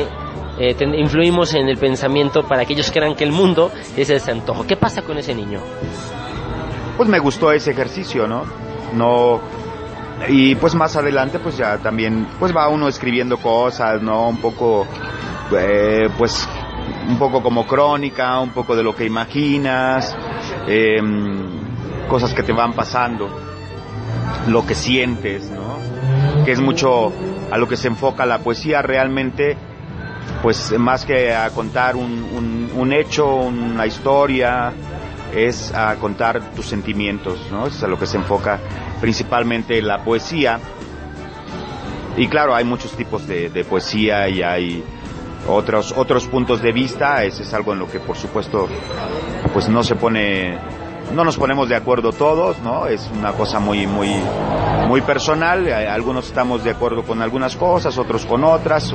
[0.59, 4.31] eh, ten- influimos en el pensamiento para que ellos crean que el mundo es ese
[4.31, 4.65] antojo.
[4.65, 5.59] ¿Qué pasa con ese niño?
[6.97, 8.43] pues me gustó ese ejercicio, ¿no?
[8.93, 9.39] No
[10.27, 14.29] y pues más adelante pues ya también pues va uno escribiendo cosas, ¿no?
[14.29, 14.87] Un poco
[15.57, 16.47] eh, pues
[17.07, 20.15] un poco como crónica, un poco de lo que imaginas,
[20.67, 20.97] eh,
[22.09, 23.29] cosas que te van pasando,
[24.47, 26.43] lo que sientes, ¿no?
[26.43, 27.11] Que es mucho
[27.51, 29.57] a lo que se enfoca la poesía realmente
[30.41, 34.71] pues más que a contar un, un, un hecho, una historia,
[35.33, 37.67] es a contar tus sentimientos, ¿no?
[37.67, 38.59] Es a lo que se enfoca
[39.01, 40.59] principalmente la poesía.
[42.15, 44.83] Y claro, hay muchos tipos de, de poesía y hay
[45.47, 47.23] otros otros puntos de vista.
[47.23, 48.67] Ese es algo en lo que, por supuesto,
[49.53, 50.57] pues no se pone,
[51.13, 52.87] no nos ponemos de acuerdo todos, ¿no?
[52.87, 54.09] Es una cosa muy muy
[54.87, 55.67] muy personal.
[55.67, 58.93] Algunos estamos de acuerdo con algunas cosas, otros con otras.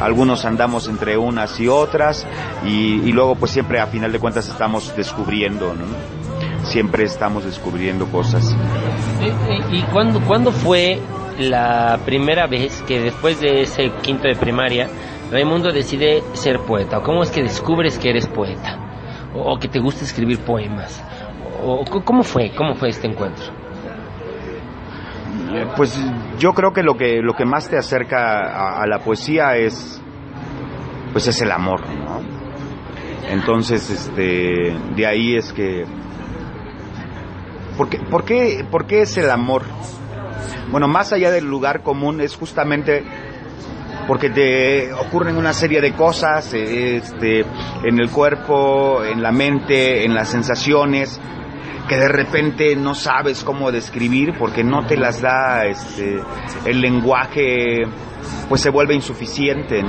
[0.00, 2.26] Algunos andamos entre unas y otras
[2.64, 5.86] y, y luego pues siempre a final de cuentas estamos descubriendo, ¿no?
[6.64, 8.56] Siempre estamos descubriendo cosas.
[9.70, 11.00] ¿Y cuándo, cuándo fue
[11.38, 14.88] la primera vez que después de ese quinto de primaria,
[15.30, 16.98] Raimundo decide ser poeta?
[16.98, 18.78] ¿O ¿Cómo es que descubres que eres poeta?
[19.34, 21.02] ¿O, o que te gusta escribir poemas?
[21.64, 22.52] ¿O cómo fue?
[22.54, 23.46] ¿Cómo fue este encuentro?
[25.54, 25.98] Eh, Pues
[26.38, 30.02] yo creo que lo que lo que más te acerca a, la poesía es
[31.12, 32.20] pues es el amor, ¿no?
[33.30, 35.84] Entonces, este, de ahí es que
[37.76, 39.62] ¿Por qué, por qué, por qué es el amor?
[40.70, 43.04] Bueno, más allá del lugar común es justamente
[44.08, 47.44] porque te ocurren una serie de cosas eh, este,
[47.84, 51.20] en el cuerpo, en la mente, en las sensaciones,
[51.88, 56.20] que de repente no sabes cómo describir porque no te las da este,
[56.66, 57.84] el lenguaje,
[58.48, 59.88] pues se vuelve insuficiente ¿no?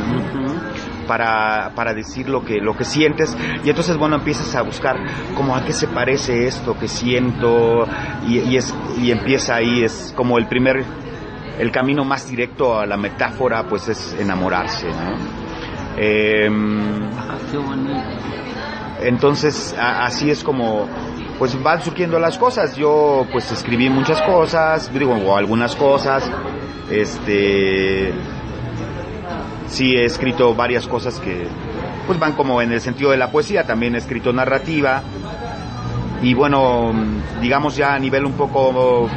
[1.08, 4.98] para, para decir lo que, lo que sientes y entonces bueno empiezas a buscar
[5.36, 7.86] como a qué se parece esto que siento
[8.28, 10.84] y, y, es, y empieza ahí, es como el primer
[11.60, 15.40] el camino más directo a la metáfora pues es enamorarse, ¿no?
[15.98, 17.10] Em,
[19.02, 20.88] entonces a- así es como
[21.40, 22.76] pues van surgiendo las cosas.
[22.76, 26.30] Yo pues escribí muchas cosas, digo algunas cosas,
[26.92, 28.14] este
[29.68, 31.48] sí he escrito varias cosas que
[32.06, 35.02] pues van como en el sentido de la poesía, también he escrito narrativa
[36.22, 36.92] y bueno,
[37.40, 39.08] digamos ya a nivel un poco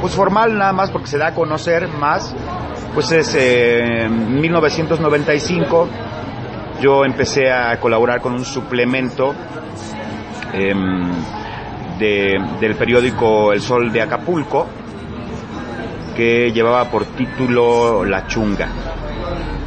[0.00, 2.34] pues formal nada más porque se da a conocer más,
[2.94, 5.88] pues es eh, en 1995
[6.80, 9.34] yo empecé a colaborar con un suplemento
[10.52, 11.10] em,
[11.98, 14.66] de- del periódico El Sol de Acapulco
[16.16, 18.68] que llevaba por título La Chunga.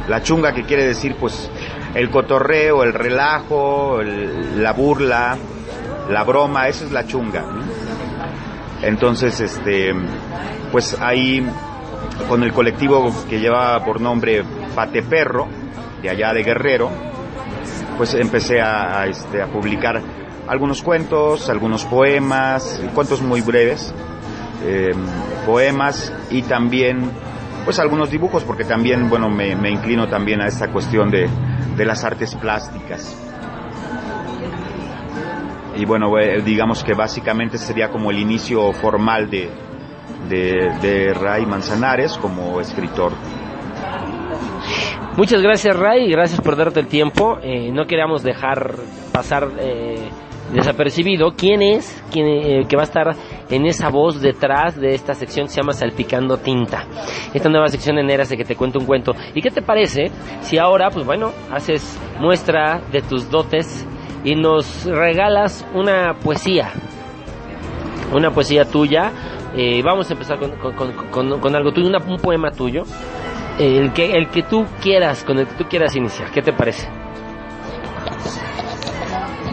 [0.08, 1.50] La Chunga que quiere decir pues
[1.94, 5.36] el cotorreo, el relajo, el- la burla,
[6.10, 7.44] la broma, eso es la chunga.
[8.82, 9.92] Entonces, este,
[10.70, 11.44] pues ahí
[12.28, 14.44] con el colectivo que llevaba por nombre
[14.74, 15.48] Pate Perro,
[16.02, 16.90] de allá de Guerrero,
[17.96, 20.00] pues empecé a, a, este, a publicar
[20.48, 23.94] algunos cuentos, algunos poemas, cuentos muy breves,
[24.64, 24.92] eh,
[25.44, 27.10] poemas y también
[27.64, 31.28] pues algunos dibujos porque también bueno me, inclino también a esta cuestión de,
[31.76, 33.16] de las artes plásticas
[35.76, 39.50] y bueno eh, digamos que básicamente sería como el inicio formal de,
[40.28, 43.12] de, de Ray Manzanares como escritor
[45.16, 47.38] Muchas gracias Ray, gracias por darte el tiempo.
[47.42, 48.74] Eh, no queríamos dejar
[49.12, 50.10] pasar eh,
[50.52, 53.14] desapercibido quién es quién, eh, que va a estar
[53.50, 56.84] en esa voz detrás de esta sección que se llama Salpicando Tinta.
[57.34, 59.12] Esta nueva sección en Eras de que te cuento un cuento.
[59.34, 60.10] ¿Y qué te parece
[60.40, 63.86] si ahora, pues bueno, haces muestra de tus dotes
[64.24, 66.70] y nos regalas una poesía?
[68.12, 69.10] Una poesía tuya.
[69.56, 70.50] Eh, vamos a empezar con,
[71.10, 72.82] con- con- algo tuyo, una- un poema tuyo.
[73.58, 76.30] El que, el que tú quieras, con el que tú quieras iniciar.
[76.30, 76.88] ¿Qué te parece?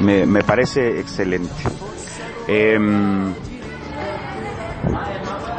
[0.03, 1.53] Me, parece excelente.
[2.47, 3.33] Em,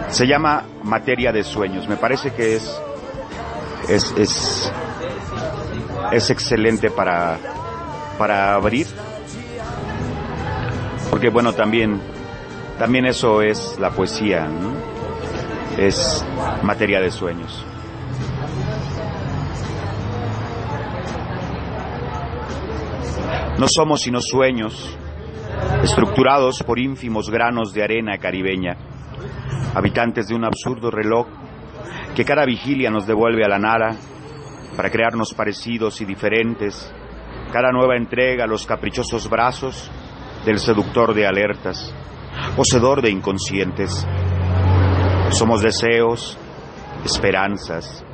[0.09, 1.89] se llama materia de sueños.
[1.89, 2.81] Me parece que es
[3.89, 4.73] es es,
[6.13, 7.39] es excelente para
[8.19, 8.87] para abrir.
[11.11, 12.01] Porque bueno también
[12.79, 14.49] también eso es la poesía
[15.79, 16.25] es
[16.63, 17.65] materia de sueños
[23.59, 24.99] No somos sino sueños,
[25.85, 28.77] estructurados por ínfimos granos de arena caribeña,
[29.75, 31.29] habitantes de un absurdo reloj
[32.17, 33.97] que cada vigilia nos devuelve a la nada
[34.77, 36.93] para crearnos parecidos y diferentes,
[37.53, 39.89] cada nueva entrega a los caprichosos brazos
[40.45, 41.95] del seductor de alertas,
[42.57, 44.05] poseedor de inconscientes.
[45.31, 46.37] Somos deseos,
[47.05, 48.05] esperanzas,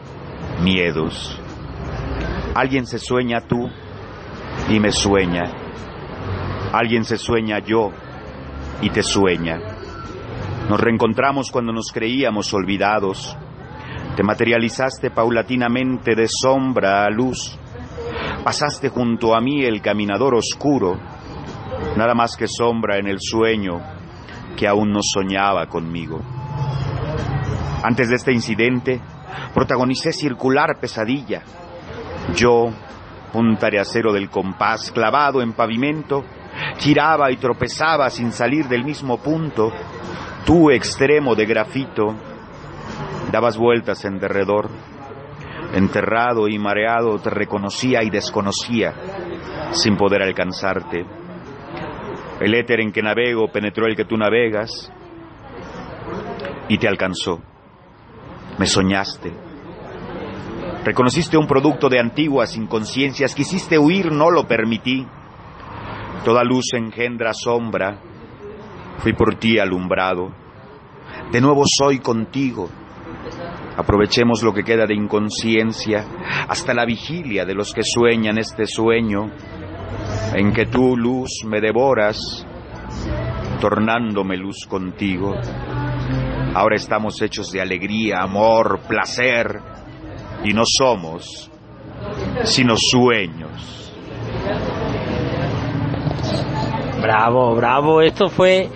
[0.62, 1.40] miedos.
[2.54, 3.70] Alguien se sueña tú
[4.70, 5.52] y me sueña.
[6.72, 7.90] Alguien se sueña yo
[8.80, 9.58] y te sueña.
[10.68, 13.36] Nos reencontramos cuando nos creíamos olvidados.
[14.14, 17.58] Te materializaste paulatinamente de sombra a luz.
[18.44, 20.98] Pasaste junto a mí el caminador oscuro,
[21.96, 23.80] nada más que sombra en el sueño
[24.56, 26.20] que aún no soñaba conmigo.
[27.82, 29.00] Antes de este incidente,
[29.54, 31.42] protagonicé circular pesadilla.
[32.34, 32.70] Yo,
[33.30, 36.24] punta de acero del compás clavado en pavimento,
[36.78, 39.72] giraba y tropezaba sin salir del mismo punto.
[40.44, 42.14] Tú, extremo de grafito,
[43.30, 44.70] dabas vueltas en derredor.
[45.74, 48.92] Enterrado y mareado te reconocía y desconocía,
[49.72, 51.06] sin poder alcanzarte.
[52.40, 54.90] El éter en que navego penetró el que tú navegas
[56.68, 57.40] y te alcanzó.
[58.58, 59.49] Me soñaste.
[60.84, 65.06] Reconociste un producto de antiguas inconsciencias, quisiste huir, no lo permití.
[66.24, 68.00] Toda luz engendra sombra,
[68.98, 70.32] fui por ti alumbrado.
[71.30, 72.70] De nuevo soy contigo.
[73.76, 76.04] Aprovechemos lo que queda de inconsciencia
[76.48, 79.30] hasta la vigilia de los que sueñan este sueño,
[80.34, 82.46] en que tú, luz, me devoras,
[83.60, 85.34] tornándome luz contigo.
[86.54, 89.60] Ahora estamos hechos de alegría, amor, placer,
[90.44, 91.50] y no somos
[92.44, 93.92] sino sueños.
[97.00, 98.02] Bravo, bravo.
[98.02, 98.68] Esto fue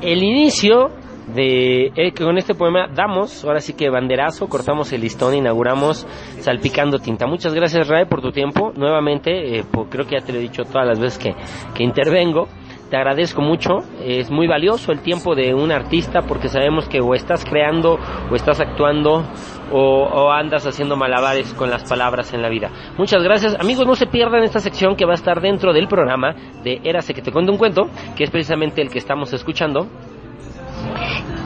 [0.00, 0.90] el inicio
[1.34, 6.06] de eh, con este poema damos, ahora sí que banderazo, cortamos el listón, inauguramos
[6.40, 7.26] salpicando tinta.
[7.26, 8.72] Muchas gracias Ray por tu tiempo.
[8.76, 11.34] Nuevamente, eh, creo que ya te lo he dicho todas las veces que,
[11.74, 12.48] que intervengo.
[12.90, 17.14] Te agradezco mucho, es muy valioso el tiempo de un artista porque sabemos que o
[17.14, 17.98] estás creando
[18.30, 19.24] o estás actuando
[19.72, 22.70] o, andas haciendo malabares con las palabras en la vida.
[22.98, 23.56] Muchas gracias.
[23.58, 27.14] Amigos, no se pierdan esta sección que va a estar dentro del programa de Érase
[27.14, 27.82] que te cuento un cuento,
[28.14, 29.86] que es precisamente el que estamos escuchando.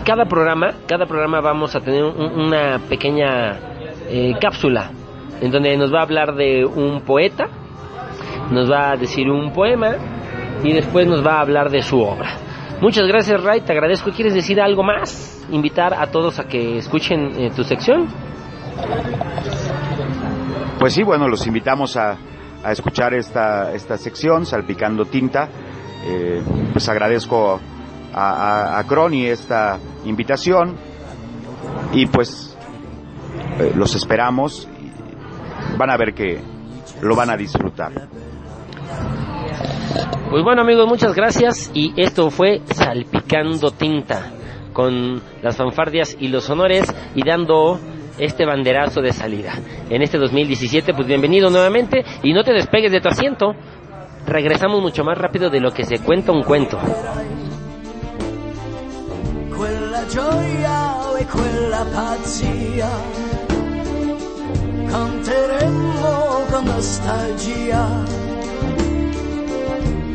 [0.05, 3.59] Cada programa, cada programa vamos a tener un- una pequeña
[4.10, 4.90] eh, cápsula
[5.40, 7.47] en donde nos va a hablar de un poeta,
[8.51, 9.94] nos va a decir un poema
[10.64, 12.36] y después nos va a hablar de su obra.
[12.80, 14.10] Muchas gracias Ray, te agradezco.
[14.12, 15.44] ¿Quieres decir algo más?
[15.51, 18.06] Invitar a todos a que escuchen eh, tu sección.
[20.78, 22.16] Pues sí, bueno, los invitamos a,
[22.62, 25.48] a escuchar esta, esta sección, Salpicando Tinta.
[26.05, 27.60] Eh, pues agradezco
[28.14, 30.76] a, a, Crony esta invitación
[31.93, 32.56] Y pues
[33.59, 34.68] eh, los esperamos.
[35.76, 36.40] van a ver que
[37.02, 37.93] lo van a disfrutar.
[40.31, 44.31] Pues bueno amigos, muchas gracias y esto fue Salpicando Tinta
[44.75, 46.85] con las fanfardias y los honores
[47.15, 47.81] y dando
[48.19, 49.55] este banderazo de salida.
[49.89, 53.55] En este 2017, pues bienvenido nuevamente y no te despegues de tu asiento.
[54.27, 56.79] Regresamos mucho más rápido de lo que se cuenta un cuento.
[67.39, 68.28] quella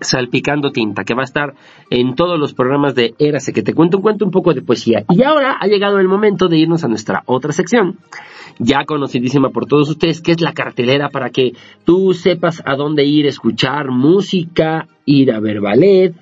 [0.00, 1.54] Salpicando Tinta, que va a estar
[1.90, 5.04] en todos los programas de Érase, que te cuento un cuento un poco de poesía.
[5.08, 7.98] Y ahora ha llegado el momento de irnos a nuestra otra sección,
[8.58, 11.52] ya conocidísima por todos ustedes, que es la cartelera para que
[11.84, 16.14] tú sepas a dónde ir escuchar música, ir a ver ballet,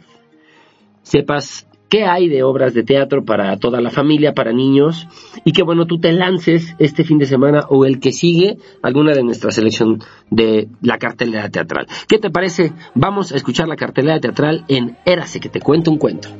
[1.02, 5.06] sepas qué hay de obras de teatro para toda la familia, para niños,
[5.44, 9.14] y que bueno, tú te lances este fin de semana o el que sigue alguna
[9.14, 11.86] de nuestra selección de la cartelera teatral.
[12.08, 12.72] ¿Qué te parece?
[12.96, 16.30] Vamos a escuchar la cartelera teatral en Érase, que te cuento un cuento.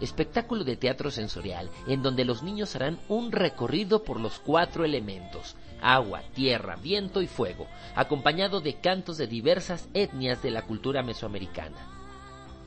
[0.00, 5.56] Espectáculo de teatro sensorial en donde los niños harán un recorrido por los cuatro elementos,
[5.84, 11.76] agua, tierra, viento y fuego, acompañado de cantos de diversas etnias de la cultura mesoamericana.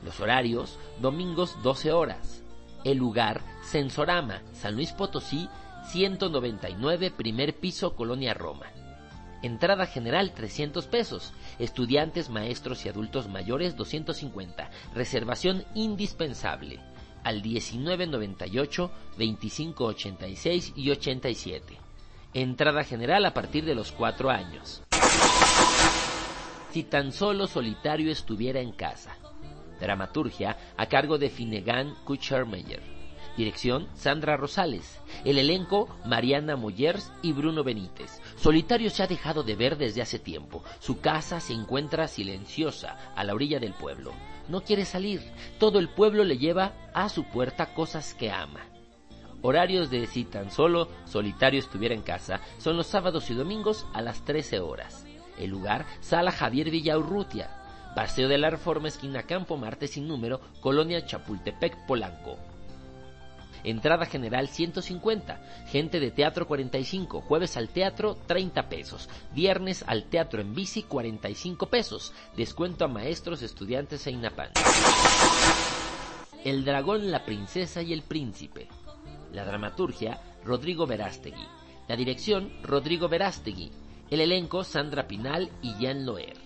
[0.04, 2.44] Los horarios, domingos 12 horas.
[2.84, 5.48] El lugar, Sensorama, San Luis Potosí,
[5.90, 8.66] 199, primer piso, Colonia Roma.
[9.42, 11.32] Entrada general 300 pesos.
[11.58, 14.70] Estudiantes, maestros y adultos mayores 250.
[14.94, 16.78] Reservación indispensable.
[17.24, 21.87] Al 1998, 2586 y 87.
[22.34, 24.82] Entrada general a partir de los 4 años.
[26.70, 29.16] Si tan solo solitario estuviera en casa.
[29.80, 32.82] Dramaturgia a cargo de Finnegan Kuchermeyer.
[33.38, 35.00] Dirección Sandra Rosales.
[35.24, 38.20] El elenco Mariana Moyers y Bruno Benítez.
[38.36, 40.62] Solitario se ha dejado de ver desde hace tiempo.
[40.80, 44.12] Su casa se encuentra silenciosa a la orilla del pueblo.
[44.48, 45.22] No quiere salir.
[45.58, 48.60] Todo el pueblo le lleva a su puerta cosas que ama.
[49.40, 54.02] Horarios de si tan solo solitario estuviera en casa son los sábados y domingos a
[54.02, 55.06] las 13 horas.
[55.38, 57.50] El lugar, Sala Javier Villaurrutia.
[57.94, 62.36] Paseo de la Reforma, esquina Campo, martes sin número, Colonia Chapultepec, Polanco.
[63.64, 70.40] Entrada general 150, gente de teatro 45, jueves al teatro 30 pesos, viernes al teatro
[70.40, 74.50] en bici 45 pesos, descuento a maestros, estudiantes e INAPAN.
[76.44, 78.68] El dragón, la princesa y el príncipe.
[79.32, 81.46] La dramaturgia, Rodrigo Verástegui.
[81.86, 83.70] La dirección, Rodrigo Verástegui.
[84.10, 86.36] El elenco, Sandra Pinal y Jan Loer.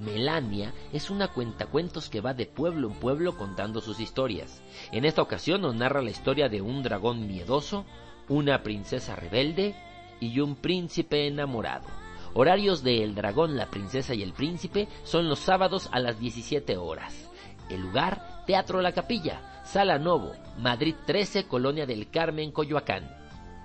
[0.00, 4.62] Melania es una cuentacuentos que va de pueblo en pueblo contando sus historias.
[4.92, 7.84] En esta ocasión nos narra la historia de un dragón miedoso,
[8.28, 9.74] una princesa rebelde
[10.20, 11.86] y un príncipe enamorado.
[12.32, 16.76] Horarios de El Dragón, la Princesa y el Príncipe son los sábados a las 17
[16.76, 17.28] horas.
[17.68, 23.08] El lugar, Teatro La Capilla, Sala Novo, Madrid 13, Colonia del Carmen, Coyoacán.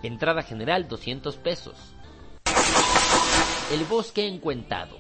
[0.04, 1.96] Entrada general 200 pesos.
[3.72, 5.00] El Bosque Encuentado.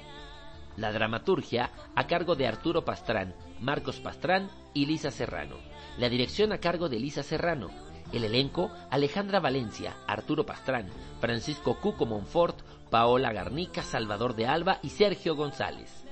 [0.78, 5.58] La dramaturgia a cargo de Arturo Pastrán, Marcos Pastrán y Lisa Serrano.
[6.00, 7.70] La dirección a cargo de Lisa Serrano.
[8.12, 10.90] El elenco, Alejandra Valencia, Arturo Pastrán,
[11.22, 16.05] Francisco Cuco Monfort, Paola Garnica, Salvador de Alba y Sergio González.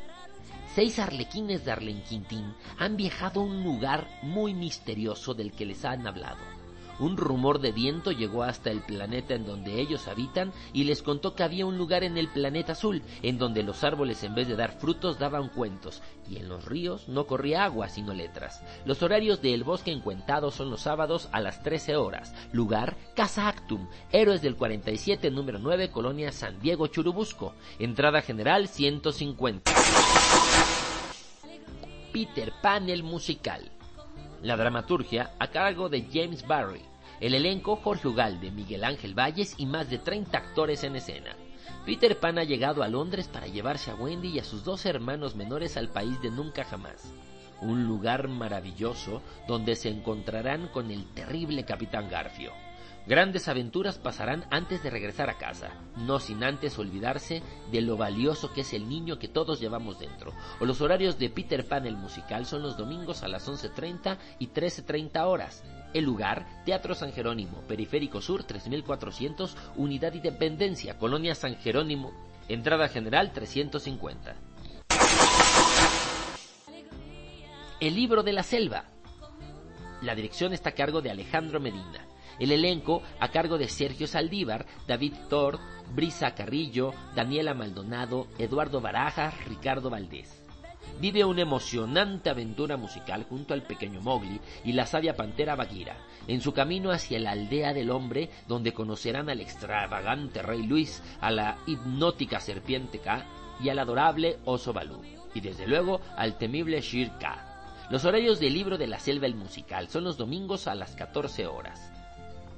[0.76, 6.08] Seis arlequines de Arlenquintín han viajado a un lugar muy misterioso del que les han
[6.08, 6.63] hablado.
[7.00, 11.36] Un rumor de viento llegó hasta el planeta en donde ellos habitan y les contó
[11.36, 14.56] que había un lugar en el planeta azul en donde los árboles en vez de
[14.56, 18.64] dar frutos daban cuentos y en los ríos no corría agua sino letras.
[18.86, 22.34] Los horarios del bosque encuentado son los sábados a las 13 horas.
[22.52, 27.54] Lugar Casa Actum, Héroes del 47 número 9, Colonia San Diego Churubusco.
[27.80, 29.72] Entrada general 150.
[32.14, 33.73] Peter Pan el musical.
[34.44, 36.82] La dramaturgia a cargo de James Barry.
[37.22, 41.34] El elenco Jorge Ugalde, Miguel Ángel Valles y más de 30 actores en escena.
[41.86, 45.38] Peter Pan ha llegado a Londres para llevarse a Wendy y a sus dos hermanos
[45.38, 47.14] menores al país de nunca jamás.
[47.62, 52.52] Un lugar maravilloso donde se encontrarán con el terrible Capitán Garfio.
[53.06, 58.54] Grandes aventuras pasarán antes de regresar a casa, no sin antes olvidarse de lo valioso
[58.54, 60.32] que es el niño que todos llevamos dentro.
[60.62, 64.48] O los horarios de Peter Pan el musical son los domingos a las 11.30 y
[64.48, 65.64] 13.30 horas.
[65.94, 72.14] El lugar, Teatro San Jerónimo, Periférico Sur 3400, Unidad Independencia, Colonia San Jerónimo,
[72.48, 74.36] entrada general 350.
[77.82, 78.86] El libro de la selva.
[80.02, 82.13] La dirección está a cargo de Alejandro Medina.
[82.40, 85.60] El elenco a cargo de Sergio Saldívar, David Thor,
[85.94, 90.44] Brisa Carrillo, Daniela Maldonado, Eduardo Barajas, Ricardo Valdés.
[91.00, 95.98] Vive una emocionante aventura musical junto al pequeño Mowgli y la sabia pantera Bagheera,
[96.28, 101.32] en su camino hacia la aldea del hombre, donde conocerán al extravagante rey Luis, a
[101.32, 103.26] la hipnótica serpiente K
[103.62, 105.02] y al adorable oso Balú,
[105.34, 107.50] y desde luego al temible Shere K.
[107.90, 111.48] Los horarios del libro de la selva el musical son los domingos a las 14
[111.48, 111.93] horas.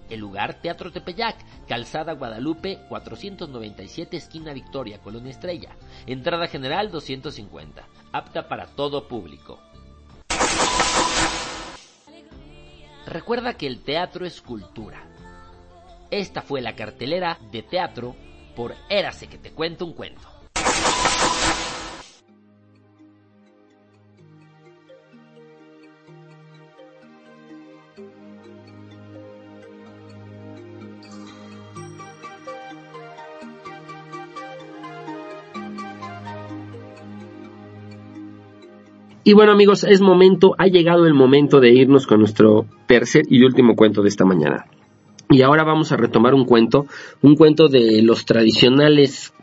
[0.09, 1.37] El lugar Teatro Tepeyac,
[1.67, 5.75] Calzada Guadalupe 497 esquina Victoria, Colonia Estrella.
[6.05, 7.87] Entrada general 250.
[8.11, 9.59] Apta para todo público.
[13.05, 15.03] Recuerda que el teatro es cultura.
[16.11, 18.15] Esta fue la cartelera de teatro
[18.55, 20.27] por Érase que te cuento un cuento.
[39.27, 43.43] Y bueno amigos, es momento, ha llegado el momento de irnos con nuestro tercer y
[43.43, 44.67] último cuento de esta mañana.
[45.31, 46.85] Y ahora vamos a retomar un cuento,
[47.23, 49.33] un cuento de los tradicionales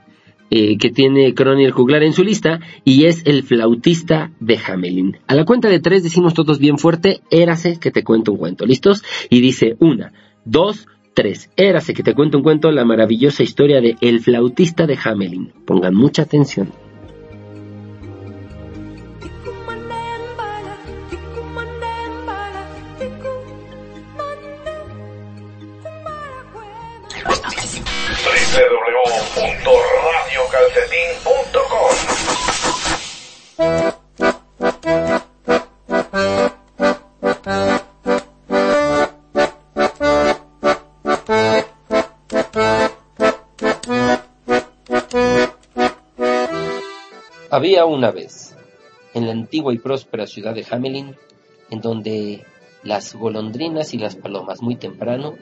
[0.50, 5.18] eh, que tiene Crony el juglar en su lista, y es el flautista de Hamelin.
[5.26, 8.64] A la cuenta de tres decimos todos bien fuerte, érase que te cuento un cuento.
[8.64, 9.02] ¿Listos?
[9.30, 10.12] Y dice una,
[10.44, 11.50] dos, tres.
[11.56, 15.52] Érase que te cuento un cuento, la maravillosa historia de El flautista de Hamelin.
[15.66, 16.70] Pongan mucha atención.
[48.02, 48.56] Una vez,
[49.14, 51.14] en la antigua y próspera ciudad de Hamelin,
[51.70, 52.44] en donde
[52.82, 55.36] las golondrinas y las palomas muy temprano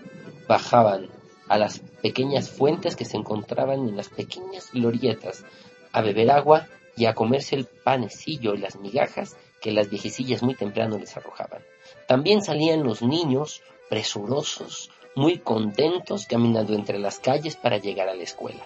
[0.47, 1.09] bajaban
[1.49, 5.43] a las pequeñas fuentes que se encontraban en las pequeñas glorietas
[5.93, 6.67] a beber agua
[6.99, 11.63] y a comerse el panecillo y las migajas que las viejecillas muy temprano les arrojaban.
[12.07, 18.25] También salían los niños presurosos, muy contentos, caminando entre las calles para llegar a la
[18.25, 18.63] escuela.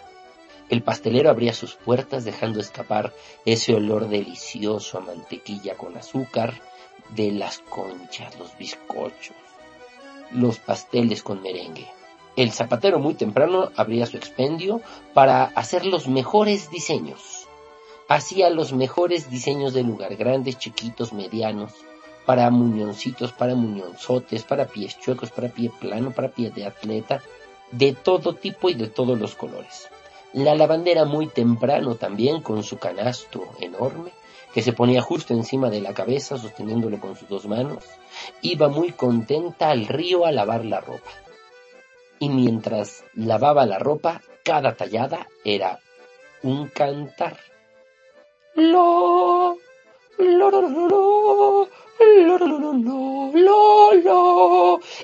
[0.75, 3.13] El pastelero abría sus puertas dejando escapar
[3.45, 6.61] ese olor delicioso a mantequilla con azúcar
[7.11, 9.37] de las conchas, los bizcochos,
[10.33, 11.87] los pasteles con merengue.
[12.35, 14.81] El zapatero muy temprano abría su expendio
[15.13, 17.47] para hacer los mejores diseños.
[18.09, 21.73] Hacía los mejores diseños del lugar, grandes, chiquitos, medianos,
[22.27, 27.23] para muñoncitos, para muñonzotes, para pies chuecos, para pie plano, para pie de atleta,
[27.71, 29.89] de todo tipo y de todos los colores.
[30.35, 34.11] La lavandera muy temprano también con su canasto enorme,
[34.52, 37.85] que se ponía justo encima de la cabeza sosteniéndolo con sus dos manos,
[38.43, 41.11] iba muy contenta al río a lavar la ropa.
[42.19, 45.78] Y mientras lavaba la ropa, cada tallada era
[46.43, 47.39] un cantar.
[48.56, 49.56] Lo,
[50.19, 51.69] lo, lo, lo,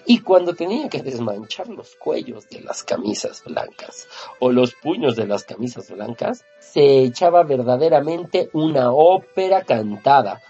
[0.06, 4.08] Y cuando tenía que desmanchar los cuellos de las camisas blancas
[4.38, 10.40] o los puños de las camisas blancas, se echaba verdaderamente una ópera cantada.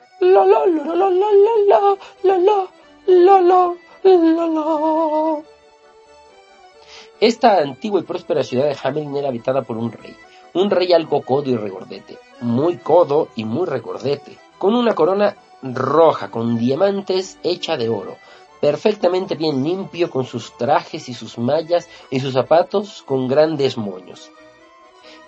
[7.20, 10.14] Esta antigua y próspera ciudad de Hamelin era habitada por un rey,
[10.54, 16.30] un rey algo codo y regordete, muy codo y muy regordete, con una corona roja
[16.30, 18.16] con diamantes hecha de oro,
[18.60, 24.30] perfectamente bien limpio con sus trajes y sus mallas y sus zapatos con grandes moños.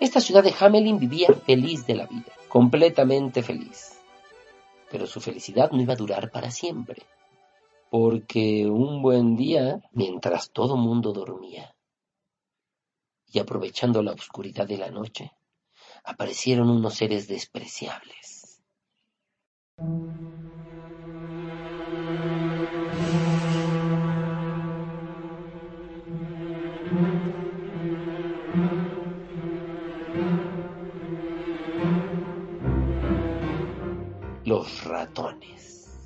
[0.00, 4.00] Esta ciudad de Hamelin vivía feliz de la vida, completamente feliz.
[4.90, 7.02] Pero su felicidad no iba a durar para siempre,
[7.90, 11.74] porque un buen día, mientras todo mundo dormía,
[13.32, 15.32] y aprovechando la oscuridad de la noche,
[16.04, 18.31] aparecieron unos seres despreciables.
[34.44, 35.98] Los ratones.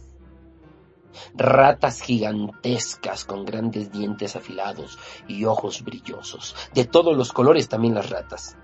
[1.35, 6.55] Ratas gigantescas con grandes dientes afilados y ojos brillosos.
[6.75, 8.57] De todos los colores también las ratas.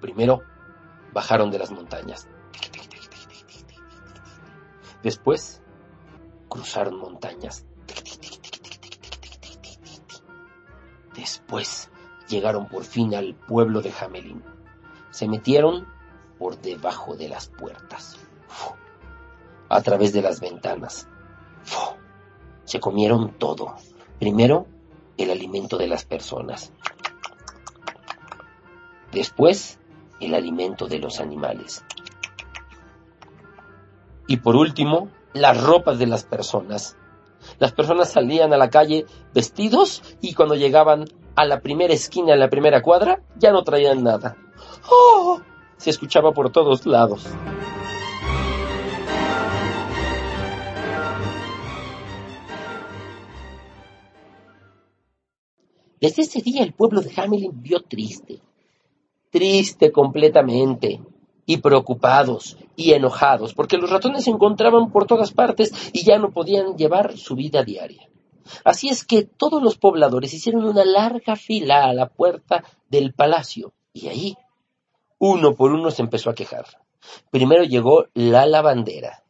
[0.00, 0.42] Primero
[1.12, 2.28] bajaron de las montañas.
[5.08, 5.62] Después
[6.50, 7.64] cruzaron montañas.
[11.14, 11.88] Después
[12.28, 14.44] llegaron por fin al pueblo de Hamelin.
[15.10, 15.88] Se metieron
[16.38, 18.18] por debajo de las puertas,
[19.70, 21.08] a través de las ventanas.
[22.64, 23.76] Se comieron todo.
[24.18, 24.66] Primero,
[25.16, 26.70] el alimento de las personas.
[29.10, 29.78] Después,
[30.20, 31.82] el alimento de los animales.
[34.28, 36.96] Y por último, las ropas de las personas.
[37.58, 42.36] Las personas salían a la calle vestidos y cuando llegaban a la primera esquina, a
[42.36, 44.36] la primera cuadra, ya no traían nada.
[44.90, 45.40] ¡Oh!
[45.78, 47.26] Se escuchaba por todos lados.
[56.00, 58.40] Desde ese día el pueblo de Hamelin vio triste,
[59.30, 61.00] triste completamente,
[61.48, 66.30] y preocupados y enojados, porque los ratones se encontraban por todas partes y ya no
[66.30, 68.06] podían llevar su vida diaria.
[68.64, 73.72] Así es que todos los pobladores hicieron una larga fila a la puerta del palacio,
[73.94, 74.36] y ahí,
[75.18, 76.66] uno por uno se empezó a quejar.
[77.30, 79.24] Primero llegó la lavandera.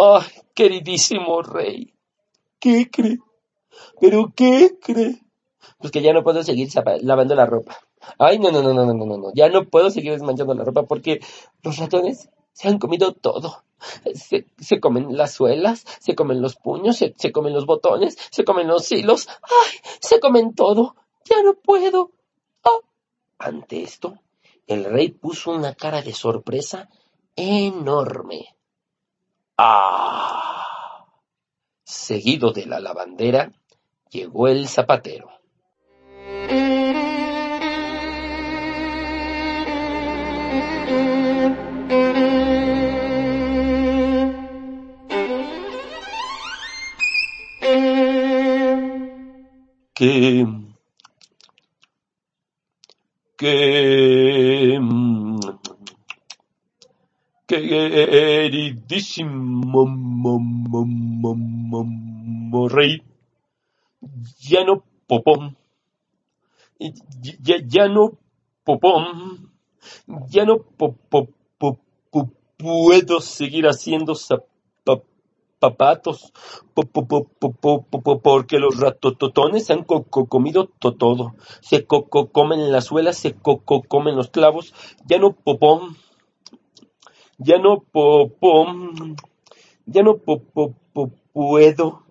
[0.00, 1.92] Ay, queridísimo rey!
[2.60, 3.18] ¿Qué cree?
[4.00, 5.22] ¿Pero qué cree?
[5.78, 6.68] Pues que ya no puedo seguir
[7.02, 7.76] lavando la ropa.
[8.16, 9.32] Ay, no, no, no, no, no, no, no.
[9.34, 11.18] Ya no puedo seguir desmanchando la ropa porque
[11.64, 13.64] los ratones se han comido todo.
[14.14, 18.90] Se, comen las suelas, se comen los puños, se, comen los botones, se comen los
[18.92, 19.28] hilos.
[19.28, 19.80] ¡Ay!
[20.00, 20.94] Se comen todo.
[21.24, 22.12] Ya no puedo.
[22.62, 22.82] ¡Oh!
[23.38, 24.20] Ante esto,
[24.68, 26.88] el rey puso una cara de sorpresa
[27.34, 28.57] enorme.
[29.60, 31.04] ¡Ah!
[31.84, 33.50] Seguido de la lavandera,
[34.08, 35.28] llegó el zapatero
[57.48, 59.92] queridísimo eh,
[62.52, 63.02] eh, rey,
[64.38, 65.56] llano popón,
[67.94, 68.18] no
[68.64, 69.50] popón,
[70.28, 70.58] ya no
[72.58, 76.32] puedo seguir haciendo zapatos
[78.22, 84.74] porque los ratototones han comido todo, se comen las suelas, se comen los clavos,
[85.06, 85.96] ya no popón
[87.38, 89.16] ya no po- pom,
[89.86, 92.04] ya no po- po- po- puedo.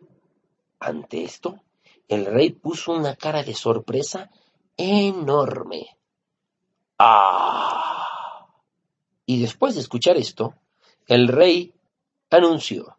[0.79, 1.59] Ante esto,
[2.07, 4.29] el rey puso una cara de sorpresa
[4.77, 5.97] enorme.
[6.99, 8.47] ¡Ah!
[9.25, 10.53] Y después de escuchar esto,
[11.07, 11.73] el rey
[12.29, 12.97] anunció,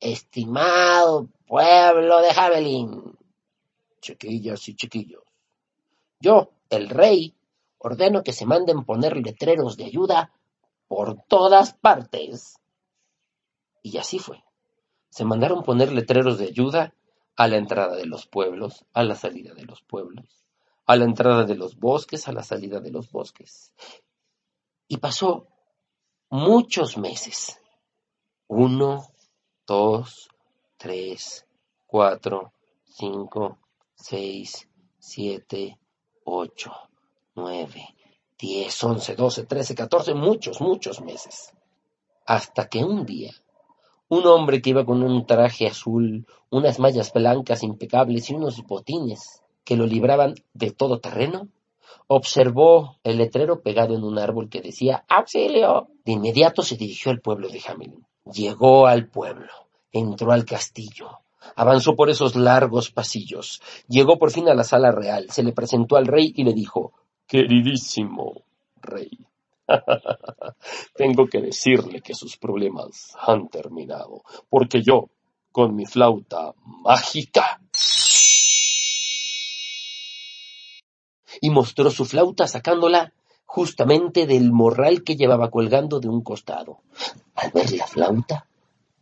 [0.00, 3.16] Estimado pueblo de Hamelin,
[4.00, 5.22] chiquillas y chiquillos,
[6.20, 7.34] yo, el rey,
[7.78, 10.32] ordeno que se manden poner letreros de ayuda
[10.94, 12.60] por todas partes.
[13.82, 14.44] Y así fue.
[15.08, 16.94] Se mandaron poner letreros de ayuda
[17.34, 20.44] a la entrada de los pueblos, a la salida de los pueblos,
[20.86, 23.72] a la entrada de los bosques, a la salida de los bosques.
[24.86, 25.48] Y pasó
[26.30, 27.60] muchos meses.
[28.46, 29.08] Uno,
[29.66, 30.28] dos,
[30.76, 31.44] tres,
[31.88, 32.52] cuatro,
[32.84, 33.58] cinco,
[33.96, 34.68] seis,
[35.00, 35.76] siete,
[36.24, 36.70] ocho,
[37.34, 37.84] nueve,
[38.38, 41.52] diez, once, doce, trece, catorce, muchos, muchos meses.
[42.26, 43.32] Hasta que un día,
[44.08, 49.42] un hombre que iba con un traje azul, unas mallas blancas impecables y unos botines
[49.64, 51.48] que lo libraban de todo terreno,
[52.06, 55.88] observó el letrero pegado en un árbol que decía ¡Auxilio!
[56.04, 58.06] De inmediato se dirigió al pueblo de Hamelin.
[58.32, 59.50] Llegó al pueblo,
[59.92, 61.20] entró al castillo,
[61.56, 65.96] avanzó por esos largos pasillos, llegó por fin a la sala real, se le presentó
[65.96, 66.92] al rey y le dijo
[67.26, 68.44] Queridísimo
[68.76, 69.10] rey,
[70.96, 75.08] tengo que decirle que sus problemas han terminado, porque yo,
[75.50, 77.60] con mi flauta mágica,
[81.40, 83.12] y mostró su flauta sacándola
[83.44, 86.80] justamente del morral que llevaba colgando de un costado.
[87.34, 88.46] Al ver la flauta,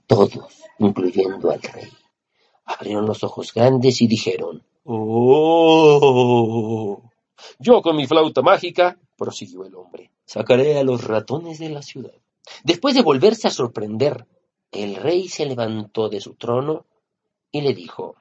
[0.06, 1.90] todos, incluyendo al rey,
[2.64, 5.82] abrieron los ojos grandes y dijeron, ¡Oh!
[7.58, 12.14] Yo con mi flauta mágica, prosiguió el hombre, sacaré a los ratones de la ciudad.
[12.64, 14.26] Después de volverse a sorprender,
[14.70, 16.86] el rey se levantó de su trono
[17.50, 18.16] y le dijo,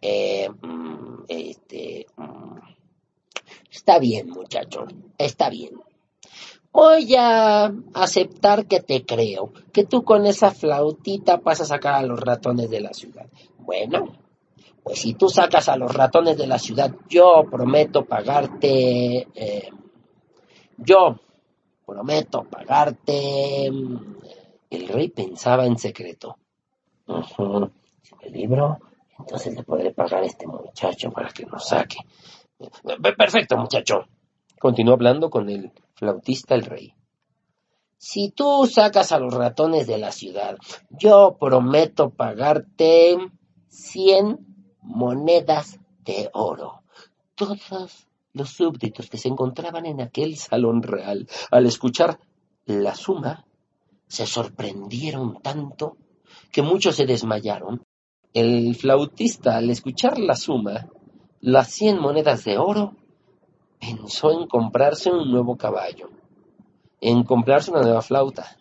[0.00, 2.46] eh, mm, este, mm,
[3.76, 4.86] Está bien, muchacho,
[5.18, 5.74] está bien.
[6.72, 12.02] Voy a aceptar que te creo, que tú con esa flautita vas a sacar a
[12.02, 13.26] los ratones de la ciudad.
[13.58, 14.16] Bueno,
[14.86, 19.68] pues si tú sacas a los ratones de la ciudad, yo prometo pagarte, eh,
[20.76, 21.18] yo
[21.84, 23.66] prometo pagarte.
[23.66, 26.36] El rey pensaba en secreto.
[27.08, 27.68] Ujú,
[28.00, 28.78] Si me libro,
[29.18, 31.96] entonces le podré pagar a este muchacho para que nos saque.
[33.18, 34.04] Perfecto, muchacho.
[34.60, 36.94] Continuó hablando con el flautista el rey.
[37.98, 40.56] Si tú sacas a los ratones de la ciudad,
[40.90, 43.16] yo prometo pagarte
[43.66, 44.46] cien
[44.86, 46.82] monedas de oro.
[47.34, 52.18] Todos los súbditos que se encontraban en aquel salón real, al escuchar
[52.64, 53.44] la suma,
[54.06, 55.96] se sorprendieron tanto
[56.52, 57.84] que muchos se desmayaron.
[58.32, 60.88] El flautista, al escuchar la suma,
[61.40, 62.94] las cien monedas de oro,
[63.80, 66.10] pensó en comprarse un nuevo caballo,
[67.00, 68.56] en comprarse una nueva flauta,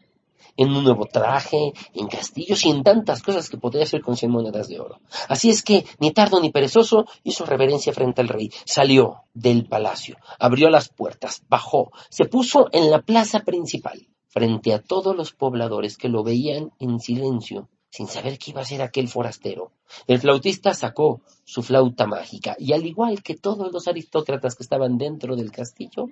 [0.57, 4.31] en un nuevo traje, en castillos y en tantas cosas que podría hacer con cien
[4.31, 4.99] monedas de oro.
[5.27, 10.17] Así es que, ni tardo ni perezoso, hizo reverencia frente al rey, salió del palacio,
[10.39, 15.97] abrió las puertas, bajó, se puso en la plaza principal, frente a todos los pobladores
[15.97, 19.71] que lo veían en silencio, sin saber qué iba a hacer aquel forastero.
[20.07, 24.97] El flautista sacó su flauta mágica y al igual que todos los aristócratas que estaban
[24.97, 26.07] dentro del castillo,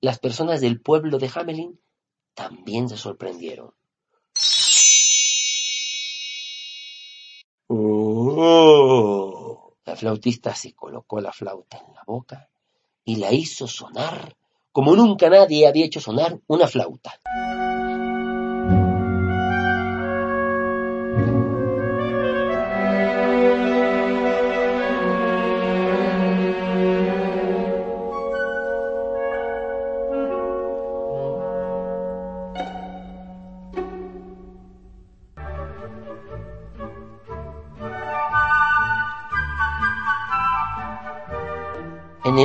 [0.00, 1.80] las personas del pueblo de Hamelin
[2.34, 3.72] también se sorprendieron.
[7.68, 8.94] ¡Oh!
[9.84, 12.48] La flautista se colocó la flauta en la boca
[13.04, 14.36] y la hizo sonar
[14.74, 17.20] como nunca nadie había hecho sonar una flauta.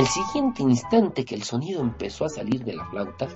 [0.00, 3.28] El siguiente instante que el sonido empezó a salir de la flauta,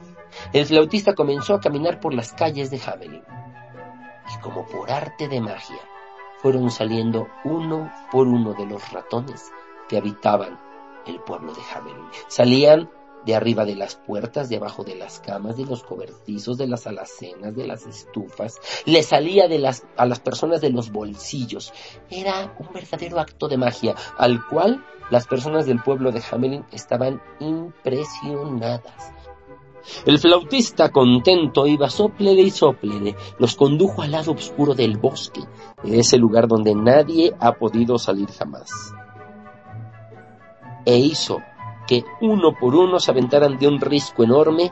[0.50, 3.22] el flautista comenzó a caminar por las calles de Hamelin.
[4.34, 5.80] Y como por arte de magia,
[6.38, 9.52] fueron saliendo uno por uno de los ratones
[9.90, 10.58] que habitaban
[11.06, 12.08] el pueblo de Hamelin.
[12.28, 12.90] Salían
[13.24, 16.86] de arriba de las puertas, de abajo de las camas, de los cobertizos, de las
[16.86, 18.60] alacenas, de las estufas.
[18.84, 21.72] Le salía de las, a las personas de los bolsillos.
[22.10, 27.20] Era un verdadero acto de magia, al cual las personas del pueblo de Hamelin estaban
[27.40, 29.12] impresionadas.
[30.06, 35.42] El flautista contento iba soplele y soplele, los condujo al lado oscuro del bosque,
[35.84, 38.94] ese lugar donde nadie ha podido salir jamás.
[40.86, 41.42] E hizo
[41.86, 44.70] que uno por uno se aventaran de un risco enorme,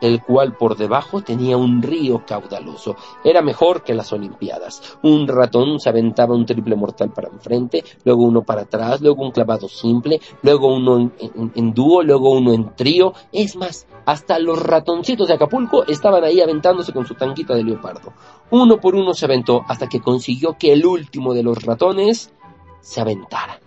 [0.00, 2.94] el cual por debajo tenía un río caudaloso.
[3.24, 4.96] Era mejor que las Olimpiadas.
[5.02, 9.32] Un ratón se aventaba un triple mortal para enfrente, luego uno para atrás, luego un
[9.32, 11.12] clavado simple, luego uno en,
[11.54, 13.12] en- dúo, luego uno en trío.
[13.32, 18.12] Es más, hasta los ratoncitos de Acapulco estaban ahí aventándose con su tanquita de leopardo.
[18.52, 22.32] Uno por uno se aventó hasta que consiguió que el último de los ratones
[22.80, 23.58] se aventara.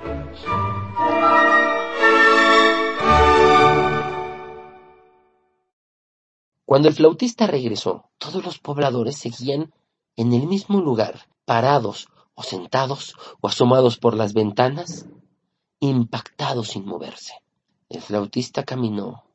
[6.71, 9.73] Cuando el flautista regresó, todos los pobladores seguían
[10.15, 15.05] en el mismo lugar, parados, o sentados o asomados por las ventanas,
[15.81, 17.33] impactados sin moverse.
[17.89, 19.25] El flautista caminó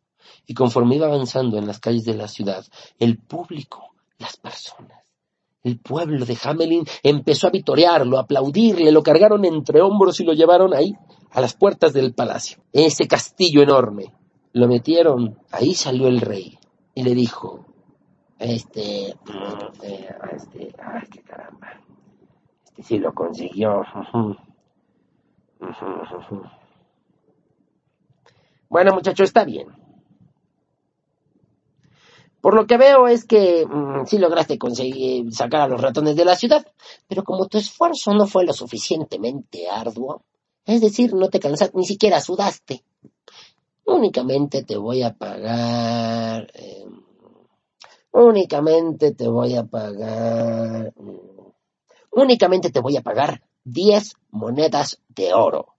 [0.46, 2.64] y conforme iba avanzando en las calles de la ciudad,
[2.98, 5.04] el público, las personas,
[5.62, 10.32] el pueblo de Hamelin empezó a vitorearlo, a aplaudirle, lo cargaron entre hombros y lo
[10.32, 10.94] llevaron ahí,
[11.32, 14.14] a las puertas del palacio, ese castillo enorme.
[14.54, 16.58] Lo metieron, ahí salió el rey
[16.96, 17.66] y le dijo,
[18.38, 21.78] este, eh, este, ay, qué caramba,
[22.64, 23.84] este sí lo consiguió.
[28.68, 29.68] Bueno, muchacho, está bien.
[32.40, 36.24] Por lo que veo es que mm, sí lograste conseguir sacar a los ratones de
[36.24, 36.66] la ciudad,
[37.06, 40.24] pero como tu esfuerzo no fue lo suficientemente arduo,
[40.64, 42.82] es decir, no te cansaste, ni siquiera sudaste,
[43.86, 46.50] únicamente te voy a pagar,
[48.24, 51.52] únicamente te voy a pagar, mm,
[52.12, 55.74] únicamente te voy a pagar 10 monedas de oro.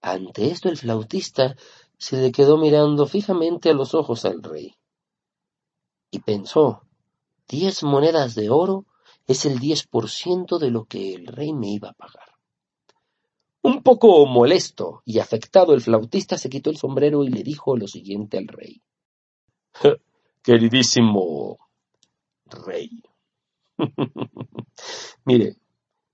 [0.00, 1.56] Ante esto el flautista
[1.98, 4.74] se le quedó mirando fijamente a los ojos al rey
[6.10, 6.82] y pensó,
[7.46, 8.86] diez monedas de oro
[9.26, 12.30] es el diez por ciento de lo que el rey me iba a pagar.
[13.62, 17.86] Un poco molesto y afectado el flautista se quitó el sombrero y le dijo lo
[17.86, 18.80] siguiente al rey.
[20.42, 21.58] Queridísimo
[22.46, 23.02] rey,
[25.24, 25.56] mire,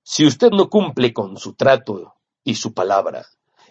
[0.02, 2.14] si usted no cumple con su trato
[2.44, 3.26] y su palabra,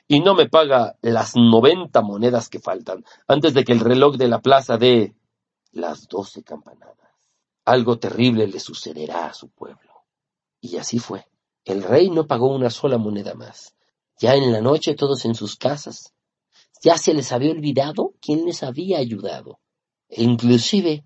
[0.08, 4.28] y no me paga las noventa monedas que faltan antes de que el reloj de
[4.28, 5.16] la plaza dé
[5.72, 6.96] las doce campanadas.
[7.66, 9.92] Algo terrible le sucederá a su pueblo.
[10.62, 11.26] Y así fue.
[11.64, 13.76] El rey no pagó una sola moneda más.
[14.20, 16.14] Ya en la noche todos en sus casas.
[16.84, 19.60] Ya se les había olvidado quién les había ayudado.
[20.18, 21.04] Inclusive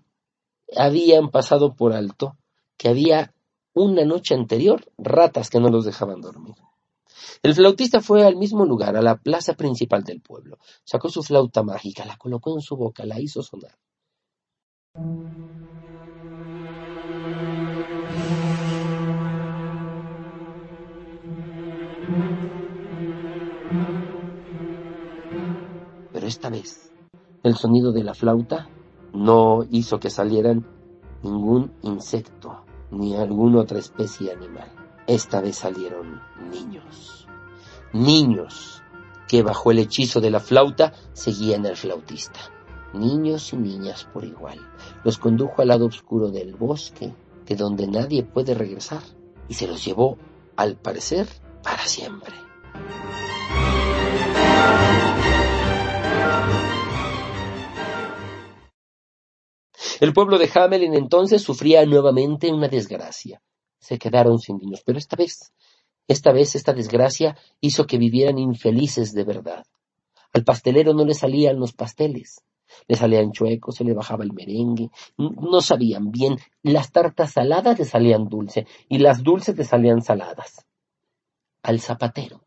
[0.76, 2.36] habían pasado por alto
[2.76, 3.34] que había
[3.74, 6.54] una noche anterior ratas que no los dejaban dormir.
[7.42, 10.58] El flautista fue al mismo lugar, a la plaza principal del pueblo.
[10.84, 13.76] Sacó su flauta mágica, la colocó en su boca, la hizo sonar.
[26.12, 26.92] Pero esta vez,
[27.42, 28.70] el sonido de la flauta
[29.12, 30.66] no hizo que salieran
[31.22, 34.70] ningún insecto ni alguna otra especie animal.
[35.06, 36.20] Esta vez salieron
[36.50, 37.26] niños.
[37.92, 38.82] Niños
[39.28, 42.40] que bajo el hechizo de la flauta seguían al flautista.
[42.92, 44.58] Niños y niñas por igual.
[45.04, 47.14] Los condujo al lado oscuro del bosque,
[47.46, 49.02] que donde nadie puede regresar,
[49.48, 50.18] y se los llevó,
[50.56, 51.28] al parecer,
[51.62, 52.34] para siempre.
[60.00, 63.42] El pueblo de Hamelin entonces sufría nuevamente una desgracia.
[63.78, 65.52] Se quedaron sin niños, pero esta vez,
[66.08, 69.66] esta vez esta desgracia hizo que vivieran infelices de verdad.
[70.32, 72.42] Al pastelero no le salían los pasteles,
[72.88, 77.84] le salían chuecos, se le bajaba el merengue, no sabían bien, las tartas saladas le
[77.84, 80.66] salían dulce y las dulces le salían saladas.
[81.62, 82.40] Al zapatero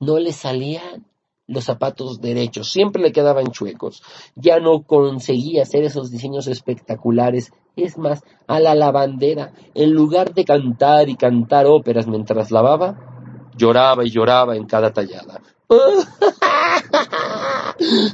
[0.00, 1.06] no le salían
[1.50, 4.02] los zapatos derechos, siempre le quedaban chuecos.
[4.36, 7.52] Ya no conseguía hacer esos diseños espectaculares.
[7.76, 14.04] Es más, a la lavandera, en lugar de cantar y cantar óperas mientras lavaba, lloraba
[14.04, 15.42] y lloraba en cada tallada.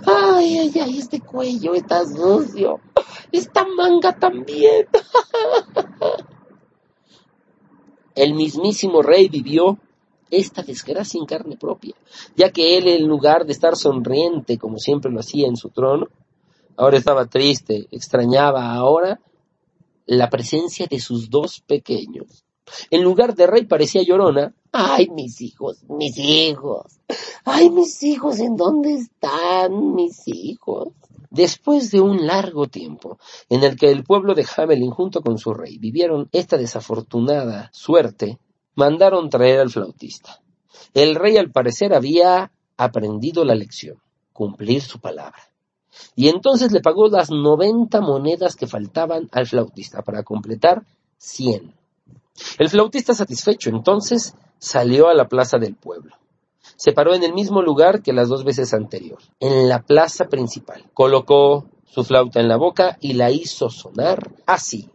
[0.07, 2.81] Ay, ay, ay, este cuello está sucio.
[3.33, 4.87] Esta manga también.
[8.15, 9.79] El mismísimo rey vivió
[10.31, 11.95] esta desgracia en carne propia,
[12.37, 16.09] ya que él, en lugar de estar sonriente como siempre lo hacía en su trono,
[16.77, 19.21] ahora estaba triste, extrañaba ahora
[20.07, 22.45] la presencia de sus dos pequeños.
[22.91, 24.55] En lugar de rey parecía llorona.
[24.73, 27.01] Ay, mis hijos, mis hijos.
[27.45, 30.89] Ay, mis hijos, ¿en dónde están mis hijos?
[31.31, 35.55] Después de un largo tiempo en el que el pueblo de Hamelin junto con su
[35.55, 38.39] rey vivieron esta desafortunada suerte,
[38.77, 40.41] mandaron traer al flautista.
[40.95, 43.97] El rey al parecer había aprendido la lección,
[44.33, 45.43] cumplir su palabra.
[46.15, 50.85] Y entonces le pagó las noventa monedas que faltaban al flautista para completar
[51.17, 51.75] cien.
[52.59, 56.15] El flautista satisfecho entonces salió a la plaza del pueblo.
[56.77, 60.85] Se paró en el mismo lugar que las dos veces anterior, en la plaza principal.
[60.93, 64.91] Colocó su flauta en la boca y la hizo sonar así.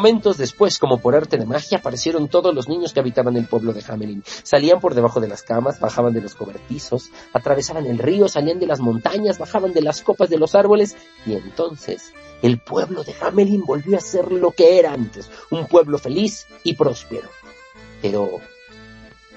[0.00, 3.74] Momentos después, como por arte de magia, aparecieron todos los niños que habitaban el pueblo
[3.74, 4.24] de Hamelin.
[4.24, 8.66] Salían por debajo de las camas, bajaban de los cobertizos, atravesaban el río, salían de
[8.66, 10.96] las montañas, bajaban de las copas de los árboles,
[11.26, 15.98] y entonces el pueblo de Hamelin volvió a ser lo que era antes, un pueblo
[15.98, 17.28] feliz y próspero.
[18.00, 18.40] Pero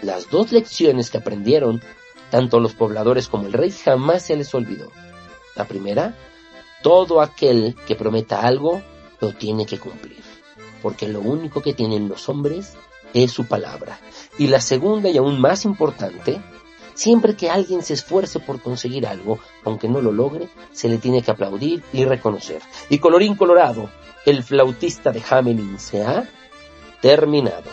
[0.01, 1.81] las dos lecciones que aprendieron,
[2.29, 4.93] tanto los pobladores como el rey, jamás se les olvidó.
[5.57, 6.15] La primera,
[6.81, 8.81] todo aquel que prometa algo
[9.19, 10.23] lo tiene que cumplir,
[10.83, 12.73] porque lo único que tienen los hombres
[13.15, 13.99] es su palabra.
[14.37, 16.41] Y la segunda y aún más importante,
[16.93, 21.23] siempre que alguien se esfuerce por conseguir algo, aunque no lo logre, se le tiene
[21.23, 22.61] que aplaudir y reconocer.
[22.89, 23.89] Y colorín colorado,
[24.25, 26.29] el flautista de Hamelin se ha
[27.01, 27.71] terminado.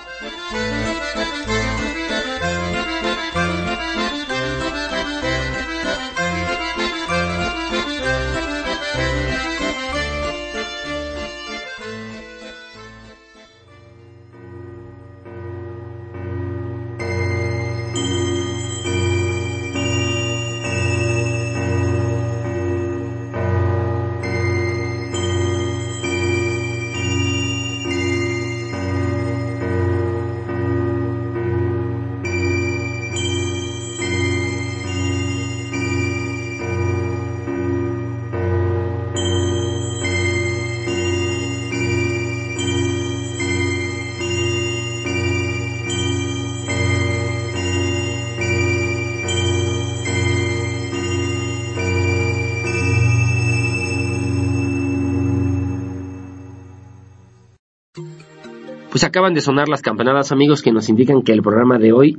[59.21, 62.19] Acaban de sonar las campanadas, amigos, que nos indican que el programa de hoy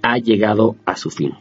[0.00, 1.34] ha llegado a su fin.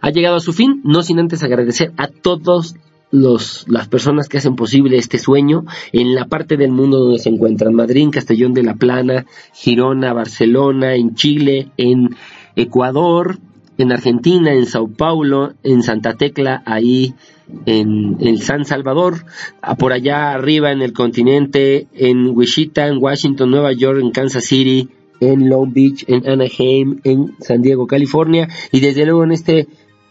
[0.00, 2.76] Ha llegado a su fin, no sin antes agradecer a todos
[3.10, 7.28] los, las personas que hacen posible este sueño en la parte del mundo donde se
[7.28, 7.74] encuentran.
[7.74, 12.16] Madrid, Castellón de la Plana, Girona, Barcelona, en Chile, en
[12.56, 13.36] Ecuador,
[13.76, 17.12] en Argentina, en Sao Paulo, en Santa Tecla, ahí
[17.66, 19.24] en, San Salvador,
[19.78, 24.88] por allá arriba en el continente, en Wichita, en Washington, Nueva York, en Kansas City,
[25.20, 29.68] en Long Beach, en Anaheim, en San Diego, California, y desde luego en este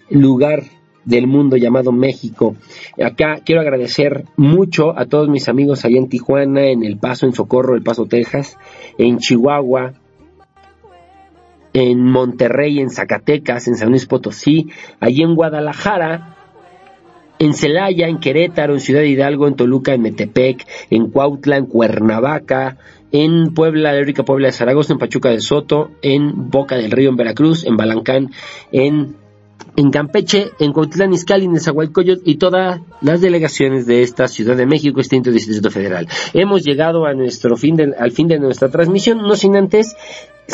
[0.10, 0.64] lugar
[1.06, 2.56] del mundo llamado México.
[3.02, 7.34] Acá quiero agradecer mucho a todos mis amigos allá en Tijuana, en El Paso, en
[7.34, 8.58] Socorro, El Paso, Texas,
[8.98, 9.94] en Chihuahua,
[11.74, 16.35] en Monterrey, en Zacatecas, en San Luis Potosí, allí en Guadalajara,
[17.40, 22.78] en Celaya, en Querétaro, en Ciudad Hidalgo, en Toluca, en Metepec, en Cuautla, en Cuernavaca,
[23.12, 27.10] en Puebla de Rica, Puebla de Zaragoza, en Pachuca de Soto, en Boca del Río,
[27.10, 28.32] en Veracruz, en Balancán,
[28.72, 29.16] en,
[29.78, 34.66] en Campeche, en Cuautlán Izcalli, en Nezahualcóyotl y todas las delegaciones de esta Ciudad de
[34.66, 36.08] México, este Distrito Federal.
[36.34, 39.96] Hemos llegado a nuestro fin de- al fin de nuestra transmisión, no sin antes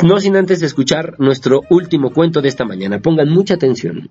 [0.03, 2.99] no sin antes escuchar nuestro último cuento de esta mañana.
[2.99, 4.09] Pongan mucha atención.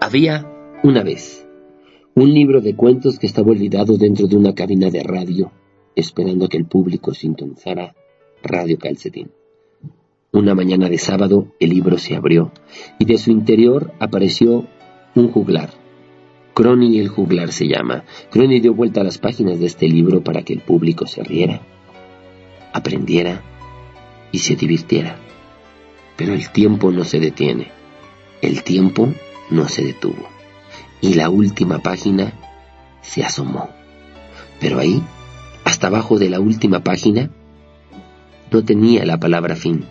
[0.00, 0.46] Había
[0.82, 1.46] una vez
[2.14, 5.52] un libro de cuentos que estaba olvidado dentro de una cabina de radio,
[5.96, 7.94] esperando a que el público sintonizara
[8.42, 9.30] Radio Calcetín.
[10.32, 12.52] Una mañana de sábado el libro se abrió
[12.98, 14.66] y de su interior apareció
[15.14, 15.81] un juglar.
[16.54, 18.04] Crony el juglar se llama.
[18.30, 21.62] Crony dio vuelta a las páginas de este libro para que el público se riera,
[22.72, 23.42] aprendiera
[24.32, 25.16] y se divirtiera.
[26.16, 27.70] Pero el tiempo no se detiene.
[28.42, 29.08] El tiempo
[29.50, 30.28] no se detuvo.
[31.00, 32.32] Y la última página
[33.00, 33.70] se asomó.
[34.60, 35.02] Pero ahí,
[35.64, 37.30] hasta abajo de la última página,
[38.50, 39.86] no tenía la palabra fin.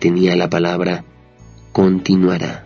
[0.00, 1.04] Tenía la palabra
[1.72, 2.65] continuará.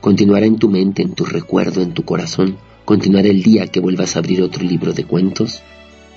[0.00, 2.58] Continuará en tu mente, en tu recuerdo, en tu corazón.
[2.84, 5.62] Continuará el día que vuelvas a abrir otro libro de cuentos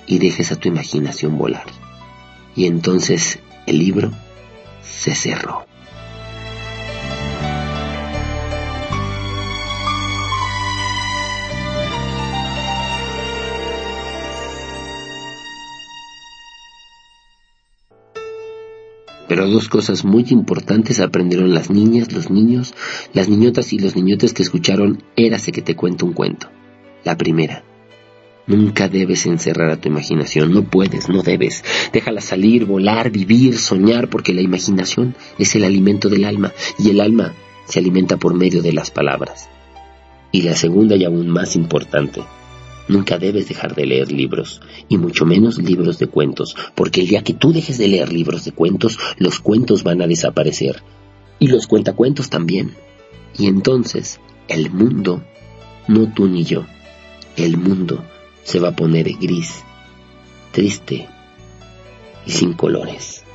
[0.06, 1.66] y dejes a tu imaginación volar.
[2.54, 4.10] Y entonces el libro
[4.82, 5.66] se cerró.
[19.28, 22.74] Pero dos cosas muy importantes aprendieron las niñas, los niños,
[23.12, 26.48] las niñotas y los niñotes que escucharon Érase que te cuento un cuento.
[27.04, 27.64] La primera,
[28.46, 31.64] nunca debes encerrar a tu imaginación, no puedes, no debes.
[31.92, 37.00] Déjala salir, volar, vivir, soñar, porque la imaginación es el alimento del alma y el
[37.00, 37.34] alma
[37.66, 39.48] se alimenta por medio de las palabras.
[40.32, 42.22] Y la segunda y aún más importante,
[42.88, 47.22] Nunca debes dejar de leer libros, y mucho menos libros de cuentos, porque el día
[47.22, 50.82] que tú dejes de leer libros de cuentos, los cuentos van a desaparecer,
[51.38, 52.74] y los cuentacuentos también.
[53.36, 55.24] Y entonces, el mundo,
[55.88, 56.64] no tú ni yo,
[57.36, 58.04] el mundo
[58.44, 59.64] se va a poner gris,
[60.52, 61.08] triste
[62.24, 63.25] y sin colores.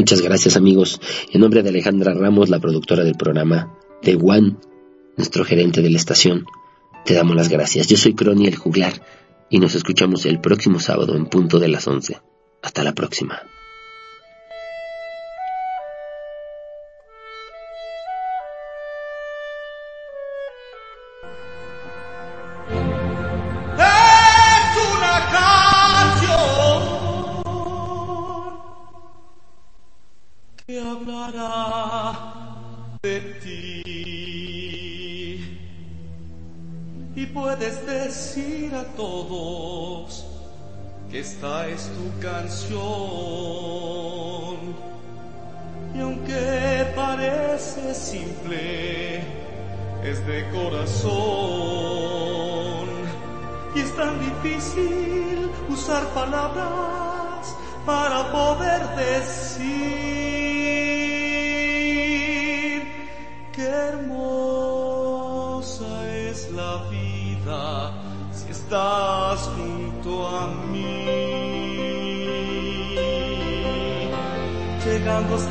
[0.00, 0.98] Muchas gracias amigos.
[1.30, 4.58] En nombre de Alejandra Ramos, la productora del programa, de Juan,
[5.18, 6.46] nuestro gerente de la estación,
[7.04, 7.86] te damos las gracias.
[7.86, 8.94] Yo soy Crony el Juglar
[9.50, 12.18] y nos escuchamos el próximo sábado en punto de las 11.
[12.62, 13.42] Hasta la próxima.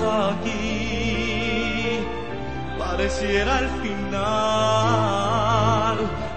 [0.01, 1.99] Aquí,
[2.77, 4.17] pareciera el final,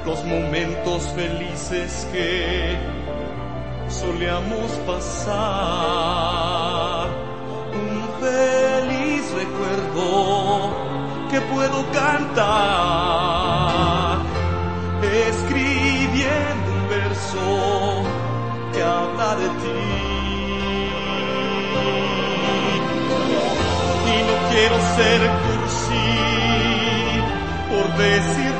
[0.04, 2.76] los momentos felices que
[3.88, 5.32] solíamos pasar.
[7.72, 10.70] Un feliz recuerdo
[11.30, 13.31] que puedo cantar,
[24.62, 25.92] quiero ser cursi
[27.68, 28.51] por decirlo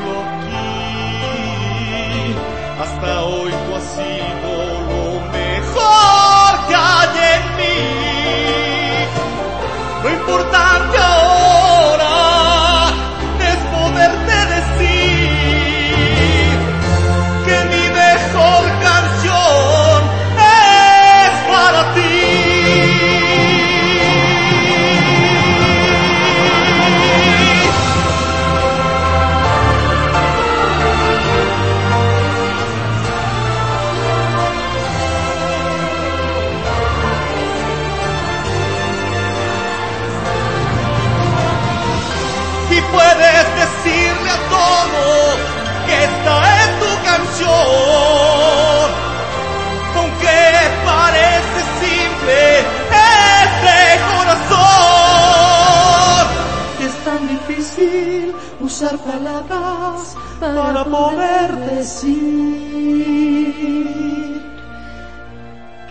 [58.82, 62.12] difícil usar palabras para poder decir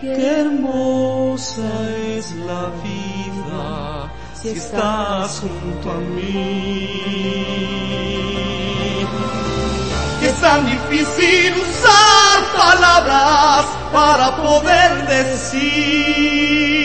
[0.00, 1.70] qué hermosa
[2.16, 6.88] es la vida si estás junto a mí.
[10.22, 16.81] Es tan difícil usar palabras para poder decir